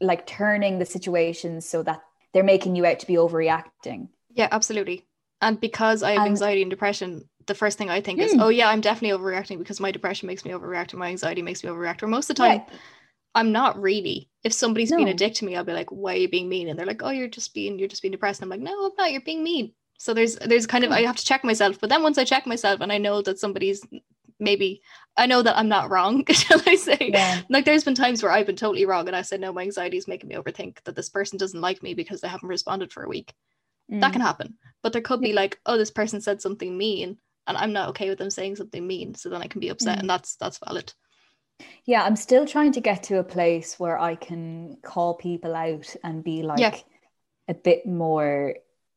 like 0.00 0.26
turning 0.26 0.78
the 0.78 0.86
situation 0.86 1.60
so 1.60 1.82
that 1.82 2.00
they're 2.32 2.44
making 2.44 2.76
you 2.76 2.86
out 2.86 3.00
to 3.00 3.06
be 3.06 3.14
overreacting. 3.14 4.08
Yeah, 4.34 4.48
absolutely. 4.52 5.06
And 5.40 5.58
because 5.60 6.02
I 6.02 6.10
have 6.12 6.20
And- 6.22 6.28
anxiety 6.28 6.62
and 6.62 6.70
depression, 6.70 7.28
the 7.46 7.54
first 7.54 7.78
thing 7.78 7.90
I 7.90 8.00
think 8.00 8.20
is, 8.20 8.34
Mm. 8.34 8.42
oh 8.42 8.48
yeah, 8.48 8.68
I'm 8.68 8.80
definitely 8.80 9.16
overreacting 9.18 9.58
because 9.58 9.80
my 9.80 9.90
depression 9.90 10.26
makes 10.26 10.44
me 10.44 10.50
overreact 10.52 10.90
and 10.90 10.98
my 10.98 11.08
anxiety 11.08 11.42
makes 11.42 11.62
me 11.64 11.70
overreact. 11.70 12.02
Or 12.02 12.06
most 12.08 12.30
of 12.30 12.36
the 12.36 12.42
time, 12.42 12.62
Yeah, 12.68 12.76
I'm 13.36 13.52
not 13.52 13.80
really. 13.80 14.28
If 14.42 14.52
somebody's 14.52 14.90
being 14.90 15.08
a 15.08 15.14
dick 15.14 15.34
to 15.34 15.44
me, 15.44 15.54
I'll 15.56 15.64
be 15.64 15.72
like, 15.72 15.90
"Why 15.92 16.14
are 16.14 16.16
you 16.18 16.28
being 16.28 16.48
mean?" 16.48 16.68
And 16.68 16.78
they're 16.78 16.86
like, 16.86 17.02
"Oh, 17.02 17.10
you're 17.10 17.28
just 17.28 17.54
being, 17.54 17.78
you're 17.78 17.88
just 17.88 18.02
being 18.02 18.12
depressed." 18.12 18.40
And 18.40 18.46
I'm 18.52 18.58
like, 18.58 18.68
"No, 18.68 18.86
I'm 18.86 18.92
not. 18.98 19.12
You're 19.12 19.20
being 19.20 19.44
mean." 19.44 19.72
So 19.98 20.12
there's, 20.14 20.36
there's 20.36 20.66
kind 20.66 20.84
of, 20.84 20.90
I 20.90 21.00
Hmm. 21.00 21.06
have 21.06 21.16
to 21.16 21.24
check 21.24 21.44
myself. 21.44 21.78
But 21.80 21.90
then 21.90 22.02
once 22.02 22.18
I 22.18 22.24
check 22.24 22.46
myself 22.46 22.80
and 22.80 22.92
I 22.92 22.98
know 22.98 23.22
that 23.22 23.38
somebody's 23.38 23.82
maybe, 24.38 24.82
I 25.16 25.26
know 25.26 25.40
that 25.42 25.56
I'm 25.56 25.68
not 25.68 25.90
wrong. 25.90 26.24
Shall 26.30 26.60
I 26.66 26.74
say? 26.76 27.10
yeah. 27.12 27.40
Like 27.48 27.64
there's 27.64 27.84
been 27.84 27.94
times 27.94 28.22
where 28.22 28.32
I've 28.32 28.46
been 28.46 28.56
totally 28.56 28.86
wrong, 28.86 29.06
and 29.06 29.16
I 29.16 29.22
said, 29.22 29.40
"No, 29.40 29.52
my 29.52 29.62
anxiety 29.62 29.96
is 29.96 30.08
making 30.08 30.28
me 30.28 30.36
overthink 30.36 30.82
that 30.84 30.96
this 30.96 31.08
person 31.08 31.38
doesn't 31.38 31.60
like 31.60 31.82
me 31.82 31.94
because 31.94 32.20
they 32.20 32.28
haven't 32.28 32.48
responded 32.48 32.92
for 32.92 33.04
a 33.04 33.08
week." 33.08 33.34
That 33.88 34.10
Mm. 34.10 34.12
can 34.12 34.20
happen. 34.22 34.54
But 34.82 34.92
there 34.92 35.02
could 35.02 35.20
be 35.20 35.32
like, 35.32 35.60
"Oh, 35.66 35.76
this 35.76 35.90
person 35.90 36.20
said 36.20 36.40
something 36.42 36.76
mean." 36.76 37.18
And 37.48 37.56
I'm 37.56 37.72
not 37.72 37.90
okay 37.90 38.08
with 38.08 38.18
them 38.18 38.30
saying 38.30 38.56
something 38.56 38.84
mean, 38.86 39.14
so 39.14 39.28
then 39.28 39.40
I 39.42 39.46
can 39.46 39.60
be 39.60 39.68
upset, 39.68 39.98
Mm. 39.98 40.00
and 40.00 40.10
that's 40.10 40.36
that's 40.36 40.58
valid. 40.58 40.92
Yeah, 41.84 42.02
I'm 42.04 42.16
still 42.16 42.46
trying 42.46 42.72
to 42.72 42.80
get 42.80 43.04
to 43.04 43.18
a 43.18 43.24
place 43.24 43.78
where 43.78 43.98
I 43.98 44.14
can 44.16 44.76
call 44.82 45.14
people 45.14 45.54
out 45.54 45.94
and 46.02 46.22
be 46.24 46.42
like 46.42 46.84
a 47.48 47.54
bit 47.54 47.86
more, 47.86 48.56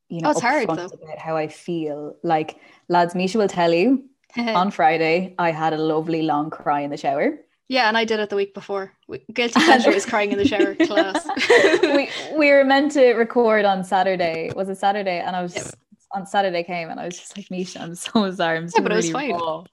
you 0.10 0.22
know, 0.22 0.34
Oh, 0.36 0.40
hard, 0.40 0.64
about 0.70 1.20
how 1.20 1.38
I 1.38 1.48
feel. 1.48 2.16
Like, 2.24 2.58
lads, 2.88 3.16
Misha 3.16 3.38
will 3.38 3.48
tell 3.48 3.74
you 3.74 4.06
on 4.38 4.72
Friday, 4.72 5.36
I 5.38 5.52
had 5.52 5.74
a 5.74 5.78
lovely 5.78 6.24
long 6.24 6.50
cry 6.50 6.82
in 6.82 6.90
the 6.90 6.98
shower. 6.98 7.38
Yeah, 7.68 7.88
and 7.88 7.96
I 7.96 8.04
did 8.06 8.20
it 8.20 8.30
the 8.32 8.36
week 8.36 8.56
before. 8.56 8.94
Guilty 9.32 9.60
pleasure 9.66 9.92
is 9.92 10.06
crying 10.06 10.32
in 10.32 10.40
the 10.40 10.48
shower 10.48 10.74
class. 10.74 11.28
we 11.84 12.10
we 12.36 12.50
were 12.52 12.64
meant 12.66 12.94
to 12.94 13.14
record 13.14 13.64
on 13.66 13.84
Saturday. 13.84 14.52
Was 14.56 14.70
it 14.70 14.80
Saturday? 14.80 15.20
And 15.20 15.36
I 15.36 15.44
was 15.44 15.56
Yeah. 15.56 15.70
on 16.16 16.26
Saturday 16.26 16.64
came 16.64 16.90
and 16.90 17.00
I 17.00 17.06
was 17.06 17.20
just 17.20 17.38
like, 17.38 17.52
Misha, 17.52 17.80
I'm 17.80 17.94
so 17.94 18.32
sorry. 18.32 18.58
I'm 18.58 18.68
still 18.70 18.82
but 18.82 18.92
it 18.92 18.96
was 18.96 19.12
fine. 19.12 19.34
raw. 19.34 19.64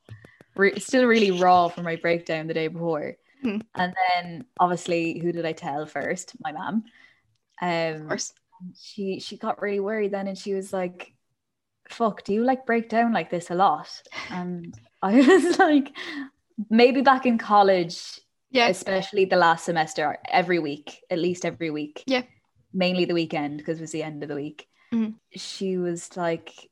Re- 0.57 0.79
still 0.81 1.07
really 1.07 1.31
raw 1.31 1.69
from 1.69 1.85
my 1.85 1.97
breakdown 1.97 2.47
the 2.47 2.55
day 2.55 2.69
before. 2.69 3.17
Mhm. 3.45 3.63
And 3.75 3.95
then 4.11 4.47
obviously, 4.59 5.19
who 5.19 5.33
did 5.33 5.45
I 5.47 5.53
tell 5.53 5.87
first? 5.87 6.35
My 6.41 6.53
mom. 6.53 6.85
of 7.61 8.01
Um, 8.03 8.09
course. 8.09 8.33
she 8.75 9.21
she 9.21 9.37
got 9.37 9.61
really 9.63 9.81
worried 9.81 10.13
then, 10.13 10.29
and 10.29 10.39
she 10.39 10.55
was 10.55 10.73
like, 10.73 11.15
"Fuck, 11.89 12.25
do 12.25 12.33
you 12.35 12.45
like 12.45 12.67
break 12.67 12.89
down 12.89 13.13
like 13.13 13.31
this 13.31 13.51
a 13.51 13.55
lot?" 13.55 13.89
And 14.31 14.75
I 15.03 15.13
was 15.29 15.59
like, 15.59 15.93
maybe 16.71 17.03
back 17.03 17.27
in 17.27 17.39
college, 17.39 18.21
Yeah. 18.51 18.69
especially 18.69 19.27
the 19.27 19.37
last 19.37 19.65
semester, 19.65 20.19
every 20.29 20.59
week, 20.59 21.05
at 21.11 21.19
least 21.19 21.45
every 21.45 21.71
week. 21.71 22.03
Yeah. 22.07 22.23
Mainly 22.73 23.05
the 23.05 23.15
weekend 23.15 23.59
because 23.59 23.79
it 23.79 23.83
was 23.83 23.93
the 23.93 24.03
end 24.03 24.23
of 24.23 24.29
the 24.29 24.35
week. 24.35 24.69
Mhm. 24.93 25.15
She 25.33 25.77
was 25.77 26.17
like, 26.17 26.71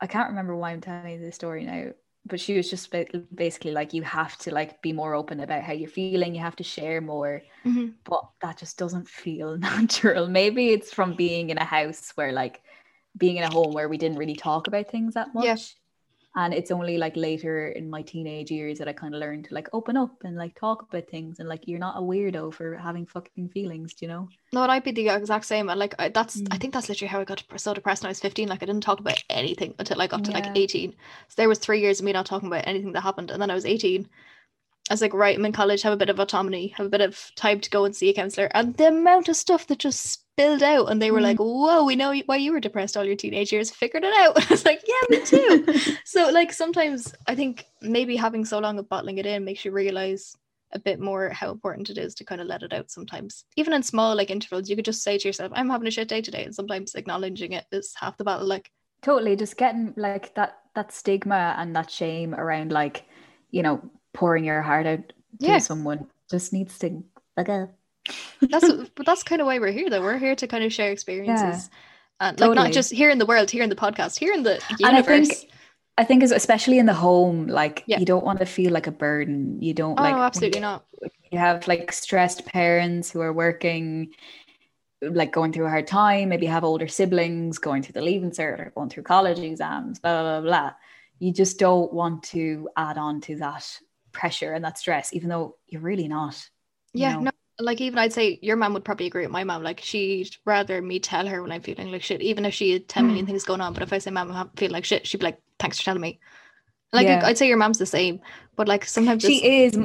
I 0.00 0.06
can't 0.06 0.30
remember 0.30 0.56
why 0.56 0.70
I'm 0.72 0.80
telling 0.80 1.12
you 1.12 1.18
this 1.20 1.34
story 1.36 1.64
now, 1.64 1.92
but 2.26 2.40
she 2.40 2.56
was 2.56 2.70
just 2.70 2.92
basically 3.34 3.72
like, 3.72 3.92
you 3.92 4.02
have 4.02 4.36
to 4.38 4.52
like 4.54 4.80
be 4.82 4.92
more 4.92 5.14
open 5.14 5.40
about 5.40 5.62
how 5.62 5.72
you're 5.72 5.88
feeling. 5.90 6.34
You 6.34 6.40
have 6.40 6.56
to 6.56 6.64
share 6.64 7.00
more, 7.00 7.44
Mhm. 7.64 7.94
but 8.04 8.24
that 8.42 8.58
just 8.58 8.78
doesn't 8.78 9.08
feel 9.08 9.58
natural. 9.58 10.28
Maybe 10.28 10.70
it's 10.70 10.92
from 10.92 11.14
being 11.14 11.50
in 11.50 11.58
a 11.58 11.64
house 11.64 12.12
where 12.16 12.32
like 12.32 12.62
being 13.18 13.36
in 13.38 13.44
a 13.44 13.50
home 13.50 13.74
where 13.74 13.88
we 13.88 13.98
didn't 13.98 14.18
really 14.18 14.36
talk 14.36 14.68
about 14.68 14.90
things 14.90 15.14
that 15.14 15.34
much. 15.34 15.44
Yeah. 15.44 15.56
And 16.36 16.52
it's 16.52 16.72
only 16.72 16.98
like 16.98 17.16
later 17.16 17.68
in 17.68 17.88
my 17.88 18.02
teenage 18.02 18.50
years 18.50 18.78
that 18.78 18.88
I 18.88 18.92
kind 18.92 19.14
of 19.14 19.20
learned 19.20 19.44
to 19.46 19.54
like 19.54 19.68
open 19.72 19.96
up 19.96 20.10
and 20.24 20.36
like 20.36 20.54
talk 20.58 20.82
about 20.82 21.08
things 21.08 21.38
and 21.38 21.48
like 21.48 21.68
you're 21.68 21.78
not 21.78 21.96
a 21.96 22.00
weirdo 22.00 22.52
for 22.52 22.76
having 22.76 23.06
fucking 23.06 23.50
feelings, 23.50 23.94
do 23.94 24.06
you 24.06 24.12
know? 24.12 24.28
No, 24.52 24.62
and 24.62 24.72
I'd 24.72 24.82
be 24.84 24.90
the 24.90 25.08
exact 25.08 25.44
same. 25.44 25.68
And 25.68 25.78
like 25.78 25.94
I, 25.98 26.08
that's, 26.08 26.42
I 26.50 26.56
Mm. 26.56 26.60
think 26.60 26.74
that's 26.74 26.88
literally 26.88 27.08
how 27.08 27.20
I 27.20 27.24
got 27.24 27.44
so 27.56 27.72
depressed 27.74 28.02
when 28.02 28.08
I 28.08 28.10
was 28.10 28.20
fifteen. 28.20 28.48
Like 28.48 28.62
I 28.62 28.66
didn't 28.66 28.82
talk 28.82 29.00
about 29.00 29.22
anything 29.30 29.74
until 29.78 30.02
I 30.02 30.06
got 30.08 30.24
to 30.24 30.32
like 30.32 30.48
eighteen. 30.56 30.92
So 31.28 31.34
there 31.36 31.48
was 31.48 31.58
three 31.58 31.80
years 31.80 32.00
of 32.00 32.04
me 32.04 32.12
not 32.12 32.26
talking 32.26 32.48
about 32.48 32.66
anything 32.66 32.92
that 32.92 33.02
happened, 33.02 33.30
and 33.30 33.40
then 33.40 33.50
I 33.50 33.54
was 33.54 33.66
eighteen. 33.66 34.08
I 34.90 34.92
was 34.92 35.00
like, 35.00 35.14
right, 35.14 35.36
I'm 35.38 35.44
in 35.46 35.52
college, 35.52 35.80
have 35.82 35.94
a 35.94 35.96
bit 35.96 36.10
of 36.10 36.20
autonomy, 36.20 36.68
have 36.76 36.86
a 36.86 36.90
bit 36.90 37.00
of 37.00 37.30
time 37.36 37.58
to 37.60 37.70
go 37.70 37.86
and 37.86 37.96
see 37.96 38.10
a 38.10 38.14
counselor, 38.14 38.50
and 38.54 38.74
the 38.76 38.88
amount 38.88 39.28
of 39.28 39.36
stuff 39.36 39.66
that 39.68 39.78
just 39.78 40.00
spilled 40.00 40.62
out, 40.62 40.90
and 40.90 41.00
they 41.00 41.10
were 41.10 41.20
Mm. 41.20 41.22
like, 41.22 41.38
"Whoa, 41.38 41.84
we 41.84 41.96
know 41.96 42.14
why 42.26 42.36
you 42.36 42.52
were 42.52 42.60
depressed 42.60 42.96
all 42.96 43.04
your 43.04 43.16
teenage 43.16 43.50
years. 43.50 43.70
Figured 43.70 44.04
it 44.04 44.12
out." 44.18 44.36
I 44.50 44.52
was 44.52 44.64
like, 44.66 44.82
"Yeah, 44.86 45.16
me 45.18 45.24
too." 45.24 45.66
so 46.04 46.30
like 46.30 46.52
sometimes 46.52 47.14
I 47.26 47.34
think 47.34 47.64
maybe 47.80 48.16
having 48.16 48.44
so 48.44 48.58
long 48.58 48.78
of 48.78 48.88
bottling 48.88 49.16
it 49.18 49.26
in 49.26 49.44
makes 49.44 49.64
you 49.64 49.70
realize 49.72 50.36
a 50.72 50.78
bit 50.78 51.00
more 51.00 51.30
how 51.30 51.50
important 51.50 51.88
it 51.88 51.96
is 51.98 52.14
to 52.16 52.24
kind 52.24 52.40
of 52.40 52.48
let 52.48 52.62
it 52.64 52.72
out 52.72 52.90
sometimes. 52.90 53.44
Even 53.56 53.72
in 53.72 53.82
small 53.82 54.14
like 54.14 54.30
intervals, 54.30 54.68
you 54.68 54.76
could 54.76 54.84
just 54.84 55.02
say 55.02 55.16
to 55.16 55.28
yourself, 55.28 55.52
I'm 55.54 55.70
having 55.70 55.86
a 55.86 55.90
shit 55.90 56.08
day 56.08 56.20
today. 56.20 56.44
And 56.44 56.54
sometimes 56.54 56.94
acknowledging 56.94 57.52
it 57.52 57.64
is 57.72 57.94
half 57.98 58.18
the 58.18 58.24
battle. 58.24 58.46
Like, 58.46 58.70
totally 59.00 59.36
just 59.36 59.56
getting 59.56 59.94
like 59.96 60.34
that 60.34 60.58
that 60.74 60.92
stigma 60.92 61.54
and 61.58 61.74
that 61.76 61.90
shame 61.90 62.34
around 62.34 62.72
like, 62.72 63.04
you 63.50 63.62
know, 63.62 63.80
pouring 64.14 64.44
your 64.44 64.62
heart 64.62 64.86
out 64.86 65.08
to 65.08 65.14
Yeah. 65.40 65.58
someone 65.58 66.06
just 66.30 66.52
needs 66.52 66.78
to 66.78 67.04
like 67.36 67.48
a 67.56 67.68
that's 68.40 68.70
but 68.96 69.06
that's 69.06 69.22
kind 69.22 69.40
of 69.40 69.46
why 69.46 69.58
we're 69.58 69.72
here 69.72 69.90
though. 69.90 70.00
We're 70.02 70.18
here 70.18 70.36
to 70.36 70.46
kind 70.46 70.64
of 70.64 70.72
share 70.72 70.90
experiences. 70.92 71.70
And 72.20 72.40
uh, 72.40 72.46
like 72.46 72.48
Totally. 72.48 72.54
not 72.68 72.72
just 72.72 72.92
here 72.92 73.10
in 73.10 73.18
the 73.18 73.26
world, 73.26 73.50
here 73.50 73.62
in 73.64 73.70
the 73.70 73.76
podcast, 73.76 74.18
here 74.18 74.32
in 74.32 74.42
the 74.44 74.60
universe 74.78 74.78
And 74.78 74.96
I 74.96 75.24
think 75.24 75.50
I 75.98 76.04
think 76.04 76.22
is 76.22 76.32
especially 76.32 76.78
in 76.78 76.86
the 76.86 76.94
home, 76.94 77.46
like 77.46 77.84
Yeah. 77.86 77.98
you 77.98 78.06
don't 78.06 78.24
want 78.24 78.38
to 78.40 78.46
feel 78.46 78.72
like 78.72 78.86
a 78.86 78.92
burden. 78.92 79.60
You 79.62 79.74
don't 79.74 79.98
oh, 79.98 80.02
like 80.02 80.14
absolutely 80.14 80.60
not. 80.60 80.84
you 81.30 81.38
have 81.38 81.66
like 81.68 81.92
stressed 81.92 82.46
parents 82.46 83.10
who 83.10 83.20
are 83.20 83.32
working 83.32 84.14
like 85.02 85.32
going 85.32 85.52
through 85.52 85.66
a 85.66 85.70
hard 85.70 85.86
time 85.86 86.30
maybe 86.30 86.46
have 86.46 86.64
older 86.64 86.88
siblings 86.88 87.58
going 87.58 87.82
through 87.82 87.92
the 87.92 88.00
leaving 88.00 88.30
cert 88.30 88.58
or 88.58 88.72
going 88.74 88.88
through 88.88 89.02
college 89.02 89.38
exams 89.38 89.98
blah 90.00 90.22
blah 90.22 90.40
blah, 90.40 90.48
blah. 90.48 90.70
you 91.18 91.30
just 91.30 91.58
don't 91.58 91.92
want 91.92 92.22
to 92.22 92.68
add 92.76 92.96
on 92.96 93.20
to 93.20 93.36
that 93.36 93.66
pressure 94.14 94.52
and 94.52 94.64
that 94.64 94.78
stress 94.78 95.12
even 95.12 95.28
though 95.28 95.56
you're 95.66 95.82
really 95.82 96.08
not 96.08 96.48
you 96.94 97.02
Yeah, 97.02 97.14
know? 97.14 97.24
no, 97.24 97.30
like 97.58 97.80
even 97.80 97.98
I'd 97.98 98.12
say 98.12 98.38
your 98.42 98.56
mom 98.56 98.72
would 98.74 98.84
probably 98.84 99.06
agree 99.06 99.22
with 99.22 99.30
my 99.30 99.44
mom. 99.44 99.62
Like 99.62 99.80
she'd 99.80 100.30
rather 100.44 100.80
me 100.80 101.00
tell 101.00 101.26
her 101.26 101.42
when 101.42 101.52
I'm 101.52 101.62
feeling 101.62 101.90
like 101.90 102.02
shit, 102.02 102.22
even 102.22 102.44
if 102.44 102.54
she 102.54 102.72
had 102.72 102.88
10 102.88 103.08
Mm. 103.08 103.26
things 103.26 103.44
going 103.44 103.60
on. 103.60 103.74
But 103.74 103.82
if 103.82 103.92
I 103.92 103.98
say, 103.98 104.10
Mom, 104.10 104.30
I'm 104.30 104.50
feeling 104.56 104.72
like 104.72 104.84
shit, 104.84 105.06
she'd 105.06 105.18
be 105.18 105.26
like, 105.26 105.40
Thanks 105.58 105.78
for 105.78 105.84
telling 105.84 106.00
me. 106.00 106.20
Like 106.92 107.06
Yeah. 107.06 107.24
I'd 107.24 107.38
say 107.38 107.48
your 107.48 107.56
mom's 107.56 107.78
the 107.78 107.86
same, 107.86 108.20
but 108.56 108.68
like 108.68 108.84
sometimes 108.84 109.24
she 109.24 109.64
is 109.64 109.76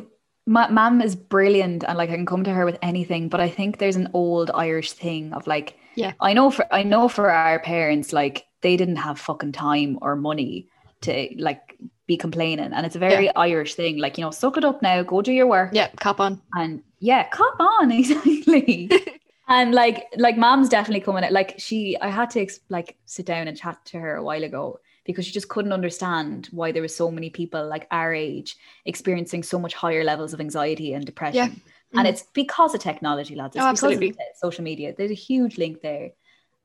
my 0.46 0.68
mom 0.70 1.02
is 1.02 1.16
brilliant 1.16 1.84
and 1.84 1.98
like 1.98 2.10
I 2.10 2.16
can 2.16 2.26
come 2.26 2.44
to 2.44 2.54
her 2.54 2.66
with 2.66 2.78
anything 2.82 3.30
but 3.30 3.40
I 3.40 3.50
think 3.50 3.78
there's 3.78 3.96
an 3.96 4.10
old 4.14 4.50
Irish 4.52 4.94
thing 4.94 5.34
of 5.34 5.48
like 5.48 5.78
Yeah. 5.96 6.14
I 6.20 6.34
know 6.34 6.52
for 6.52 6.66
I 6.74 6.84
know 6.84 7.08
for 7.08 7.30
our 7.30 7.60
parents 7.60 8.14
like 8.14 8.46
they 8.62 8.76
didn't 8.78 8.98
have 8.98 9.20
fucking 9.20 9.52
time 9.54 10.00
or 10.02 10.16
money 10.16 10.68
to 11.02 11.30
like 11.38 11.78
be 12.10 12.18
complaining 12.18 12.74
and 12.74 12.86
it's 12.88 12.96
a 12.96 13.00
very 13.08 13.28
Irish 13.36 13.76
thing 13.76 14.00
like 14.00 14.18
you 14.18 14.24
know 14.26 14.32
suck 14.32 14.58
it 14.58 14.66
up 14.66 14.82
now 14.82 15.04
go 15.04 15.22
do 15.22 15.32
your 15.32 15.46
work 15.48 15.70
yeah, 15.74 15.90
cop 16.06 16.20
on. 16.20 16.42
and 16.56 16.82
yeah 17.00 17.24
cop 17.30 17.58
on 17.60 17.92
exactly 18.00 18.90
and 19.48 19.76
like 19.76 19.98
like 20.18 20.36
mom's 20.46 20.70
definitely 20.70 21.02
coming 21.08 21.24
at 21.24 21.32
like 21.32 21.54
she 21.60 21.80
I 22.02 22.10
had 22.10 22.32
to 22.32 22.48
like 22.70 22.98
sit 23.06 23.28
down 23.28 23.48
and 23.48 23.56
chat 23.56 23.78
to 23.92 24.00
her 24.00 24.16
a 24.16 24.24
while 24.24 24.44
ago 24.44 24.80
because 25.06 25.24
she 25.26 25.32
just 25.40 25.50
couldn't 25.50 25.72
understand 25.80 26.50
why 26.52 26.72
there 26.72 26.82
were 26.82 26.88
so 27.02 27.12
many 27.12 27.30
people 27.30 27.64
like 27.68 27.86
our 27.92 28.12
age 28.12 28.58
experiencing 28.86 29.44
so 29.44 29.60
much 29.60 29.76
higher 29.76 30.04
levels 30.04 30.34
of 30.34 30.40
anxiety 30.42 30.94
and 30.94 31.06
depression 31.06 31.52
Yeah. 31.54 32.00
And 32.00 32.06
Mhm. 32.06 32.10
it's 32.12 32.24
because 32.42 32.76
of 32.76 32.82
technology, 32.82 33.34
lads. 33.36 33.56
It's 33.56 33.66
Oh, 33.66 33.70
because 33.72 33.84
of 33.84 33.94
absolutely. 33.94 34.16
social 34.46 34.64
media. 34.64 34.94
There's 34.96 35.10
a 35.20 35.26
huge 35.30 35.58
link 35.64 35.82
there. 35.82 36.08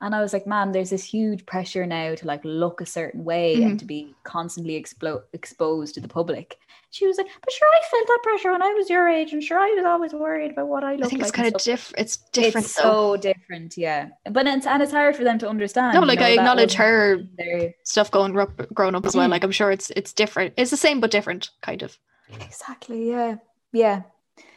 And 0.01 0.15
I 0.15 0.21
was 0.21 0.33
like, 0.33 0.47
man, 0.47 0.73
there's 0.73 0.91
this 0.91 1.05
huge 1.05 1.47
pressure 1.47 1.87
now 1.87 2.15
to 2.15 2.27
like 2.27 2.41
look 2.45 2.81
a 2.81 2.87
certain 2.87 3.25
way 3.25 3.57
Mhm. 3.57 3.63
and 3.67 3.79
to 3.79 3.85
be 3.87 4.15
constantly 4.25 4.81
explo- 4.81 5.23
exposed 5.33 5.95
to 5.95 6.01
the 6.01 6.09
public. 6.09 6.59
She 6.91 7.07
was 7.07 7.17
like, 7.17 7.27
but 7.43 7.53
sure, 7.53 7.69
I 7.69 7.81
felt 7.91 8.07
that 8.07 8.21
pressure 8.23 8.53
when 8.53 8.63
I 8.63 8.73
was 8.75 8.91
your 8.91 9.09
age, 9.09 9.33
and 9.33 9.43
sure, 9.43 9.59
I 9.59 9.71
was 9.71 9.85
always 9.85 10.13
worried 10.13 10.51
about 10.53 10.69
what 10.69 10.85
I 10.85 10.93
I 10.93 10.97
looked 10.97 11.11
think 11.11 11.23
like. 11.23 11.29
it's 11.29 11.37
kind 11.37 11.55
of 11.55 11.61
different. 11.63 12.01
It's 12.01 12.17
different 12.33 12.67
It's 12.67 12.75
so 12.75 13.17
different, 13.17 13.77
yeah. 13.77 14.09
But 14.31 14.47
it's 14.47 14.67
and 14.67 14.83
it's 14.83 14.93
hard 14.93 15.17
for 15.17 15.25
them 15.25 15.39
to 15.39 15.49
understand. 15.49 15.95
No, 15.95 16.01
you 16.01 16.07
like, 16.07 16.19
know, 16.21 16.27
I 16.27 16.31
acknowledge 16.31 16.75
her- 16.75 17.23
their- 17.39 17.75
Stuff 17.85 18.11
going 18.11 18.39
up, 18.39 18.51
growing 18.75 18.95
up 18.95 19.07
as 19.07 19.17
well. 19.17 19.27
Mm. 19.27 19.31
Like 19.31 19.45
I'm 19.45 19.53
sure 19.53 19.71
it's 19.71 19.91
it's 19.97 20.13
different. 20.13 20.55
It's 20.57 20.71
the 20.71 20.77
same 20.77 21.01
but 21.01 21.11
different, 21.11 21.51
kind 21.63 21.83
of. 21.83 21.99
Exactly, 22.41 23.09
yeah, 23.11 23.37
yeah. 23.73 24.03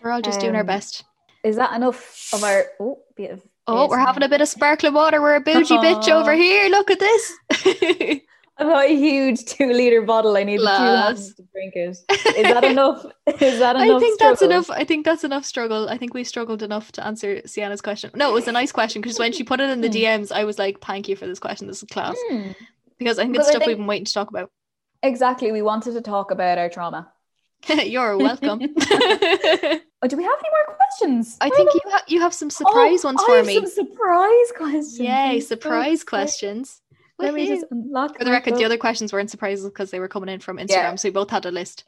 We're 0.01 0.11
all 0.11 0.21
just 0.21 0.39
doing 0.39 0.55
our 0.55 0.61
Um, 0.61 0.67
best. 0.67 1.03
Is 1.43 1.55
that 1.55 1.73
enough 1.75 2.29
of 2.33 2.43
our? 2.43 2.65
Oh, 2.79 2.99
bit 3.15 3.31
of 3.31 3.41
Oh, 3.67 3.87
we're 3.89 3.97
having 3.99 4.23
a 4.23 4.29
bit 4.29 4.41
of 4.41 4.47
sparkling 4.47 4.93
water. 4.93 5.21
We're 5.21 5.35
a 5.35 5.41
bougie 5.41 5.75
bitch 5.77 6.09
over 6.09 6.33
here. 6.33 6.69
Look 6.69 6.89
at 6.91 6.99
this. 6.99 7.33
I've 8.59 8.65
got 8.65 8.85
a 8.85 8.95
huge 8.95 9.45
two 9.45 9.71
liter 9.71 10.01
bottle. 10.01 10.35
I 10.35 10.43
need 10.43 10.57
two 10.57 10.63
Lass. 10.63 10.79
hands 11.19 11.35
to 11.35 11.43
drink 11.53 11.73
it. 11.75 11.89
Is 12.37 12.43
that 12.53 12.63
enough? 12.73 13.05
Is 13.39 13.59
that 13.59 13.75
enough? 13.75 13.97
I 13.97 13.99
think 13.99 14.19
that's 14.19 14.41
enough. 14.41 14.69
I 14.71 14.83
think 14.83 15.05
that's 15.05 15.23
enough 15.23 15.45
struggle. 15.45 15.89
I 15.89 15.97
think 15.97 16.13
we 16.15 16.23
struggled 16.23 16.63
enough 16.63 16.91
to 16.93 17.05
answer 17.05 17.41
Sienna's 17.45 17.81
question. 17.81 18.09
No, 18.15 18.31
it 18.31 18.33
was 18.33 18.47
a 18.47 18.51
nice 18.51 18.71
question 18.71 19.01
because 19.01 19.19
when 19.19 19.31
she 19.31 19.43
put 19.43 19.59
it 19.59 19.69
in 19.69 19.81
the 19.81 19.89
Hmm. 19.89 19.93
DMs, 20.23 20.31
I 20.31 20.43
was 20.43 20.57
like, 20.57 20.79
"Thank 20.81 21.07
you 21.07 21.15
for 21.15 21.27
this 21.27 21.37
question. 21.39 21.67
This 21.67 21.83
is 21.83 21.89
class." 21.89 22.15
Hmm. 22.29 22.51
Because 22.97 23.19
I 23.19 23.23
think 23.25 23.35
it's 23.35 23.47
I 23.47 23.51
stuff 23.51 23.59
think- 23.59 23.67
we've 23.67 23.77
been 23.77 23.85
waiting 23.85 24.05
to 24.05 24.13
talk 24.13 24.29
about. 24.31 24.49
Exactly. 25.03 25.51
We 25.51 25.61
wanted 25.61 25.91
to 25.93 26.01
talk 26.01 26.31
about 26.31 26.57
our 26.57 26.69
trauma. 26.69 27.11
You're 27.85 28.17
welcome. 28.17 28.61
Oh, 29.99 30.07
do 30.07 30.15
we 30.15 30.23
have 30.23 30.33
any 30.37 30.49
more 30.67 30.75
questions? 30.77 31.37
I 31.41 31.49
think 31.49 31.73
you 31.73 31.81
ha- 31.85 32.03
you 32.07 32.21
have 32.21 32.31
some 32.31 32.49
oh, 32.49 32.49
surprise 32.49 33.03
Oh, 33.03 33.07
ones 33.07 33.23
for 33.23 33.35
have 33.37 33.47
me. 33.47 33.55
Some 33.55 33.65
surprise 33.65 34.51
questions. 34.55 34.99
Yay, 34.99 35.39
surprise 35.39 36.03
excited. 36.03 36.07
questions. 36.07 36.81
Let 37.17 37.33
me 37.33 37.47
just 37.47 37.65
unlock 37.71 38.15
For 38.15 38.23
the 38.23 38.29
record, 38.29 38.57
the 38.57 38.63
other 38.65 38.77
questions 38.77 39.11
weren't 39.11 39.31
surprises 39.31 39.65
because 39.65 39.89
they 39.89 39.99
were 39.99 40.07
coming 40.07 40.29
in 40.29 40.39
from 40.39 40.57
Instagram, 40.57 40.69
Yeah. 40.69 40.95
so 40.95 41.07
we 41.09 41.13
both 41.13 41.31
had 41.31 41.47
a 41.47 41.51
list. 41.51 41.83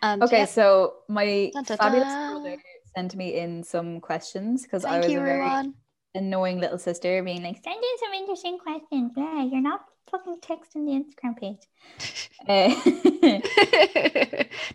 And 0.00 0.22
Okay, 0.22 0.38
yeah, 0.38 0.44
so 0.46 0.94
my 1.10 1.50
Dun, 1.52 1.64
dun, 1.64 1.76
fabulous 1.76 2.08
dun. 2.08 2.32
brother 2.42 2.56
sent 2.96 3.16
me 3.16 3.36
in 3.38 3.62
some 3.62 4.00
questions 4.00 4.62
because 4.62 4.86
I 4.86 5.00
was 5.00 5.10
you, 5.12 5.18
a 5.20 5.22
very 5.22 5.40
everyone. 5.42 5.74
annoying 6.14 6.58
little 6.58 6.78
sister 6.78 7.22
being 7.22 7.42
like, 7.42 7.62
send 7.62 7.76
in 7.76 7.98
some 8.02 8.14
interesting 8.14 8.56
questions. 8.58 9.12
Yeah, 9.14 9.44
you're 9.44 9.60
not 9.60 9.84
fucking 10.10 10.38
texting 10.40 10.86
the 10.86 11.02
Instagram 11.02 11.36
page. 11.36 11.68
Uh, 12.48 12.74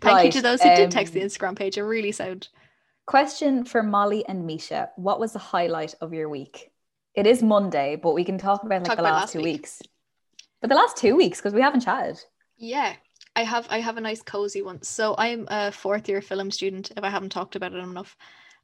Thank 0.01 0.25
you 0.25 0.31
to 0.31 0.41
those 0.41 0.61
who 0.61 0.75
did 0.75 0.91
text 0.91 1.13
the 1.13 1.21
um, 1.21 1.27
Instagram 1.27 1.55
page. 1.55 1.77
It 1.77 1.83
really 1.83 2.11
sound. 2.11 2.49
question 3.05 3.65
for 3.65 3.83
Molly 3.83 4.25
and 4.27 4.45
Misha. 4.45 4.89
What 4.95 5.19
was 5.19 5.33
the 5.33 5.39
highlight 5.39 5.95
of 6.01 6.13
your 6.13 6.29
week? 6.29 6.71
It 7.13 7.27
is 7.27 7.43
Monday, 7.43 7.97
but 7.97 8.13
we 8.13 8.23
can 8.23 8.37
talk 8.37 8.63
about 8.63 8.81
like 8.81 8.85
Talk 8.85 8.97
the 8.97 9.03
about 9.03 9.13
last, 9.13 9.21
last 9.21 9.33
two 9.33 9.39
week. 9.39 9.61
weeks. 9.61 9.81
But 10.61 10.69
the 10.69 10.75
last 10.75 10.97
two 10.97 11.15
weeks, 11.15 11.39
because 11.39 11.53
we 11.53 11.61
haven't 11.61 11.81
chatted. 11.81 12.19
Yeah, 12.57 12.93
I 13.35 13.43
have. 13.43 13.67
I 13.69 13.79
have 13.79 13.97
a 13.97 14.01
nice 14.01 14.21
cozy 14.21 14.61
one. 14.61 14.81
So 14.83 15.15
I'm 15.17 15.47
a 15.49 15.71
fourth 15.71 16.07
year 16.07 16.21
film 16.21 16.51
student. 16.51 16.91
If 16.95 17.03
I 17.03 17.09
haven't 17.09 17.31
talked 17.31 17.55
about 17.55 17.73
it 17.73 17.79
enough, 17.79 18.15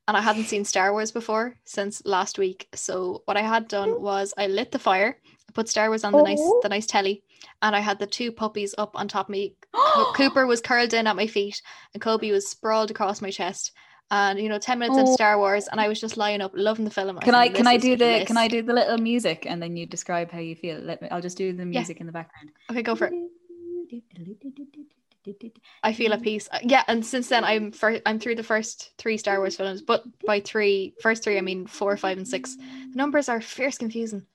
and 0.07 0.15
I 0.15 0.21
hadn't 0.21 0.45
seen 0.45 0.63
Star 0.63 0.93
Wars 0.93 1.11
before 1.11 1.57
since 1.65 2.05
last 2.05 2.39
week. 2.39 2.67
So 2.73 3.23
what 3.25 3.37
I 3.37 3.41
had 3.41 3.67
done 3.67 4.01
was 4.01 4.33
I 4.37 4.47
lit 4.47 4.71
the 4.71 4.79
fire, 4.79 5.17
I 5.57 5.61
put 5.61 5.69
Star 5.69 5.89
Wars 5.89 6.03
on 6.03 6.13
the 6.13 6.21
nice 6.21 6.37
Oh. 6.39 6.59
the 6.61 6.69
nice 6.69 6.85
telly, 6.85 7.23
and 7.63 7.75
I 7.75 7.79
had 7.79 7.97
the 7.97 8.05
two 8.05 8.31
puppies 8.31 8.75
up 8.77 8.91
on 8.95 9.07
top 9.07 9.25
of 9.25 9.29
me. 9.31 9.55
Cooper 10.15 10.45
was 10.45 10.61
curled 10.61 10.93
in 10.93 11.07
at 11.07 11.15
my 11.15 11.25
feet, 11.25 11.63
and 11.93 12.01
Kobe 12.01 12.31
was 12.31 12.47
sprawled 12.47 12.91
across 12.91 13.21
my 13.23 13.31
chest. 13.31 13.71
And 14.11 14.39
you 14.39 14.49
know, 14.49 14.59
ten 14.59 14.77
minutes 14.77 14.99
into 14.99 15.11
Oh. 15.11 15.15
Star 15.15 15.37
Wars, 15.39 15.67
and 15.67 15.81
I 15.81 15.87
was 15.87 15.99
just 15.99 16.15
lying 16.15 16.41
up, 16.41 16.51
loving 16.53 16.85
the 16.85 16.91
film. 16.91 17.17
Can 17.17 17.33
I 17.33 17.49
can 17.49 17.65
I 17.65 17.77
do 17.77 17.95
the 17.97 18.23
can 18.27 18.37
I 18.37 18.47
do 18.47 18.61
the 18.61 18.73
little 18.73 18.99
music 18.99 19.47
and 19.49 19.59
then 19.61 19.75
you 19.75 19.87
describe 19.87 20.29
how 20.31 20.39
you 20.39 20.55
feel? 20.55 20.77
Let 20.77 21.01
me 21.01 21.09
I'll 21.09 21.21
just 21.21 21.37
do 21.37 21.51
the 21.53 21.65
music 21.65 21.99
in 22.01 22.05
the 22.05 22.13
background. 22.13 22.51
Okay, 22.69 22.83
go 22.83 22.95
for 22.95 23.07
it. 23.11 23.13
I 25.83 25.91
feel 25.91 26.13
at 26.13 26.21
peace. 26.21 26.47
Uh, 26.51 26.59
Yeah, 26.63 26.83
and 26.87 27.05
since 27.05 27.27
then 27.29 27.43
I'm 27.43 27.71
fir- 27.71 28.01
I'm 28.05 28.19
through 28.19 28.35
the 28.35 28.43
first 28.43 28.91
three 28.97 29.17
Star 29.17 29.39
Wars 29.39 29.57
films, 29.57 29.81
but 29.81 30.03
by 30.25 30.39
three, 30.39 30.93
first 31.01 31.23
three 31.23 31.37
I 31.37 31.41
mean 31.41 31.67
four, 31.67 31.97
five, 31.97 32.17
and 32.17 32.27
six. 32.27 32.55
The 32.55 32.95
numbers 32.95 33.27
are 33.27 33.41
fierce 33.41 33.77
confusing. 33.77 34.25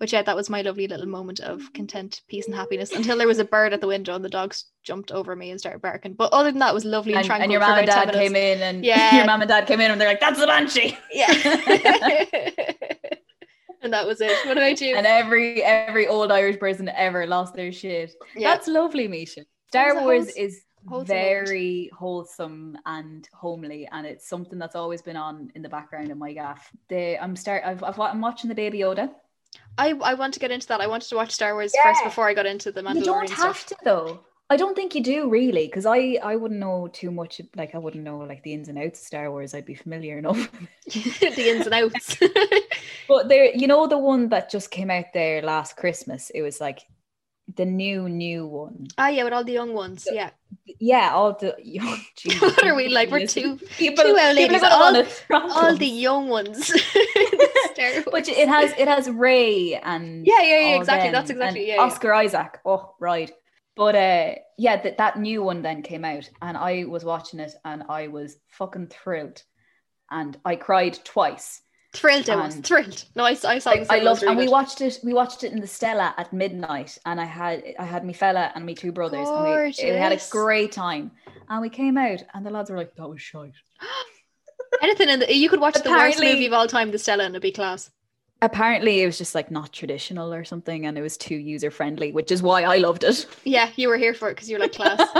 But 0.00 0.10
yeah, 0.10 0.22
that 0.22 0.34
was 0.34 0.48
my 0.50 0.62
lovely 0.62 0.88
little 0.88 1.06
moment 1.06 1.38
of 1.40 1.72
content, 1.74 2.22
peace, 2.26 2.46
and 2.46 2.54
happiness 2.54 2.90
until 2.90 3.18
there 3.18 3.28
was 3.28 3.38
a 3.38 3.44
bird 3.44 3.74
at 3.74 3.82
the 3.82 3.86
window 3.86 4.14
and 4.16 4.24
the 4.24 4.30
dogs 4.30 4.64
jumped 4.82 5.12
over 5.12 5.36
me 5.36 5.50
and 5.50 5.60
started 5.60 5.82
barking. 5.82 6.14
But 6.14 6.32
other 6.32 6.50
than 6.50 6.58
that, 6.60 6.70
it 6.70 6.74
was 6.74 6.86
lovely 6.86 7.12
and, 7.12 7.18
And, 7.18 7.26
tranquil 7.26 7.42
and 7.44 7.52
your 7.52 7.60
mom 7.60 7.78
and 7.78 7.86
dad 7.86 8.10
came 8.12 8.34
in 8.34 8.62
and 8.62 8.84
Yeah. 8.92 9.14
your 9.14 9.26
mom 9.26 9.42
and 9.42 9.48
dad 9.48 9.66
came 9.66 9.78
in 9.80 9.90
and 9.90 10.00
they're 10.00 10.08
like, 10.08 10.18
that's 10.18 10.40
the 10.40 10.46
banshee. 10.46 10.96
Yeah. 11.12 11.30
and 13.82 13.92
that 13.92 14.06
was 14.06 14.22
it. 14.22 14.34
What 14.46 14.56
about 14.56 14.80
you? 14.80 14.96
And 14.96 15.06
every 15.06 15.62
every 15.62 16.06
old 16.06 16.32
Irish 16.32 16.58
person 16.58 16.88
ever 16.88 17.26
lost 17.26 17.54
their 17.54 17.70
shit. 17.70 18.12
yeah. 18.34 18.54
That's 18.54 18.68
lovely, 18.68 19.06
Misha. 19.06 19.42
Star 19.68 20.00
Wars 20.00 20.28
is 20.28 20.62
wholesome 20.88 21.14
moment. 21.14 21.46
very 21.48 21.90
wholesome 21.96 22.76
and 22.86 23.28
homely, 23.34 23.86
and 23.92 24.06
it's 24.06 24.26
something 24.28 24.58
that's 24.58 24.74
always 24.76 25.02
been 25.02 25.16
on 25.16 25.50
in 25.54 25.60
the 25.62 25.68
background 25.68 26.10
of 26.10 26.16
my 26.18 26.32
gaff. 26.32 26.70
The 26.88 27.22
I'm 27.22 27.36
start 27.36 27.62
I've, 27.66 27.82
I've 27.82 28.00
I'm 28.00 28.20
watching 28.22 28.48
the 28.48 28.54
Baby 28.54 28.78
Yoda. 28.78 29.10
I, 29.78 29.90
I 30.02 30.14
want 30.14 30.34
to 30.34 30.40
get 30.40 30.50
into 30.50 30.66
that. 30.68 30.80
I 30.80 30.86
wanted 30.86 31.08
to 31.08 31.16
watch 31.16 31.30
Star 31.32 31.54
Wars 31.54 31.72
Yeah. 31.74 31.82
first 31.90 32.04
before 32.04 32.28
I 32.28 32.34
got 32.34 32.46
into 32.46 32.70
the 32.70 32.82
Mandalorian 32.82 32.96
You 32.96 33.04
don't 33.04 33.30
have 33.30 33.56
stuff. 33.56 33.66
to 33.78 33.84
though. 33.84 34.20
I 34.52 34.56
don't 34.56 34.74
think 34.74 34.96
you 34.96 35.02
do 35.02 35.30
really, 35.30 35.66
because 35.66 35.86
I 35.86 36.18
I 36.22 36.34
wouldn't 36.34 36.58
know 36.58 36.88
too 36.92 37.12
much. 37.12 37.40
Like 37.54 37.74
I 37.74 37.78
wouldn't 37.78 38.02
know 38.02 38.18
like 38.18 38.42
the 38.42 38.52
ins 38.52 38.68
and 38.68 38.78
outs 38.78 39.00
of 39.00 39.06
Star 39.06 39.30
Wars. 39.30 39.54
I'd 39.54 39.64
be 39.64 39.76
familiar 39.76 40.18
enough. 40.18 40.50
the 40.86 41.48
ins 41.50 41.66
and 41.66 41.74
outs. 41.74 42.16
but 43.08 43.28
there, 43.28 43.54
you 43.54 43.66
know, 43.68 43.86
the 43.86 43.96
one 43.98 44.28
that 44.30 44.50
just 44.50 44.70
came 44.72 44.90
out 44.90 45.06
there 45.14 45.40
last 45.42 45.76
Christmas. 45.76 46.30
It 46.30 46.42
was 46.42 46.60
like 46.60 46.80
the 47.56 47.64
new 47.64 48.08
new 48.08 48.46
one. 48.46 48.86
ah, 48.98 49.08
yeah, 49.08 49.24
with 49.24 49.32
all 49.32 49.44
the 49.44 49.52
young 49.52 49.72
ones. 49.74 50.04
So- 50.04 50.12
Yeah. 50.12 50.30
Yeah, 50.78 51.10
all 51.14 51.32
the 51.34 51.54
young. 51.62 51.98
Jesus, 52.16 52.40
What 52.56 52.64
are 52.66 52.74
we 52.74 52.88
like? 52.88 53.10
We're 53.10 53.26
two, 53.26 53.56
people, 53.78 54.04
two 54.04 54.10
old 54.18 54.36
ladies, 54.36 54.62
all- 54.62 55.04
all 55.30 55.76
the 55.76 55.86
young 55.86 56.28
ones. 56.28 56.70
But 58.10 58.28
it 58.28 58.48
has 58.48 58.72
it 58.78 58.88
has 58.88 59.08
Rey 59.08 59.74
and 59.82 60.26
Yeah, 60.26 60.42
yeah, 60.42 60.60
yeah, 60.60 60.76
exactly. 60.76 61.08
them, 61.08 61.12
That's 61.12 61.30
exactly- 61.30 61.68
yeah, 61.68 61.76
yeah. 61.76 61.82
Oscar 61.82 62.12
Isaac. 62.14 62.58
Oh, 62.64 62.94
right. 63.00 63.30
But 63.76 63.94
uh 63.94 64.34
yeah, 64.58 64.80
that 64.82 64.98
that 64.98 65.18
new 65.18 65.42
one 65.42 65.62
then 65.62 65.82
came 65.82 66.04
out 66.04 66.28
and 66.42 66.56
I 66.56 66.84
was 66.84 67.04
watching 67.04 67.40
it 67.40 67.52
and 67.64 67.84
I 67.88 68.08
was 68.08 68.36
fucking 68.48 68.88
thrilled. 68.88 69.42
And 70.10 70.36
I 70.44 70.56
cried 70.56 70.98
twice. 71.04 71.62
Thrilled. 71.92 72.28
I 72.28 72.36
was 72.36 72.56
thrilled. 72.56 73.04
No, 73.14 73.24
I, 73.24 73.30
I 73.30 73.58
saw. 73.58 73.70
I, 73.70 73.74
I 73.74 73.84
film, 73.84 74.00
it 74.00 74.04
loved 74.04 74.22
and 74.22 74.36
we 74.36 74.48
watched 74.48 74.80
it 74.80 74.98
we 75.02 75.12
watched 75.12 75.44
it 75.44 75.52
in 75.52 75.60
the 75.60 75.66
Stella 75.66 76.14
at 76.16 76.32
midnight 76.32 76.98
and 77.06 77.20
I 77.20 77.24
had 77.24 77.62
I 77.78 77.84
had 77.84 78.04
me 78.04 78.12
fella 78.12 78.52
and 78.54 78.64
me 78.64 78.74
two 78.74 78.92
brothers 78.92 79.28
and 79.28 79.44
we, 79.44 79.74
we 79.90 79.96
had 79.96 80.12
a 80.12 80.20
great 80.30 80.72
time. 80.72 81.10
And 81.48 81.60
we 81.60 81.68
came 81.68 81.98
out 81.98 82.22
and 82.32 82.46
the 82.46 82.50
lads 82.50 82.70
were 82.70 82.76
like, 82.76 82.94
that 82.94 83.08
was 83.08 83.20
shite. 83.20 83.54
Anything 84.82 85.08
in 85.08 85.20
the 85.20 85.34
you 85.34 85.48
could 85.48 85.60
watch 85.60 85.74
the 85.74 85.90
worst 85.90 86.20
movie 86.20 86.46
of 86.46 86.52
all 86.52 86.68
time, 86.68 86.90
The 86.92 86.98
Stella, 86.98 87.24
and 87.24 87.34
it'd 87.34 87.42
be 87.42 87.50
class. 87.52 87.90
Apparently 88.42 89.02
it 89.02 89.06
was 89.06 89.18
just 89.18 89.34
like 89.34 89.50
not 89.50 89.72
traditional 89.72 90.32
or 90.32 90.44
something 90.44 90.86
and 90.86 90.96
it 90.96 91.02
was 91.02 91.16
too 91.16 91.34
user 91.34 91.70
friendly, 91.70 92.12
which 92.12 92.30
is 92.32 92.42
why 92.42 92.62
I 92.62 92.76
loved 92.76 93.04
it. 93.04 93.26
Yeah, 93.44 93.68
you 93.76 93.88
were 93.88 93.98
here 93.98 94.14
for 94.14 94.30
it 94.30 94.36
because 94.36 94.48
you're 94.48 94.60
like 94.60 94.72
class. 94.72 94.98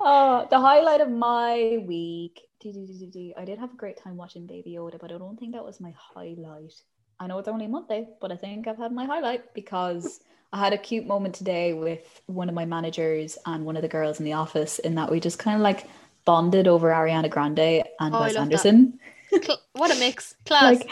oh, 0.00 0.46
the 0.50 0.60
highlight 0.60 1.00
of 1.00 1.10
my 1.10 1.78
week. 1.86 2.42
Do-do-do-do-do. 2.72 3.32
I 3.36 3.44
did 3.44 3.58
have 3.58 3.72
a 3.72 3.76
great 3.76 3.96
time 3.96 4.16
watching 4.16 4.46
Baby 4.46 4.72
Yoda, 4.76 4.98
but 4.98 5.12
I 5.12 5.18
don't 5.18 5.38
think 5.38 5.52
that 5.54 5.64
was 5.64 5.80
my 5.80 5.92
highlight. 5.96 6.72
I 7.20 7.26
know 7.28 7.38
it's 7.38 7.48
only 7.48 7.66
Monday, 7.68 8.08
but 8.20 8.32
I 8.32 8.36
think 8.36 8.66
I've 8.66 8.76
had 8.76 8.92
my 8.92 9.04
highlight 9.04 9.54
because 9.54 10.20
I 10.52 10.58
had 10.58 10.72
a 10.72 10.78
cute 10.78 11.06
moment 11.06 11.34
today 11.36 11.72
with 11.74 12.20
one 12.26 12.48
of 12.48 12.54
my 12.56 12.64
managers 12.64 13.38
and 13.46 13.64
one 13.64 13.76
of 13.76 13.82
the 13.82 13.88
girls 13.88 14.18
in 14.18 14.24
the 14.24 14.32
office, 14.32 14.78
in 14.80 14.96
that 14.96 15.10
we 15.10 15.20
just 15.20 15.38
kind 15.38 15.54
of 15.56 15.62
like 15.62 15.86
bonded 16.24 16.66
over 16.66 16.88
Ariana 16.88 17.30
Grande 17.30 17.84
and 18.00 18.14
Oh, 18.14 18.20
Wes. 18.20 18.36
Anderson. 18.36 18.98
What 19.74 19.94
a 19.94 19.98
mix, 20.00 20.34
class. 20.44 20.78
Like 20.78 20.90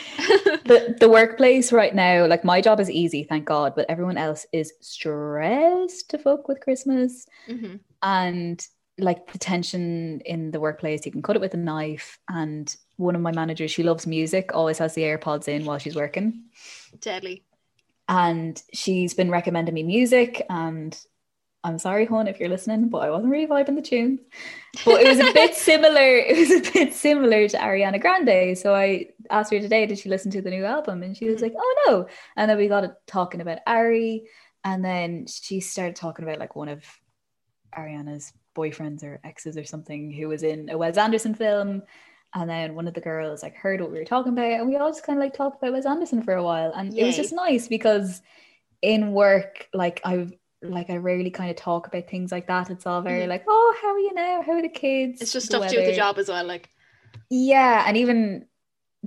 the 0.64 0.96
the 1.00 1.08
workplace 1.08 1.72
right 1.72 1.94
now, 1.94 2.26
like 2.26 2.44
my 2.44 2.60
job 2.60 2.78
is 2.78 2.90
easy, 2.90 3.24
thank 3.24 3.46
God, 3.46 3.74
but 3.74 3.86
everyone 3.88 4.16
else 4.16 4.46
is 4.52 4.72
stressed 4.80 6.08
to 6.10 6.18
fuck 6.18 6.46
with 6.46 6.60
Christmas 6.60 7.26
Mhm. 7.48 7.80
and 8.02 8.66
like 8.98 9.32
the 9.32 9.38
tension 9.38 10.20
in 10.24 10.50
the 10.52 10.60
workplace 10.60 11.04
you 11.04 11.10
can 11.12 11.22
cut 11.22 11.34
it 11.36 11.40
with 11.40 11.54
a 11.54 11.56
knife 11.56 12.18
and 12.28 12.76
one 12.96 13.16
of 13.16 13.20
my 13.20 13.32
managers 13.32 13.70
she 13.72 13.82
loves 13.82 14.06
music 14.06 14.50
always 14.54 14.78
has 14.78 14.94
the 14.94 15.02
airpods 15.02 15.48
in 15.48 15.64
while 15.64 15.78
she's 15.78 15.96
working. 15.96 16.44
Deadly. 17.00 17.42
and 18.08 18.62
she's 18.72 19.14
been 19.14 19.30
recommending 19.30 19.74
me 19.74 19.82
music 19.82 20.44
and 20.48 20.96
i'm 21.64 21.78
sorry 21.78 22.04
hon 22.04 22.28
if 22.28 22.38
you're 22.38 22.48
listening 22.48 22.88
but 22.88 22.98
i 22.98 23.10
wasn't 23.10 23.30
really 23.32 23.46
vibing 23.48 23.74
the 23.74 23.82
tune. 23.82 24.18
But 24.84 25.00
it 25.02 25.08
was 25.08 25.18
a 25.18 25.32
bit 25.32 25.54
similar 25.70 26.16
it 26.18 26.36
was 26.36 26.50
a 26.68 26.72
bit 26.72 26.94
similar 26.94 27.48
to 27.48 27.56
ariana 27.56 28.00
grande. 28.00 28.56
So 28.58 28.74
i 28.74 29.06
asked 29.30 29.52
her 29.52 29.58
today 29.60 29.86
did 29.86 29.98
she 29.98 30.08
listen 30.08 30.30
to 30.32 30.42
the 30.42 30.50
new 30.50 30.64
album? 30.64 31.02
And 31.02 31.16
she 31.16 31.28
was 31.28 31.38
Mhm. 31.40 31.42
like 31.42 31.54
oh 31.58 31.74
no. 31.88 32.06
And 32.36 32.48
then 32.50 32.58
we 32.58 32.68
got 32.68 32.84
it 32.84 32.92
talking 33.06 33.40
about 33.40 33.58
ari 33.66 34.24
and 34.62 34.84
then 34.84 35.26
she 35.26 35.60
started 35.60 35.96
talking 35.96 36.24
about 36.24 36.38
like 36.38 36.54
one 36.54 36.68
of 36.68 36.84
ariana's 37.76 38.32
boyfriends 38.54 39.02
or 39.02 39.20
exes 39.24 39.56
or 39.56 39.64
something 39.64 40.10
who 40.12 40.28
was 40.28 40.42
in 40.42 40.68
a 40.70 40.78
Wes 40.78 40.96
Anderson 40.96 41.34
film. 41.34 41.82
And 42.34 42.50
then 42.50 42.74
one 42.74 42.88
of 42.88 42.94
the 42.94 43.00
girls 43.00 43.42
like 43.44 43.54
heard 43.54 43.80
what 43.80 43.92
we 43.92 43.98
were 43.98 44.04
talking 44.04 44.32
about, 44.32 44.50
and 44.60 44.68
we 44.68 44.76
all 44.76 44.90
just 44.90 45.04
kind 45.04 45.18
of 45.18 45.22
like 45.22 45.34
talked 45.34 45.62
about 45.62 45.72
Wes 45.72 45.86
Anderson 45.86 46.22
for 46.22 46.34
a 46.34 46.42
while, 46.42 46.72
and 46.74 46.92
it 46.98 47.04
was 47.04 47.14
just 47.16 47.32
nice 47.32 47.68
because 47.68 48.22
in 48.82 49.12
work, 49.12 49.68
like 49.72 50.00
I've 50.04 50.32
like 50.60 50.90
I 50.90 50.96
rarely 50.96 51.30
kind 51.30 51.50
of 51.50 51.56
talk 51.56 51.86
about 51.86 52.08
things 52.08 52.32
like 52.32 52.48
that. 52.48 52.70
It's 52.70 52.86
all 52.86 53.02
very 53.02 53.26
Mhm. 53.26 53.28
like, 53.28 53.44
oh, 53.46 53.76
how 53.80 53.88
are 53.92 53.98
you 53.98 54.14
now? 54.14 54.42
How 54.42 54.52
are 54.52 54.62
the 54.62 54.68
kids? 54.68 55.22
It's 55.22 55.32
just 55.32 55.46
stuff 55.46 55.62
to 55.66 55.70
do 55.70 55.76
with 55.76 55.86
the 55.86 55.92
job 55.92 56.18
as 56.18 56.28
well. 56.28 56.44
Like, 56.44 56.70
Yeah, 57.30 57.84
and 57.86 57.96
even 57.96 58.46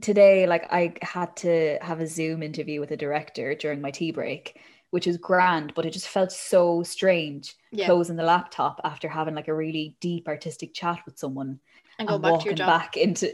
today, 0.02 0.48
like 0.48 0.72
I 0.72 0.94
had 1.02 1.36
to 1.38 1.80
have 1.82 2.00
a 2.00 2.08
Zoom 2.08 2.44
interview 2.44 2.80
with 2.80 2.92
a 2.92 2.98
director 2.98 3.56
during 3.56 3.82
my 3.82 3.92
tea 3.92 4.12
break, 4.12 4.60
which 4.92 5.08
is 5.08 5.18
grand, 5.18 5.74
but 5.76 5.86
it 5.86 5.92
just 5.92 6.08
felt 6.08 6.32
so 6.32 6.84
strange 6.84 7.56
yeah, 7.72 7.86
closing 7.86 8.16
the 8.16 8.24
laptop 8.24 8.80
after 8.84 9.08
having 9.08 9.36
like 9.36 9.48
a 9.48 9.54
really 9.54 9.96
deep 10.00 10.28
artistic 10.28 10.74
chat 10.74 11.00
with 11.06 11.18
someone 11.18 11.60
and 12.00 12.08
go 12.08 12.16
and 12.16 12.24
back 12.24 12.32
walking 12.32 12.56
back 12.56 12.98
into 12.98 13.34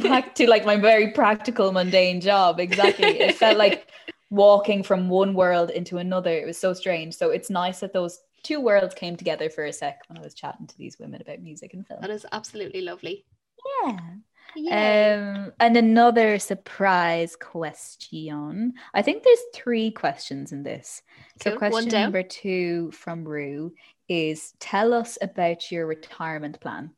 back 0.02 0.34
to 0.34 0.48
like 0.48 0.64
my 0.64 0.76
very 0.76 1.12
practical 1.12 1.72
mundane 1.72 2.20
job. 2.20 2.60
Exactly. 2.60 3.20
It 3.20 3.34
felt 3.42 3.58
like 3.58 3.90
walking 4.30 4.82
from 4.82 5.08
one 5.08 5.34
world 5.34 5.70
into 5.70 5.98
another. 5.98 6.30
It 6.30 6.46
was 6.46 6.58
so 6.58 6.72
strange. 6.72 7.14
So 7.14 7.30
it's 7.30 7.50
nice 7.50 7.80
that 7.80 7.92
those 7.92 8.20
two 8.42 8.60
worlds 8.60 8.94
came 8.94 9.16
together 9.16 9.48
for 9.48 9.64
a 9.64 9.72
sec 9.72 10.00
when 10.08 10.18
I 10.18 10.22
was 10.22 10.34
chatting 10.34 10.66
to 10.66 10.78
these 10.78 10.98
women 10.98 11.20
about 11.20 11.40
music 11.40 11.74
and 11.74 11.86
film. 11.86 12.00
That 12.00 12.10
is 12.10 12.26
absolutely 12.32 12.82
lovely. 12.82 13.24
Yeah. 13.84 13.98
Um, 14.56 15.52
and 15.60 15.76
another 15.76 16.38
surprise 16.38 17.36
question. 17.36 18.74
I 18.94 19.02
think 19.02 19.22
there's 19.22 19.42
three 19.54 19.90
questions 19.90 20.52
in 20.52 20.62
this. 20.62 21.02
So, 21.42 21.50
Cool. 21.50 21.60
One 21.60 21.70
question 21.70 22.00
number 22.00 22.22
two 22.22 22.90
from 22.92 23.24
Rue 23.24 23.72
is 24.08 24.54
Tell 24.60 24.92
us 24.92 25.18
about 25.22 25.70
your 25.70 25.86
retirement 25.86 26.60
plan. 26.60 26.90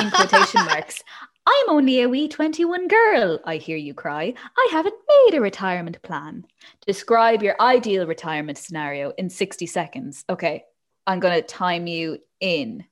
In 0.00 0.10
quotation 0.10 0.64
marks. 0.66 1.02
I'm 1.46 1.70
only 1.70 2.02
a 2.02 2.08
wee 2.08 2.26
21 2.26 2.88
girl, 2.88 3.38
I 3.44 3.56
hear 3.56 3.76
you 3.76 3.94
cry. 3.94 4.34
I 4.56 4.68
haven't 4.72 4.96
made 5.08 5.36
a 5.36 5.40
retirement 5.40 6.02
plan. 6.02 6.44
Describe 6.86 7.42
your 7.42 7.54
ideal 7.60 8.06
retirement 8.06 8.58
scenario 8.58 9.12
in 9.16 9.30
60 9.30 9.64
seconds. 9.66 10.24
Okay, 10.28 10.64
I'm 11.06 11.20
going 11.20 11.34
to 11.34 11.42
time 11.42 11.86
you 11.86 12.18
in. 12.40 12.84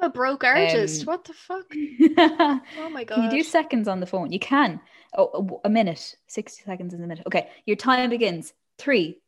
I'm 0.00 0.06
a 0.06 0.12
broke 0.12 0.44
artist. 0.44 1.02
Um, 1.02 1.06
what 1.06 1.24
the 1.24 1.32
fuck? 1.32 1.76
Oh 2.76 2.90
my 2.90 3.04
god. 3.04 3.24
you 3.24 3.28
do 3.28 3.42
seconds 3.42 3.88
on 3.88 4.00
the 4.00 4.06
phone? 4.06 4.32
You 4.32 4.38
can. 4.38 4.80
Oh, 5.16 5.60
a 5.64 5.70
minute. 5.70 6.14
60 6.26 6.62
seconds 6.64 6.94
is 6.94 7.00
a 7.00 7.06
minute. 7.06 7.26
Okay, 7.26 7.48
your 7.66 7.76
time 7.76 8.10
begins. 8.10 8.52
Three, 8.78 9.20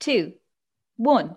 two, 0.00 0.34
one, 0.96 1.36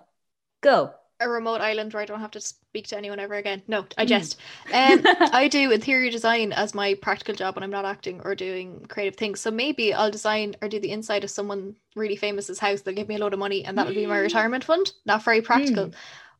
go. 0.62 0.94
a 1.20 1.30
remote 1.30 1.62
island 1.62 1.94
where 1.94 2.02
I 2.02 2.06
don't 2.06 2.20
have 2.20 2.32
to 2.32 2.42
speak 2.42 2.88
to 2.88 2.98
anyone 2.98 3.20
ever 3.20 3.36
again. 3.36 3.62
No, 3.68 3.86
I 3.98 4.06
Mm. 4.06 4.08
jest. 4.08 4.40
Um, 4.74 5.02
I 5.32 5.48
do 5.48 5.72
interior 5.72 6.10
design 6.10 6.52
as 6.52 6.74
my 6.74 6.96
practical 6.96 7.36
job 7.36 7.56
when 7.56 7.64
I'm 7.64 7.70
not 7.70 7.86
acting 7.86 8.22
or 8.24 8.34
doing 8.34 8.86
creative 8.90 9.16
things. 9.18 9.40
So 9.40 9.52
maybe 9.52 9.94
I'll 9.94 10.10
design 10.10 10.56
or 10.64 10.68
do 10.68 10.80
the 10.80 10.92
inside 10.92 11.24
of 11.24 11.30
someone 11.30 11.76
really 11.96 12.16
famous's 12.16 12.58
house. 12.60 12.82
They'll 12.82 12.96
give 12.96 13.08
me 13.08 13.16
a 13.16 13.20
load 13.20 13.34
of 13.34 13.40
money, 13.40 13.64
and 13.66 13.78
that'll 13.78 13.94
be 13.94 14.08
my 14.08 14.18
Mm. 14.18 14.24
retirement 14.24 14.64
fund. 14.64 14.92
Not 15.06 15.24
very 15.24 15.42
practical. 15.42 15.92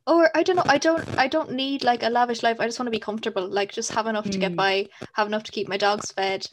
Or 0.06 0.30
I 0.36 0.42
don't 0.42 0.56
know. 0.56 0.64
I 0.66 0.78
don't. 0.78 1.06
I 1.16 1.28
don't 1.28 1.52
need 1.52 1.84
like 1.84 2.02
a 2.02 2.08
lavish 2.10 2.42
life. 2.42 2.58
I 2.58 2.66
just 2.66 2.78
want 2.78 2.88
to 2.88 2.90
be 2.90 2.98
comfortable. 2.98 3.46
Like 3.46 3.70
just 3.72 3.92
have 3.92 4.06
enough 4.06 4.28
to 4.30 4.38
get 4.38 4.52
Mm. 4.52 4.56
by. 4.56 4.88
Have 5.14 5.28
enough 5.28 5.44
to 5.44 5.52
keep 5.52 5.68
my 5.68 5.76
dogs 5.76 6.10
fed. 6.12 6.46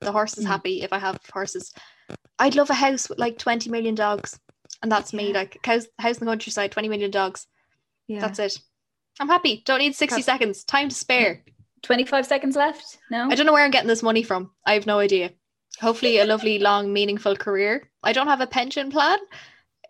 The 0.00 0.12
horse 0.12 0.38
is 0.38 0.44
Mm. 0.44 0.48
happy 0.48 0.82
if 0.82 0.92
I 0.92 0.98
have 0.98 1.18
horses. 1.32 1.72
I'd 2.38 2.54
love 2.54 2.70
a 2.70 2.74
house 2.74 3.08
with 3.08 3.18
like 3.18 3.38
20 3.38 3.68
million 3.70 3.94
dogs. 3.94 4.38
And 4.82 4.92
that's 4.92 5.12
me, 5.12 5.32
like 5.32 5.64
house, 5.64 5.86
house 5.98 6.18
in 6.18 6.26
the 6.26 6.30
countryside, 6.30 6.70
20 6.72 6.88
million 6.88 7.10
dogs. 7.10 7.46
Yeah. 8.06 8.20
That's 8.20 8.38
it. 8.38 8.58
I'm 9.20 9.28
happy. 9.28 9.62
Don't 9.64 9.78
need 9.78 9.94
60 9.96 10.20
That's- 10.20 10.24
seconds. 10.26 10.64
Time 10.64 10.88
to 10.88 10.94
spare. 10.94 11.42
25 11.82 12.26
seconds 12.26 12.56
left? 12.56 12.98
No? 13.10 13.28
I 13.30 13.34
don't 13.34 13.46
know 13.46 13.52
where 13.52 13.64
I'm 13.64 13.70
getting 13.70 13.88
this 13.88 14.02
money 14.02 14.22
from. 14.22 14.50
I 14.66 14.74
have 14.74 14.86
no 14.86 14.98
idea. 14.98 15.32
Hopefully, 15.80 16.18
a 16.18 16.24
lovely, 16.24 16.58
long, 16.58 16.92
meaningful 16.92 17.36
career. 17.36 17.90
I 18.02 18.12
don't 18.12 18.28
have 18.28 18.40
a 18.40 18.46
pension 18.46 18.90
plan. 18.90 19.18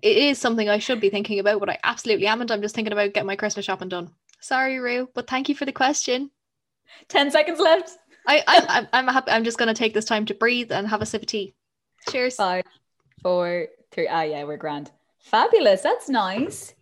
It 0.03 0.17
is 0.17 0.39
something 0.39 0.69
I 0.69 0.79
should 0.79 1.01
be 1.01 1.11
thinking 1.11 1.39
about, 1.39 1.61
but 1.61 1.71
I 1.71 1.79
absolutely 1.83 2.27
am. 2.27 2.41
And 2.41 2.51
I'm 2.51 2.63
just 2.63 2.75
thinking 2.75 2.93
about 2.93 3.13
getting 3.15 3.27
my 3.27 3.37
Christmas 3.37 3.65
shopping 3.65 3.89
done. 3.89 4.11
Sorry, 4.41 4.79
Rue, 4.79 5.09
but 5.15 5.27
thank 5.27 5.49
you 5.49 5.55
for 5.55 5.65
the 5.65 5.73
question. 5.73 6.31
10 7.09 7.31
seconds 7.31 7.59
left. 7.61 7.91
I, 8.27 8.43
I 8.47 8.65
I'm, 8.69 8.89
I'm 8.93 9.09
happy. 9.13 9.31
I'm 9.31 9.45
just 9.45 9.59
going 9.59 9.69
to 9.69 9.75
take 9.75 9.95
this 9.95 10.05
time 10.05 10.27
to 10.27 10.35
breathe 10.35 10.73
and 10.73 10.87
have 10.89 11.03
a 11.03 11.07
sip 11.07 11.23
of 11.23 11.27
tea. 11.29 11.55
Cheers. 12.11 12.37
Five, 12.37 12.65
four, 13.23 13.69
three. 13.91 14.09
Ah, 14.09 14.23
yeah, 14.23 14.45
we're 14.45 14.57
grand. 14.59 14.91
Fabulous. 15.21 15.81
That's 15.83 16.09
nice. 16.09 16.75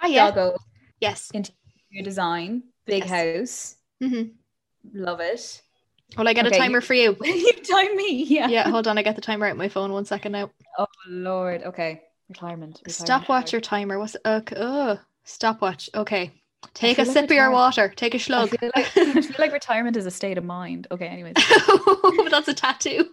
Ah, 0.00 0.06
yeah. 0.06 0.30
Doggo, 0.30 0.56
Yes. 1.00 1.30
your 1.90 2.04
design, 2.04 2.62
big 2.86 3.04
Yes. 3.04 3.76
house. 4.00 4.10
hmm 4.10 4.22
Love 4.94 5.20
it. 5.20 5.60
Will 6.16 6.26
I 6.26 6.32
get 6.32 6.46
Okay, 6.46 6.56
a 6.56 6.58
timer 6.58 6.78
you- 6.78 6.80
for 6.80 6.94
you? 6.94 7.16
you 7.24 7.52
time 7.62 7.94
me. 7.96 8.24
Yeah. 8.24 8.48
Yeah, 8.48 8.68
hold 8.70 8.88
on. 8.88 8.96
I 8.98 9.02
get 9.02 9.14
the 9.14 9.20
timer 9.22 9.46
out 9.46 9.56
my 9.56 9.68
phone. 9.68 9.92
One 9.92 10.06
second 10.06 10.32
now. 10.32 10.50
Oh, 10.78 10.86
Lord. 11.06 11.62
Okay. 11.64 12.02
Retirement. 12.30 12.80
retirement, 12.86 13.26
Stopwatch 13.26 13.54
or 13.54 13.60
timer? 13.60 13.98
What's 13.98 14.16
okay? 14.24 14.56
Oh, 14.56 14.98
stopwatch. 15.24 15.90
Okay. 15.94 16.32
Take 16.74 16.98
a 16.98 17.02
like 17.02 17.10
sip 17.10 17.24
of 17.24 17.30
your 17.32 17.50
water. 17.50 17.92
Take 17.96 18.14
a 18.14 18.18
slug. 18.18 18.50
feel, 18.50 18.70
like, 18.76 18.96
I 18.96 19.20
feel 19.20 19.34
like 19.38 19.52
retirement 19.52 19.96
is 19.96 20.06
a 20.06 20.10
state 20.10 20.38
of 20.38 20.44
mind. 20.44 20.86
Okay, 20.92 21.06
anyways. 21.06 21.34
but 21.34 22.28
that's 22.30 22.48
a 22.48 22.54
tattoo. 22.54 23.10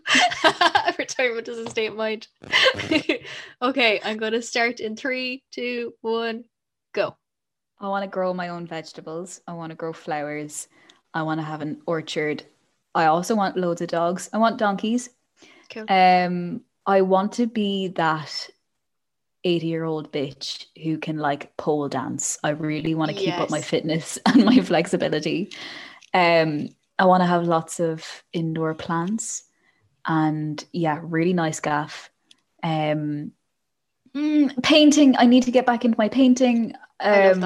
Retirement 0.99 1.47
is 1.47 1.57
a 1.57 1.69
state 1.69 1.87
of 1.87 1.95
mind. 1.95 2.27
okay, 3.61 3.99
I'm 4.03 4.17
going 4.17 4.33
to 4.33 4.41
start 4.41 4.79
in 4.79 4.95
three, 4.95 5.43
two, 5.51 5.93
one, 6.01 6.43
go. 6.93 7.15
I 7.79 7.87
want 7.87 8.03
to 8.03 8.09
grow 8.09 8.33
my 8.33 8.49
own 8.49 8.67
vegetables. 8.67 9.41
I 9.47 9.53
want 9.53 9.71
to 9.71 9.75
grow 9.75 9.93
flowers. 9.93 10.67
I 11.13 11.23
want 11.23 11.39
to 11.39 11.45
have 11.45 11.61
an 11.61 11.81
orchard. 11.87 12.43
I 12.93 13.05
also 13.05 13.33
want 13.33 13.57
loads 13.57 13.81
of 13.81 13.87
dogs. 13.87 14.29
I 14.33 14.37
want 14.37 14.59
donkeys. 14.59 15.09
Cool. 15.71 15.85
Um, 15.89 16.61
I 16.85 17.01
want 17.01 17.33
to 17.33 17.47
be 17.47 17.89
that 17.89 18.49
80 19.47 19.67
year 19.67 19.85
old 19.85 20.11
bitch 20.11 20.65
who 20.83 20.97
can 20.97 21.17
like 21.17 21.55
pole 21.55 21.87
dance. 21.87 22.37
I 22.43 22.49
really 22.49 22.93
want 22.95 23.11
to 23.11 23.17
keep 23.17 23.33
up 23.39 23.49
my 23.49 23.61
fitness 23.61 24.19
and 24.25 24.43
my 24.43 24.59
flexibility. 24.59 25.53
Um, 26.13 26.69
I 26.99 27.05
want 27.05 27.21
to 27.21 27.27
have 27.27 27.47
lots 27.47 27.79
of 27.79 28.03
indoor 28.33 28.73
plants 28.73 29.43
and 30.05 30.63
yeah, 30.73 30.99
really 31.01 31.33
nice 31.33 31.61
gaff. 31.61 32.09
Um, 32.61 33.31
mm, 34.13 34.63
painting. 34.63 35.15
I 35.17 35.25
need 35.25 35.43
to 35.43 35.51
get 35.51 35.65
back 35.65 35.85
into 35.85 35.97
my 35.97 36.09
painting. 36.09 36.73
Um, 36.99 37.13
I 37.13 37.31
love 37.31 37.41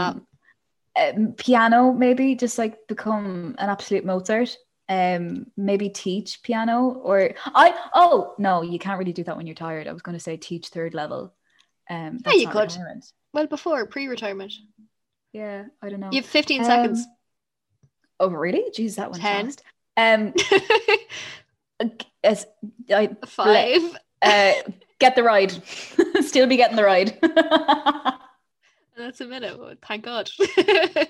that. 0.96 1.16
um, 1.18 1.34
piano, 1.34 1.92
maybe 1.92 2.34
just 2.36 2.58
like 2.58 2.88
become 2.88 3.56
an 3.60 3.70
absolute 3.70 4.06
Mozart. 4.06 4.58
Um, 4.90 5.46
maybe 5.56 5.90
teach 5.90 6.42
piano 6.42 7.00
or 7.04 7.36
I. 7.46 7.74
Oh 7.94 8.34
no, 8.40 8.64
you 8.64 8.80
can't 8.80 8.98
really 8.98 9.14
do 9.14 9.24
that 9.26 9.38
when 9.38 9.46
you're 9.46 9.56
tired. 9.56 9.88
I 9.88 9.94
was 9.94 10.02
going 10.02 10.18
to 10.18 10.24
say 10.24 10.36
teach 10.36 10.68
third 10.70 10.94
level. 10.94 11.34
Um, 11.90 12.20
that's 12.20 12.38
you 12.38 12.48
could. 12.48 12.72
retirement. 12.72 13.06
Well, 13.34 13.48
before 13.48 13.86
pre 13.86 14.08
retirement, 14.08 14.54
Yeah, 15.34 15.66
I 15.82 15.90
don't 15.90 16.00
know. 16.00 16.10
you 16.12 16.22
have 16.22 16.30
15 16.30 16.62
Um, 16.62 16.66
seconds. 16.66 17.06
Oh 18.20 18.30
really? 18.30 18.64
Jeez, 18.72 18.96
that 18.96 19.12
one. 19.12 19.20
10. 19.20 19.46
fast. 19.46 19.64
Um, 19.98 20.34
as 22.24 22.46
I 22.94 23.10
Five. 23.26 23.82
uh, 24.22 24.54
get 25.00 25.16
the 25.16 25.24
ride. 25.24 25.52
Still 26.22 26.48
be 26.48 26.56
getting 26.58 26.76
the 26.78 26.84
ride. 26.84 27.18
That's 28.98 29.22
a 29.22 29.26
minute. 29.26 29.58
oh, 29.60 29.74
Thank 29.88 30.04
God. 30.06 30.30
I 30.40 31.08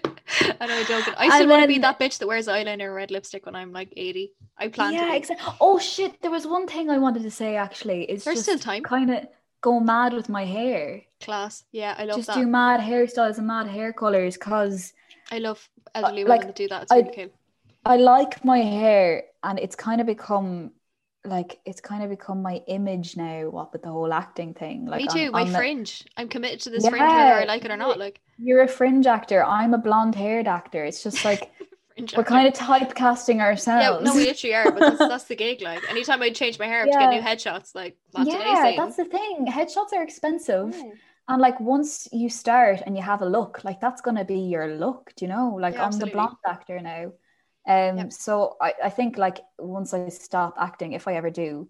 know 0.62 0.78
I'm 0.78 0.86
joking. 0.86 1.14
I 1.18 1.30
still 1.36 1.50
want 1.50 1.64
to 1.64 1.68
be 1.68 1.80
that 1.80 2.00
bitch 2.00 2.20
that 2.20 2.28
wears 2.28 2.48
eyeliner 2.48 2.86
and 2.86 2.96
red 2.96 3.12
lipstick 3.12 3.46
when 3.46 3.56
I'm 3.56 3.74
like 3.74 3.92
80. 3.98 4.32
I 4.58 4.68
plan 4.70 4.92
to. 4.92 4.96
yeah, 4.98 5.14
exactly. 5.16 5.54
Oh 5.60 5.78
shit! 5.80 6.22
There 6.22 6.32
was 6.32 6.48
one 6.48 6.68
thing 6.68 6.90
I 6.90 7.00
wanted 7.00 7.24
to 7.24 7.32
say. 7.32 7.56
Actually, 7.58 8.04
it's 8.04 8.24
There's 8.24 8.38
just 8.38 8.46
still 8.46 8.60
time. 8.60 8.84
kind 8.84 9.10
of 9.12 9.28
go 9.62 9.80
mad 9.80 10.14
with 10.14 10.28
my 10.30 10.46
hair. 10.46 11.02
Class. 11.22 11.64
Yeah, 11.72 11.96
I 11.98 12.06
love 12.06 12.16
that. 12.16 12.16
just 12.18 12.28
that. 12.28 12.36
do 12.36 12.48
mad 12.48 12.80
hairstyles 12.82 13.38
and 13.38 13.48
mad 13.48 13.68
hair 13.68 13.94
colors 13.94 14.36
because 14.36 14.94
I 15.32 15.38
love 15.38 15.68
elderly 15.96 16.24
women 16.24 16.48
like, 16.48 16.56
do 16.56 16.68
that. 16.68 16.84
It's 16.84 16.92
I- 16.92 16.98
really 16.98 17.16
cool. 17.16 17.30
I 17.86 17.98
like 17.98 18.46
my 18.46 18.60
hair 18.60 19.24
and 19.44 19.58
it's 19.58 19.76
kind 19.76 20.02
of 20.02 20.08
become 20.08 20.72
like 21.26 21.60
it's 21.66 21.82
kind 21.82 22.04
of 22.04 22.10
become 22.10 22.42
my 22.42 22.62
image 22.68 23.18
now. 23.18 23.50
What 23.50 23.72
with 23.74 23.82
the 23.84 23.90
whole 23.90 24.12
acting 24.14 24.54
thing? 24.54 24.86
Like 24.86 25.02
Me 25.02 25.08
I'm- 25.08 25.18
too. 25.18 25.32
my 25.32 25.42
I'm 25.42 25.56
a- 25.56 25.58
fringe. 25.58 26.04
I'm 26.18 26.28
committed 26.28 26.62
to 26.62 26.70
this 26.70 26.84
fringe 26.88 27.00
whether 27.02 27.34
I 27.42 27.46
like 27.46 27.64
it 27.66 27.72
or 27.72 27.78
not. 27.78 27.98
Like 28.00 28.20
you're 28.38 28.62
a 28.64 28.68
fringe 28.68 29.06
actor. 29.08 29.44
I'm 29.44 29.74
a 29.74 29.78
blonde 29.78 30.16
haired 30.16 30.48
actor. 30.48 30.84
It's 30.86 31.04
just 31.04 31.24
like. 31.26 31.52
we're 31.98 32.24
kind 32.24 32.48
of 32.48 32.54
typecasting 32.54 33.42
ourselves. 33.42 33.84
yeah. 33.84 34.00
No, 34.04 34.16
we 34.16 34.26
literally 34.26 34.56
are. 34.56 34.72
But 34.72 34.84
that's, 34.84 35.00
that's 35.00 35.24
the 35.26 35.36
gig. 35.44 35.62
Like 35.62 35.90
anytime 35.90 36.22
I 36.22 36.30
change 36.30 36.60
my 36.60 36.68
hair 36.68 36.84
up 36.84 36.92
to 36.92 36.98
get 36.98 37.10
new 37.10 37.22
headshots, 37.22 37.76
like 37.76 37.98
that's 38.14 38.28
what 38.28 38.42
I 38.42 38.70
yeah, 38.70 38.74
that's 38.76 38.98
the 38.98 39.06
thing. 39.06 39.46
Headshots 39.48 39.94
are 39.94 40.04
expensive. 40.04 40.76
And 41.28 41.42
like 41.42 41.60
once 41.60 42.08
you 42.12 42.30
start 42.30 42.82
and 42.86 42.98
you 42.98 43.04
have 43.04 43.22
a 43.22 43.26
look, 43.26 43.64
like 43.64 43.80
that's 43.80 44.02
gonna 44.02 44.26
be 44.26 44.40
your 44.40 44.68
look, 44.76 45.14
do 45.16 45.26
you 45.26 45.30
know? 45.30 45.58
Like 45.60 45.76
Yeah, 45.76 45.86
I'm 45.86 45.98
the 46.00 46.08
blonde 46.08 46.38
actor 46.46 46.80
now. 46.80 47.12
Um 47.68 47.98
Yep. 47.98 48.14
so 48.14 48.58
I, 48.60 48.74
I 48.86 48.90
think 48.90 49.18
like 49.18 49.40
once 49.60 49.94
I 49.94 50.10
stop 50.10 50.56
acting, 50.60 50.94
if 50.94 51.08
I 51.08 51.14
ever 51.16 51.30
do, 51.30 51.70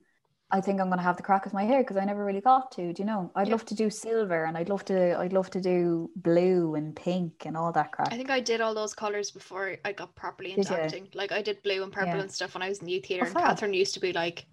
I 0.53 0.59
think 0.61 0.81
I'm 0.81 0.89
gonna 0.89 1.01
have 1.01 1.17
the 1.17 1.23
crack 1.23 1.45
with 1.45 1.53
my 1.53 1.63
hair 1.63 1.81
because 1.81 1.97
I 1.97 2.05
never 2.05 2.25
really 2.25 2.41
got 2.41 2.71
to. 2.73 2.93
Do 2.93 3.01
you 3.01 3.05
know? 3.05 3.31
I'd 3.35 3.47
Yeah. 3.47 3.53
love 3.53 3.65
to 3.65 3.75
do 3.75 3.89
silver 3.89 4.43
and 4.45 4.57
I'd 4.57 4.69
love 4.69 4.83
to 4.85 5.17
I'd 5.19 5.33
love 5.33 5.49
to 5.51 5.61
do 5.61 6.09
blue 6.15 6.75
and 6.75 6.95
pink 6.95 7.45
and 7.45 7.55
all 7.55 7.71
that 7.71 7.91
crap. 7.91 8.11
I 8.11 8.17
think 8.17 8.29
I 8.29 8.39
did 8.39 8.59
all 8.61 8.73
those 8.73 8.93
colors 8.93 9.31
before 9.31 9.77
I 9.85 9.91
got 9.93 10.13
properly 10.15 10.51
into 10.57 10.73
acting. 10.79 11.07
Like 11.13 11.31
I 11.31 11.41
did 11.41 11.63
blue 11.63 11.83
and 11.83 11.91
purple 11.91 12.15
Yeah. 12.15 12.21
and 12.21 12.31
stuff 12.31 12.53
when 12.53 12.61
I 12.63 12.69
was 12.69 12.79
in 12.79 12.87
youth 12.89 13.05
theatre, 13.05 13.25
Oh, 13.25 13.29
and. 13.29 13.37
Catherine 13.37 13.73
used 13.73 13.93
to 13.93 13.99
be 13.99 14.11
like, 14.13 14.45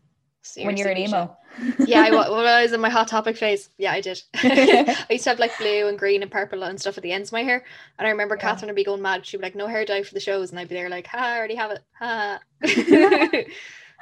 when 0.56 0.76
you're 0.76 0.88
an 0.88 0.96
emo. 0.96 1.36
Yeah, 1.80 2.02
I, 2.02 2.10
when 2.30 2.46
I 2.46 2.62
was 2.62 2.72
in 2.72 2.80
my 2.80 2.88
hot 2.88 3.08
topic 3.08 3.36
phase. 3.36 3.68
Yeah, 3.76 3.92
I 3.92 4.00
did. 4.00 4.22
I 4.34 5.06
used 5.10 5.24
to 5.24 5.30
have 5.30 5.40
like 5.40 5.58
blue 5.58 5.88
and 5.88 5.98
green 5.98 6.22
and 6.22 6.30
purple 6.30 6.62
and 6.62 6.80
stuff 6.80 6.96
at 6.96 7.02
the 7.02 7.12
ends 7.12 7.28
of 7.30 7.32
my 7.34 7.42
hair. 7.42 7.64
And 7.98 8.06
I 8.06 8.10
remember 8.10 8.36
Yeah. 8.36 8.42
Catherine 8.42 8.68
would 8.68 8.76
be 8.76 8.84
going 8.84 9.02
mad. 9.02 9.26
She'd 9.26 9.38
be 9.38 9.42
like, 9.42 9.56
no 9.56 9.66
hair 9.66 9.84
dye 9.84 10.04
for 10.04 10.14
the 10.14 10.20
shows. 10.20 10.50
And 10.50 10.58
I'd 10.60 10.68
be 10.68 10.76
there 10.76 10.88
like, 10.88 11.06
ha, 11.08 11.18
I 11.18 11.36
already 11.38 11.56
have 11.56 11.72
it. 11.72 11.80
Ha. 11.98 12.38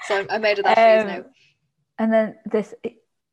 so 0.07 0.19
I'm, 0.19 0.27
I'm 0.31 0.45
out 0.45 0.59
of 0.59 0.65
that 0.65 0.77
phase 0.77 1.03
Um, 1.03 1.09
now. 1.09 1.25
And 1.99 2.13
then 2.13 2.37
this, 2.45 2.75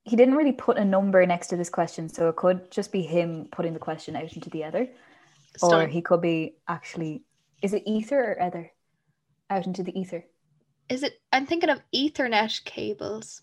he 0.04 0.16
didn't 0.16 0.36
really 0.36 0.52
put 0.52 0.78
a 0.78 0.86
number 0.86 1.26
next 1.26 1.48
to 1.48 1.58
this 1.58 1.70
question, 1.70 2.10
so 2.10 2.30
it 2.30 2.36
could 2.36 2.72
just 2.72 2.92
be 2.92 3.02
him 3.02 3.48
putting 3.52 3.74
the 3.74 3.80
question 3.80 4.16
out 4.16 4.34
into 4.34 4.50
the 4.50 4.64
other, 4.64 4.90
or 5.62 5.88
he 5.88 6.02
could 6.02 6.22
be 6.22 6.56
actually, 6.68 7.24
is 7.62 7.74
it 7.74 7.84
ether 7.86 8.38
or 8.40 8.48
ether? 8.48 8.72
Out 9.50 9.68
into 9.68 9.84
the 9.84 9.98
ether. 9.98 10.26
Is 10.90 11.04
it? 11.04 11.20
I'm 11.32 11.46
thinking 11.46 11.70
of 11.70 11.82
Ethernet 11.94 12.64
cables. 12.66 13.42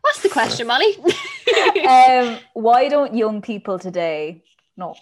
What's 0.00 0.22
the 0.22 0.28
question, 0.28 0.66
Molly? 0.66 0.96
um, 1.88 2.38
why 2.54 2.88
don't 2.88 3.14
young 3.14 3.42
people 3.42 3.78
today? 3.78 4.42
No. 4.76 4.94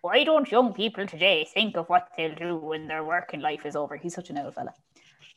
Why 0.00 0.24
don't 0.24 0.50
young 0.50 0.72
people 0.72 1.06
today 1.06 1.46
think 1.52 1.76
of 1.76 1.88
what 1.88 2.08
they'll 2.16 2.34
do 2.34 2.56
when 2.56 2.88
their 2.88 3.04
working 3.04 3.40
life 3.40 3.66
is 3.66 3.76
over? 3.76 3.96
He's 3.96 4.14
such 4.14 4.30
an 4.30 4.38
old 4.38 4.54
fella. 4.54 4.72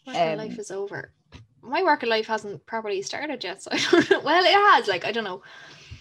Working 0.06 0.22
Um, 0.34 0.38
life 0.38 0.60
is 0.60 0.72
over. 0.72 1.14
My 1.68 1.84
working 1.84 2.10
life 2.10 2.28
hasn't 2.28 2.66
properly 2.66 3.02
started 3.02 3.44
yet, 3.44 3.64
so 3.64 3.72
I 3.74 3.78
don't 3.78 4.10
know. 4.10 4.20
Well, 4.22 4.44
it 4.44 4.54
has. 4.54 4.88
Like 4.88 5.06
I 5.06 5.12
don't 5.12 5.24
know. 5.24 5.42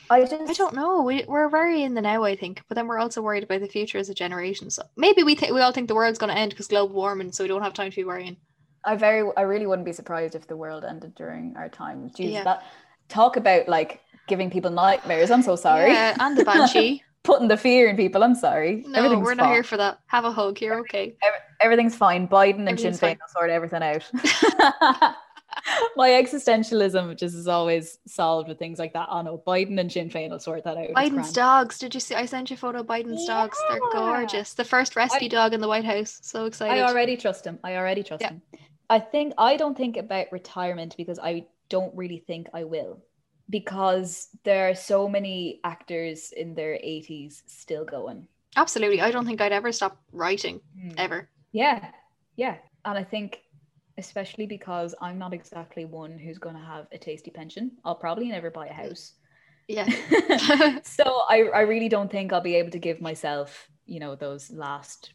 I 0.08 0.20
just 0.20 0.34
I 0.34 0.52
don't 0.52 0.74
know. 0.74 1.02
We 1.02 1.24
we're 1.26 1.48
very 1.48 1.82
in 1.82 1.94
the 1.94 2.00
now, 2.00 2.22
I 2.22 2.36
think, 2.36 2.62
but 2.68 2.76
then 2.76 2.86
we're 2.86 2.98
also 2.98 3.22
worried 3.22 3.42
about 3.42 3.60
the 3.60 3.68
future 3.68 3.98
as 3.98 4.08
a 4.08 4.14
generation. 4.14 4.70
So 4.70 4.82
maybe 4.96 5.22
we 5.22 5.34
think 5.34 5.52
we 5.52 5.60
all 5.60 5.72
think 5.72 5.88
the 5.88 5.94
world's 5.94 6.18
going 6.18 6.32
to 6.32 6.38
end 6.38 6.50
because 6.50 6.68
global 6.68 6.94
warming, 6.94 7.32
so 7.32 7.44
we 7.44 7.48
don't 7.48 7.62
have 7.62 7.74
time 7.74 7.90
to 7.90 7.96
be 7.96 8.04
worrying. 8.04 8.36
I 8.84 8.94
very, 8.94 9.28
I 9.36 9.42
really 9.42 9.66
wouldn't 9.66 9.84
be 9.84 9.92
surprised 9.92 10.36
if 10.36 10.46
the 10.46 10.56
world 10.56 10.84
ended 10.84 11.16
during 11.16 11.54
our 11.56 11.68
time. 11.68 12.10
Yeah. 12.16 12.44
that 12.44 12.62
talk 13.08 13.36
about 13.36 13.68
like 13.68 14.00
giving 14.28 14.48
people 14.48 14.70
nightmares. 14.70 15.30
I'm 15.30 15.42
so 15.42 15.56
sorry. 15.56 15.92
Yeah, 15.92 16.16
and 16.20 16.36
the 16.36 16.44
banshee. 16.44 17.02
Putting 17.24 17.48
the 17.48 17.56
fear 17.56 17.88
in 17.88 17.96
people. 17.96 18.22
I'm 18.22 18.36
sorry. 18.36 18.84
No, 18.86 19.18
we're 19.18 19.34
not 19.34 19.46
fine. 19.46 19.54
here 19.54 19.64
for 19.64 19.76
that. 19.76 19.98
Have 20.06 20.24
a 20.24 20.30
hug. 20.30 20.60
You're 20.60 20.78
okay. 20.82 21.16
Everything's 21.60 21.96
fine. 21.96 22.28
Biden 22.28 22.68
and 22.68 22.78
Sinn 22.78 22.92
Féin 22.92 23.18
will 23.18 23.26
sort 23.28 23.50
everything 23.50 23.82
out. 23.82 24.08
My 25.96 26.10
existentialism 26.10 27.16
just 27.16 27.34
is 27.34 27.48
always 27.48 27.98
solved 28.06 28.48
with 28.48 28.58
things 28.58 28.78
like 28.78 28.92
that. 28.92 29.08
Oh 29.10 29.22
no, 29.22 29.42
Biden 29.46 29.78
and 29.80 29.90
Sinn 29.90 30.10
Féin 30.10 30.30
will 30.30 30.38
sort 30.38 30.64
that 30.64 30.76
out. 30.76 30.90
Biden's 30.90 31.32
dogs. 31.32 31.78
Did 31.78 31.94
you 31.94 32.00
see? 32.00 32.14
I 32.14 32.26
sent 32.26 32.50
you 32.50 32.54
a 32.54 32.58
photo 32.58 32.80
of 32.80 32.86
Biden's 32.86 33.26
dogs. 33.26 33.58
They're 33.68 33.80
gorgeous. 33.92 34.54
The 34.54 34.64
first 34.64 34.96
rescue 34.96 35.28
dog 35.28 35.54
in 35.54 35.60
the 35.60 35.68
White 35.68 35.84
House. 35.84 36.18
So 36.22 36.44
excited. 36.44 36.78
I 36.78 36.88
already 36.88 37.16
trust 37.16 37.44
him. 37.44 37.58
I 37.64 37.76
already 37.76 38.02
trust 38.02 38.22
Yeah. 38.22 38.30
him. 38.30 38.42
I 38.88 39.00
think 39.00 39.34
I 39.38 39.56
don't 39.56 39.76
think 39.76 39.96
about 39.96 40.30
retirement 40.30 40.96
because 40.96 41.18
I 41.18 41.46
don't 41.68 41.94
really 41.96 42.18
think 42.18 42.48
I 42.54 42.64
will. 42.64 43.02
Because 43.48 44.28
there 44.44 44.68
are 44.68 44.74
so 44.74 45.08
many 45.08 45.60
actors 45.62 46.32
in 46.32 46.54
their 46.54 46.74
80s 46.74 47.42
still 47.46 47.84
going. 47.84 48.26
Absolutely. 48.56 49.00
I 49.00 49.10
don't 49.10 49.26
think 49.26 49.40
I'd 49.40 49.52
ever 49.52 49.70
stop 49.70 50.02
writing 50.12 50.60
hmm. 50.78 50.90
ever. 50.96 51.28
Yeah. 51.52 51.90
Yeah. 52.36 52.56
And 52.84 52.98
I 52.98 53.04
think 53.04 53.42
especially 53.98 54.46
because 54.46 54.94
I'm 55.00 55.18
not 55.18 55.34
exactly 55.34 55.84
one 55.84 56.18
who's 56.18 56.38
going 56.38 56.56
to 56.56 56.62
have 56.62 56.86
a 56.92 56.98
tasty 56.98 57.30
pension. 57.30 57.72
I'll 57.84 57.94
probably 57.96 58.28
never 58.30 58.50
buy 58.50 58.66
a 58.68 58.72
house. 58.72 59.14
Yeah. 59.68 59.86
so 60.82 61.04
I, 61.28 61.44
I 61.54 61.60
really 61.62 61.88
don't 61.88 62.10
think 62.10 62.32
I'll 62.32 62.40
be 62.40 62.56
able 62.56 62.70
to 62.70 62.78
give 62.78 63.00
myself, 63.00 63.68
you 63.86 64.00
know, 64.00 64.14
those 64.14 64.50
last, 64.50 65.12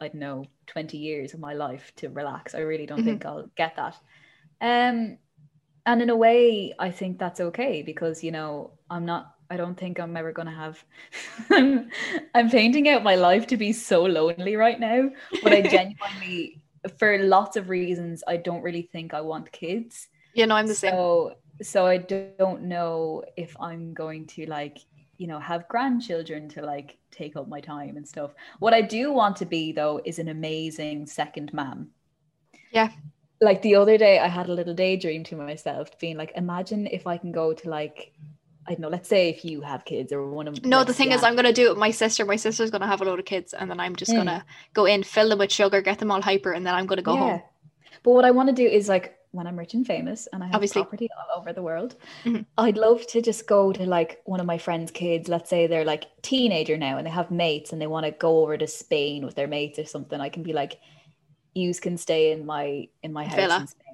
I 0.00 0.08
don't 0.08 0.20
know, 0.20 0.44
20 0.66 0.98
years 0.98 1.34
of 1.34 1.40
my 1.40 1.54
life 1.54 1.92
to 1.96 2.08
relax. 2.08 2.54
I 2.54 2.60
really 2.60 2.86
don't 2.86 3.02
Mhm. 3.02 3.04
think 3.04 3.26
I'll 3.26 3.50
get 3.56 3.76
that. 3.76 3.96
Um, 4.60 5.18
and 5.86 6.02
in 6.02 6.10
a 6.10 6.16
way, 6.16 6.74
I 6.78 6.90
think 6.90 7.18
that's 7.18 7.40
okay 7.40 7.82
because, 7.82 8.24
you 8.24 8.32
know, 8.32 8.74
I'm 8.90 9.06
not, 9.06 9.32
I 9.50 9.56
don't 9.56 9.76
think 9.78 10.00
I'm 10.00 10.16
ever 10.16 10.32
going 10.32 10.48
to 10.48 10.54
have, 10.54 10.84
I'm, 11.50 11.90
I'm 12.34 12.50
painting 12.50 12.88
out 12.88 13.02
my 13.04 13.16
life 13.16 13.46
to 13.48 13.56
be 13.56 13.72
so 13.72 14.04
lonely 14.04 14.56
right 14.56 14.80
now, 14.80 15.10
but 15.42 15.52
I 15.52 15.62
genuinely, 15.62 16.60
for 16.88 17.18
lots 17.18 17.56
of 17.56 17.68
reasons, 17.68 18.22
I 18.26 18.36
don't 18.36 18.62
really 18.62 18.82
think 18.82 19.14
I 19.14 19.20
want 19.20 19.52
kids 19.52 20.08
You 20.34 20.46
know, 20.46 20.54
I'm 20.56 20.66
the 20.66 20.74
same. 20.74 20.92
so 20.92 21.34
so 21.62 21.86
i 21.86 21.96
don't 21.96 22.60
know 22.64 23.24
if 23.38 23.56
i'm 23.60 23.94
going 23.94 24.26
to 24.26 24.44
like 24.46 24.76
you 25.16 25.26
know 25.26 25.38
have 25.40 25.66
grandchildren 25.68 26.48
to 26.50 26.60
like 26.60 26.98
take 27.10 27.34
up 27.34 27.48
my 27.48 27.60
time 27.60 27.96
and 27.96 28.06
stuff 28.06 28.34
what 28.58 28.74
i 28.74 28.82
do 28.82 29.10
want 29.10 29.36
to 29.36 29.46
be 29.46 29.72
though 29.72 29.98
is 30.04 30.18
an 30.18 30.28
amazing 30.28 31.06
second 31.06 31.50
mom 31.54 31.88
Yeah. 32.70 32.90
like 33.40 33.62
the 33.62 33.76
other 33.76 33.96
day 33.96 34.18
i 34.18 34.28
had 34.28 34.48
a 34.48 34.52
little 34.52 34.74
daydream 34.74 35.24
to 35.24 35.36
myself 35.36 35.98
being 35.98 36.16
like 36.18 36.32
imagine 36.36 36.86
if 36.86 37.06
i 37.06 37.16
can 37.16 37.32
go 37.32 37.54
to 37.54 37.70
like 37.70 38.12
i 38.68 38.70
don't 38.72 38.80
know 38.80 38.88
let's 38.88 39.08
say 39.08 39.28
if 39.28 39.44
you 39.44 39.60
have 39.60 39.84
kids 39.84 40.12
or 40.12 40.26
one 40.28 40.48
of 40.48 40.64
No, 40.64 40.84
the 40.84 40.92
thing 40.92 41.12
is. 41.12 41.22
I'm 41.22 41.36
gonna 41.36 41.52
do 41.52 41.66
it 41.66 41.70
with 41.70 41.78
my 41.78 41.90
sister. 41.92 42.24
My 42.24 42.36
sister's 42.36 42.70
gonna 42.70 42.86
have 42.86 43.00
a 43.00 43.04
load 43.04 43.18
of 43.18 43.24
kids, 43.24 43.52
and 43.52 43.70
then 43.70 43.78
I'm 43.80 43.94
just 43.96 44.12
Mm. 44.12 44.16
gonna 44.18 44.44
go 44.74 44.84
in, 44.86 45.02
fill 45.02 45.28
them 45.30 45.38
with 45.38 45.52
sugar, 45.52 45.80
get 45.82 45.98
them 45.98 46.10
all 46.10 46.22
hyper, 46.22 46.52
and 46.52 46.66
then 46.66 46.74
I'm 46.74 46.86
gonna 46.86 47.02
go 47.02 47.16
home. 47.16 47.42
But 48.02 48.12
what 48.12 48.24
I 48.24 48.30
want 48.32 48.48
to 48.48 48.54
do 48.54 48.66
is 48.66 48.88
like 48.88 49.12
when 49.32 49.46
I'm 49.46 49.58
rich 49.58 49.74
and 49.74 49.86
famous 49.86 50.26
and 50.32 50.42
I 50.42 50.46
have 50.46 50.54
Obviously. 50.56 50.82
property 50.82 51.08
all 51.18 51.38
over 51.40 51.52
the 51.52 51.62
world, 51.62 51.96
Mhm. 52.24 52.46
I'd 52.56 52.78
love 52.78 53.06
to 53.08 53.20
just 53.20 53.46
go 53.46 53.72
to 53.72 53.84
like 53.84 54.20
one 54.24 54.40
of 54.40 54.46
my 54.46 54.58
friends' 54.58 54.90
kids. 54.90 55.28
Let's 55.28 55.50
say 55.50 55.66
they're 55.66 55.84
like 55.84 56.04
teenager 56.22 56.76
now 56.78 56.96
and 56.98 57.06
they 57.06 57.10
have 57.10 57.30
mates 57.30 57.72
and 57.72 57.80
they 57.80 57.86
want 57.86 58.06
to 58.06 58.12
go 58.12 58.40
over 58.42 58.56
to 58.56 58.66
Spain 58.66 59.24
with 59.26 59.34
their 59.34 59.48
mates 59.48 59.78
or 59.78 59.84
something. 59.84 60.20
I 60.20 60.30
can 60.30 60.42
be 60.42 60.52
like, 60.52 60.78
you 61.54 61.72
can 61.74 61.96
stay 61.98 62.32
in 62.32 62.46
my 62.46 62.88
in 63.02 63.12
my 63.12 63.24
house 63.26 63.36
Villa. 63.36 63.60
in 63.60 63.66
Spain, 63.66 63.85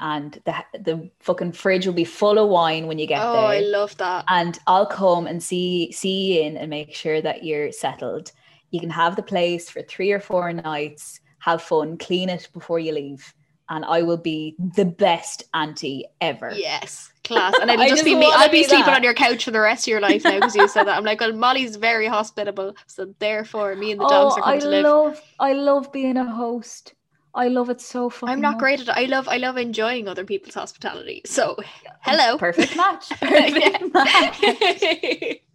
and 0.00 0.40
the 0.44 0.54
the 0.80 1.10
fucking 1.20 1.52
fridge 1.52 1.86
will 1.86 1.94
be 1.94 2.04
full 2.04 2.38
of 2.38 2.48
wine 2.48 2.86
when 2.86 2.98
you 2.98 3.06
get 3.06 3.20
Oh, 3.22 3.32
there 3.32 3.40
Oh, 3.42 3.46
I 3.46 3.60
love 3.60 3.96
that. 3.98 4.24
and 4.28 4.58
I'll 4.66 4.86
come 4.86 5.26
and 5.26 5.42
see 5.42 5.92
see 5.92 6.34
you 6.34 6.42
in 6.42 6.56
and 6.56 6.70
make 6.70 6.94
sure 6.94 7.20
that 7.22 7.44
you're 7.44 7.72
settled. 7.72 8.32
You 8.70 8.80
can 8.80 8.90
have 8.90 9.16
the 9.16 9.22
place 9.22 9.70
for 9.70 9.82
three 9.82 10.12
or 10.12 10.20
four 10.20 10.52
nights, 10.52 11.20
have 11.40 11.62
fun, 11.62 11.96
clean 11.98 12.28
it 12.28 12.48
before 12.52 12.78
you 12.78 12.92
leave, 12.92 13.34
and 13.70 13.84
I 13.84 14.02
will 14.02 14.18
be 14.18 14.54
the 14.76 14.84
best 14.84 15.44
auntie 15.54 16.04
ever. 16.20 16.52
Yes, 16.54 17.10
class. 17.24 17.54
And 17.60 17.70
it'll 17.70 17.86
just 17.88 18.04
be 18.04 18.14
me. 18.14 18.30
I'll 18.32 18.50
be 18.50 18.64
sleeping 18.64 18.86
that. 18.86 18.96
on 18.96 19.02
your 19.02 19.14
couch 19.14 19.44
for 19.44 19.50
the 19.52 19.60
rest 19.60 19.84
of 19.84 19.88
your 19.88 20.00
life 20.00 20.22
now 20.24 20.34
because 20.34 20.54
you 20.54 20.68
said 20.68 20.84
that. 20.86 20.96
I'm 20.98 21.04
like, 21.04 21.20
well, 21.20 21.32
Molly's 21.32 21.76
very 21.76 22.06
hospitable, 22.06 22.74
so 22.86 23.14
therefore, 23.20 23.74
me 23.74 23.92
and 23.92 24.00
the 24.00 24.06
dogs 24.08 24.34
oh, 24.36 24.40
are 24.40 24.42
coming 24.42 24.58
I 24.58 24.60
to 24.60 24.68
live. 24.68 24.84
love 24.84 25.20
I 25.38 25.52
love 25.54 25.90
being 25.92 26.16
a 26.18 26.30
host. 26.30 26.92
I 27.34 27.48
love 27.48 27.70
it 27.70 27.80
so 27.80 28.10
fucking. 28.10 28.32
I'm 28.32 28.40
not 28.40 28.52
much. 28.54 28.58
great 28.60 28.80
at 28.80 28.88
it. 28.88 28.96
I 28.96 29.04
love 29.04 29.28
I 29.28 29.36
love 29.36 29.56
enjoying 29.56 30.08
other 30.08 30.24
people's 30.24 30.54
hospitality. 30.54 31.22
So 31.26 31.56
hello. 32.02 32.38
Perfect 32.38 32.76
match. 32.76 33.08
Perfect 33.20 33.94
match. 33.94 35.40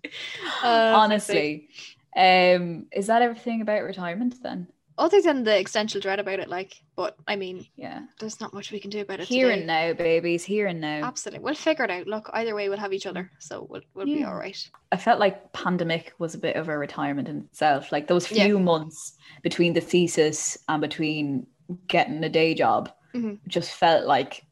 Uh, 0.64 0.94
Honestly. 0.96 1.70
Um, 2.16 2.86
is 2.92 3.08
that 3.08 3.22
everything 3.22 3.62
about 3.62 3.84
retirement 3.84 4.36
then? 4.44 4.68
other 5.00 5.20
than 5.24 5.44
the 5.44 5.52
existential 5.58 6.00
dread 6.00 6.20
about 6.20 6.38
it, 6.40 6.48
like, 6.48 6.76
but 6.96 7.16
I 7.28 7.36
mean, 7.36 7.66
Yeah. 7.76 8.02
there's 8.20 8.40
not 8.40 8.54
much 8.54 8.72
we 8.72 8.80
can 8.80 8.92
do 8.92 9.02
about 9.02 9.22
it. 9.22 9.28
Here 9.28 9.48
today. 9.48 9.58
and 9.58 9.66
now, 9.68 9.94
babies. 9.94 10.44
Here 10.44 10.68
and 10.68 10.80
now. 10.80 11.02
Absolutely, 11.04 11.44
we'll 11.44 11.56
figure 11.56 11.86
it 11.86 11.90
out. 11.90 12.06
Look, 12.06 12.30
either 12.32 12.54
way, 12.54 12.70
we'll 12.70 12.78
have 12.78 12.94
each 12.94 13.08
other, 13.08 13.32
so 13.40 13.66
we'll 13.72 13.82
we'll 13.96 14.06
be 14.06 14.24
all 14.24 14.36
right. 14.36 14.70
I 14.92 14.98
felt 14.98 15.20
like 15.20 15.52
pandemic 15.52 16.14
was 16.20 16.36
a 16.36 16.38
bit 16.38 16.56
of 16.58 16.70
a 16.70 16.78
retirement 16.78 17.28
in 17.28 17.38
itself. 17.40 17.92
Like 17.92 18.06
those 18.06 18.32
Yeah. 18.32 18.44
few 18.46 18.60
months 18.60 19.14
between 19.42 19.74
the 19.74 19.82
thesis 19.82 20.60
and 20.70 20.80
between 20.80 21.48
getting 21.88 22.24
a 22.24 22.30
day 22.30 22.54
job 22.54 22.92
Mhm. 23.14 23.40
just 23.48 23.72
felt 23.72 24.06
like 24.08 24.44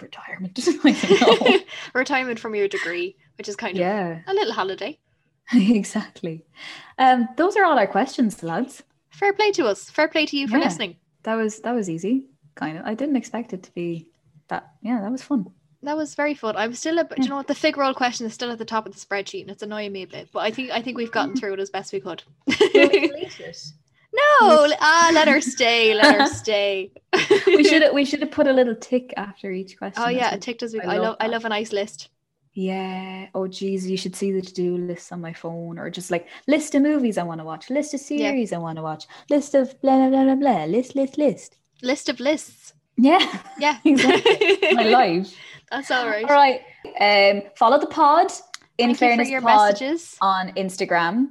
retirement. 0.00 0.54
Don't 0.64 1.40
know. 1.42 1.58
Retirement 1.94 2.38
from 2.38 2.54
your 2.54 2.68
degree, 2.68 3.16
which 3.38 3.48
is 3.48 3.56
kind 3.56 3.74
of 3.76 3.80
yeah, 3.80 4.18
of 4.20 4.28
a 4.28 4.32
little 4.34 4.52
holiday. 4.52 4.98
exactly. 5.54 6.44
Um, 6.98 7.28
those 7.36 7.56
are 7.56 7.64
all 7.64 7.78
our 7.78 7.86
questions, 7.86 8.42
lads. 8.42 8.82
Fair 9.10 9.32
play 9.32 9.52
to 9.52 9.66
us. 9.66 9.88
Fair 9.90 10.08
play 10.08 10.26
to 10.26 10.36
you 10.36 10.48
for 10.48 10.58
Yeah. 10.58 10.64
listening. 10.64 10.96
That 11.22 11.34
was 11.36 11.60
that 11.60 11.74
was 11.74 11.88
easy. 11.88 12.26
Kind 12.54 12.78
of. 12.78 12.84
I 12.86 12.94
didn't 12.94 13.16
expect 13.16 13.52
it 13.52 13.62
to 13.64 13.72
be 13.72 14.08
that. 14.48 14.70
Yeah, 14.82 15.00
that 15.00 15.10
was 15.12 15.22
fun. 15.22 15.46
That 15.82 15.96
was 15.96 16.14
very 16.16 16.34
fun. 16.34 16.56
I'm 16.56 16.74
still 16.74 16.98
a 16.98 17.04
bit, 17.04 17.16
do 17.16 17.22
Yeah. 17.22 17.24
you 17.24 17.30
know 17.30 17.36
what 17.36 17.46
the 17.46 17.54
fig 17.54 17.76
roll 17.76 17.94
question 17.94 18.26
is 18.26 18.34
still 18.34 18.50
at 18.50 18.58
the 18.58 18.64
top 18.64 18.86
of 18.86 18.92
the 18.94 18.98
spreadsheet 18.98 19.42
and 19.42 19.50
it's 19.50 19.62
annoying 19.62 19.92
me 19.92 20.02
a 20.02 20.06
bit, 20.06 20.30
but 20.32 20.40
I 20.40 20.50
think 20.50 20.70
I 20.72 20.82
think 20.82 20.96
we've 20.96 21.12
gotten 21.12 21.36
through 21.36 21.52
it 21.54 21.60
as 21.60 21.70
best 21.70 21.92
we 21.92 22.00
could. 22.00 22.22
No, 24.16 24.74
ah, 24.80 25.10
let 25.14 25.28
her 25.28 25.40
stay, 25.40 25.94
let 25.94 26.20
her 26.20 26.26
stay. 26.42 26.90
we 27.46 27.64
should 27.64 27.82
we 27.98 28.04
should 28.04 28.20
have 28.20 28.30
put 28.30 28.46
a 28.46 28.52
little 28.52 28.74
tick 28.74 29.12
after 29.16 29.50
each 29.50 29.76
question. 29.78 30.02
Oh 30.04 30.08
yeah, 30.08 30.34
it 30.34 30.42
ticked 30.42 30.62
as 30.62 30.72
we. 30.74 30.80
I 30.80 30.94
I 30.94 30.96
love 30.96 31.02
love 31.04 31.16
I 31.20 31.26
love 31.26 31.44
a 31.44 31.48
nice 31.48 31.72
list. 31.72 32.08
Yeah. 32.58 33.26
Oh, 33.34 33.46
geez, 33.46 33.86
you 33.90 33.98
should 33.98 34.16
see 34.16 34.32
the 34.32 34.40
to-do 34.40 34.78
list 34.78 35.12
on 35.12 35.20
my 35.20 35.34
phone, 35.34 35.78
or 35.78 35.90
just 35.90 36.10
like 36.10 36.26
list 36.46 36.74
of 36.74 36.80
movies 36.82 37.18
I 37.18 37.22
want 37.22 37.40
to 37.40 37.44
watch, 37.44 37.68
list 37.68 37.92
of 37.92 38.00
Yeah. 38.00 38.30
series 38.30 38.52
I 38.52 38.58
want 38.58 38.76
to 38.78 38.82
watch, 38.82 39.04
list 39.28 39.54
of 39.54 39.78
blah 39.82 39.96
blah 39.98 40.08
blah 40.08 40.24
blah 40.24 40.34
blah, 40.36 40.64
list 40.64 40.94
list 40.96 41.18
list. 41.18 41.56
List 41.82 42.08
of 42.08 42.18
lists. 42.18 42.72
Yeah, 42.96 43.20
Yeah. 43.58 43.78
exactly. 43.84 44.72
My 44.72 44.84
life. 44.84 45.34
That's 45.70 45.90
all 45.90 46.06
right. 46.08 46.24
All 46.24 46.34
right. 46.34 46.62
Um, 46.98 47.42
follow 47.56 47.78
the 47.78 47.88
pod. 47.88 48.32
In 48.78 48.88
Thank 48.94 48.98
fairness, 48.98 49.28
you 49.28 49.40
pod 49.40 49.72
messages. 49.72 50.16
on 50.20 50.52
Instagram. 50.52 51.28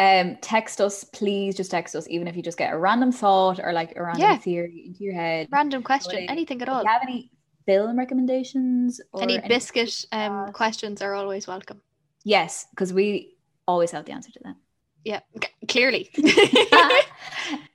Um, 0.00 0.36
text 0.40 0.80
us, 0.80 1.04
please. 1.04 1.54
Just 1.56 1.70
text 1.70 1.94
us, 1.94 2.08
even 2.08 2.26
if 2.26 2.34
you 2.36 2.42
just 2.42 2.56
get 2.58 2.72
a 2.72 2.78
random 2.78 3.12
thought 3.12 3.60
or 3.62 3.72
like 3.72 3.92
a 3.96 4.02
random 4.02 4.22
Yeah. 4.22 4.36
theory 4.38 4.84
into 4.86 5.04
your 5.04 5.14
head. 5.14 5.48
Random 5.52 5.82
question, 5.82 6.20
Like, 6.20 6.30
anything 6.30 6.62
at 6.62 6.68
all. 6.70 6.82
you 6.82 6.88
have 6.88 7.02
any 7.02 7.30
film 7.66 7.98
recommendations? 7.98 9.00
Or 9.12 9.22
Any 9.22 9.38
biscuit 9.46 10.04
um, 10.12 10.52
questions 10.52 11.02
are 11.02 11.14
always 11.14 11.46
welcome. 11.46 11.82
Yes, 12.24 12.66
because 12.70 12.92
we 12.94 13.36
always 13.68 13.90
have 13.90 14.06
the 14.06 14.12
answer 14.12 14.32
to 14.32 14.40
them. 14.42 14.56
Yeah, 15.04 15.20
c- 15.42 15.66
clearly. 15.68 16.10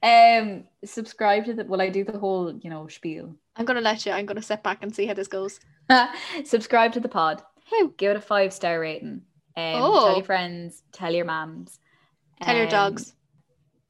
um, 0.04 0.64
subscribe 0.84 1.46
to 1.46 1.54
the. 1.54 1.64
Will 1.66 1.82
I 1.82 1.90
do 1.90 2.04
the 2.04 2.18
whole, 2.20 2.54
you 2.62 2.70
know, 2.70 2.88
spiel? 2.88 3.36
I'm 3.56 3.66
gonna 3.66 3.82
let 3.82 4.06
you. 4.06 4.12
I'm 4.12 4.26
gonna 4.26 4.42
sit 4.42 4.64
back 4.64 4.80
and 4.84 4.94
see 4.96 5.06
how 5.06 5.14
this 5.14 5.28
goes. 5.28 5.60
subscribe 6.46 6.94
to 6.94 7.00
the 7.00 7.10
pod. 7.10 7.42
Woo. 7.72 7.94
Give 7.98 8.12
it 8.12 8.18
a 8.18 8.22
five 8.22 8.54
star 8.54 8.80
rating. 8.80 9.22
Um, 9.58 9.76
Oh. 9.82 10.06
Tell 10.08 10.16
your 10.18 10.26
friends. 10.26 10.84
Tell 10.92 11.14
your 11.14 11.26
moms. 11.26 11.80
Tell 12.42 12.56
your 12.56 12.66
Um, 12.66 12.72
dogs 12.72 13.14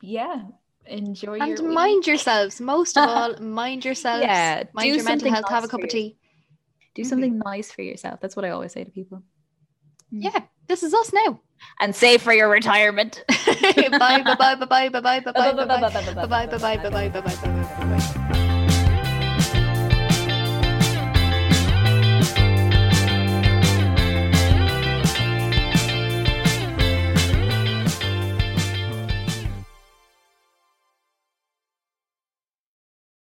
Yeah. 0.02 0.42
Enjoy 0.88 1.40
and 1.40 1.50
your 1.58 1.68
week. 1.68 1.74
mind 1.76 2.06
yourselves. 2.08 2.62
Most 2.62 2.96
of 2.96 3.10
all, 3.10 3.36
mind 3.40 3.84
yourselves. 3.84 4.22
Yeah, 4.24 4.64
mind 4.74 4.86
do 4.86 4.88
your 4.96 5.04
mental 5.04 5.12
something 5.30 5.34
health. 5.34 5.50
Have 5.50 5.64
a 5.64 5.68
cup 5.68 5.84
of 5.84 5.90
tea. 5.90 6.18
Do 6.94 7.02
Mhm. 7.02 7.06
something 7.08 7.40
nice 7.44 7.72
for 7.72 7.82
yourself. 7.82 8.20
That's 8.22 8.36
what 8.36 8.46
I 8.46 8.52
always 8.52 8.72
say 8.74 8.84
to 8.84 8.92
people. 8.92 9.24
Yeah, 10.12 10.44
this 10.68 10.84
is 10.84 10.94
us 10.94 11.12
now. 11.12 11.42
And 11.80 11.96
save 11.96 12.22
for 12.22 12.34
your 12.34 12.50
retirement. 12.50 13.24
bye 13.28 13.90
bye 14.22 14.36
bye 14.36 14.56
bye 14.56 14.66
bye 14.66 14.90
bye 14.90 14.90
bye 14.90 15.20
bye 15.22 15.32
bye 15.32 15.56
bye 15.56 15.66
bye 15.66 15.66
bye 15.66 15.66
Bye, 15.66 15.66
bye, 15.66 15.90
bye, 15.90 15.90
bye, 15.90 16.14
bye, 16.14 16.26
bye 16.28 16.46
bye 16.46 16.46
bye 16.46 16.80
bye 16.80 16.90
bye 16.90 16.90
bye 16.90 16.90
bye 16.90 17.20
bye 17.22 17.32
bye 17.42 17.98
bye. 17.98 18.35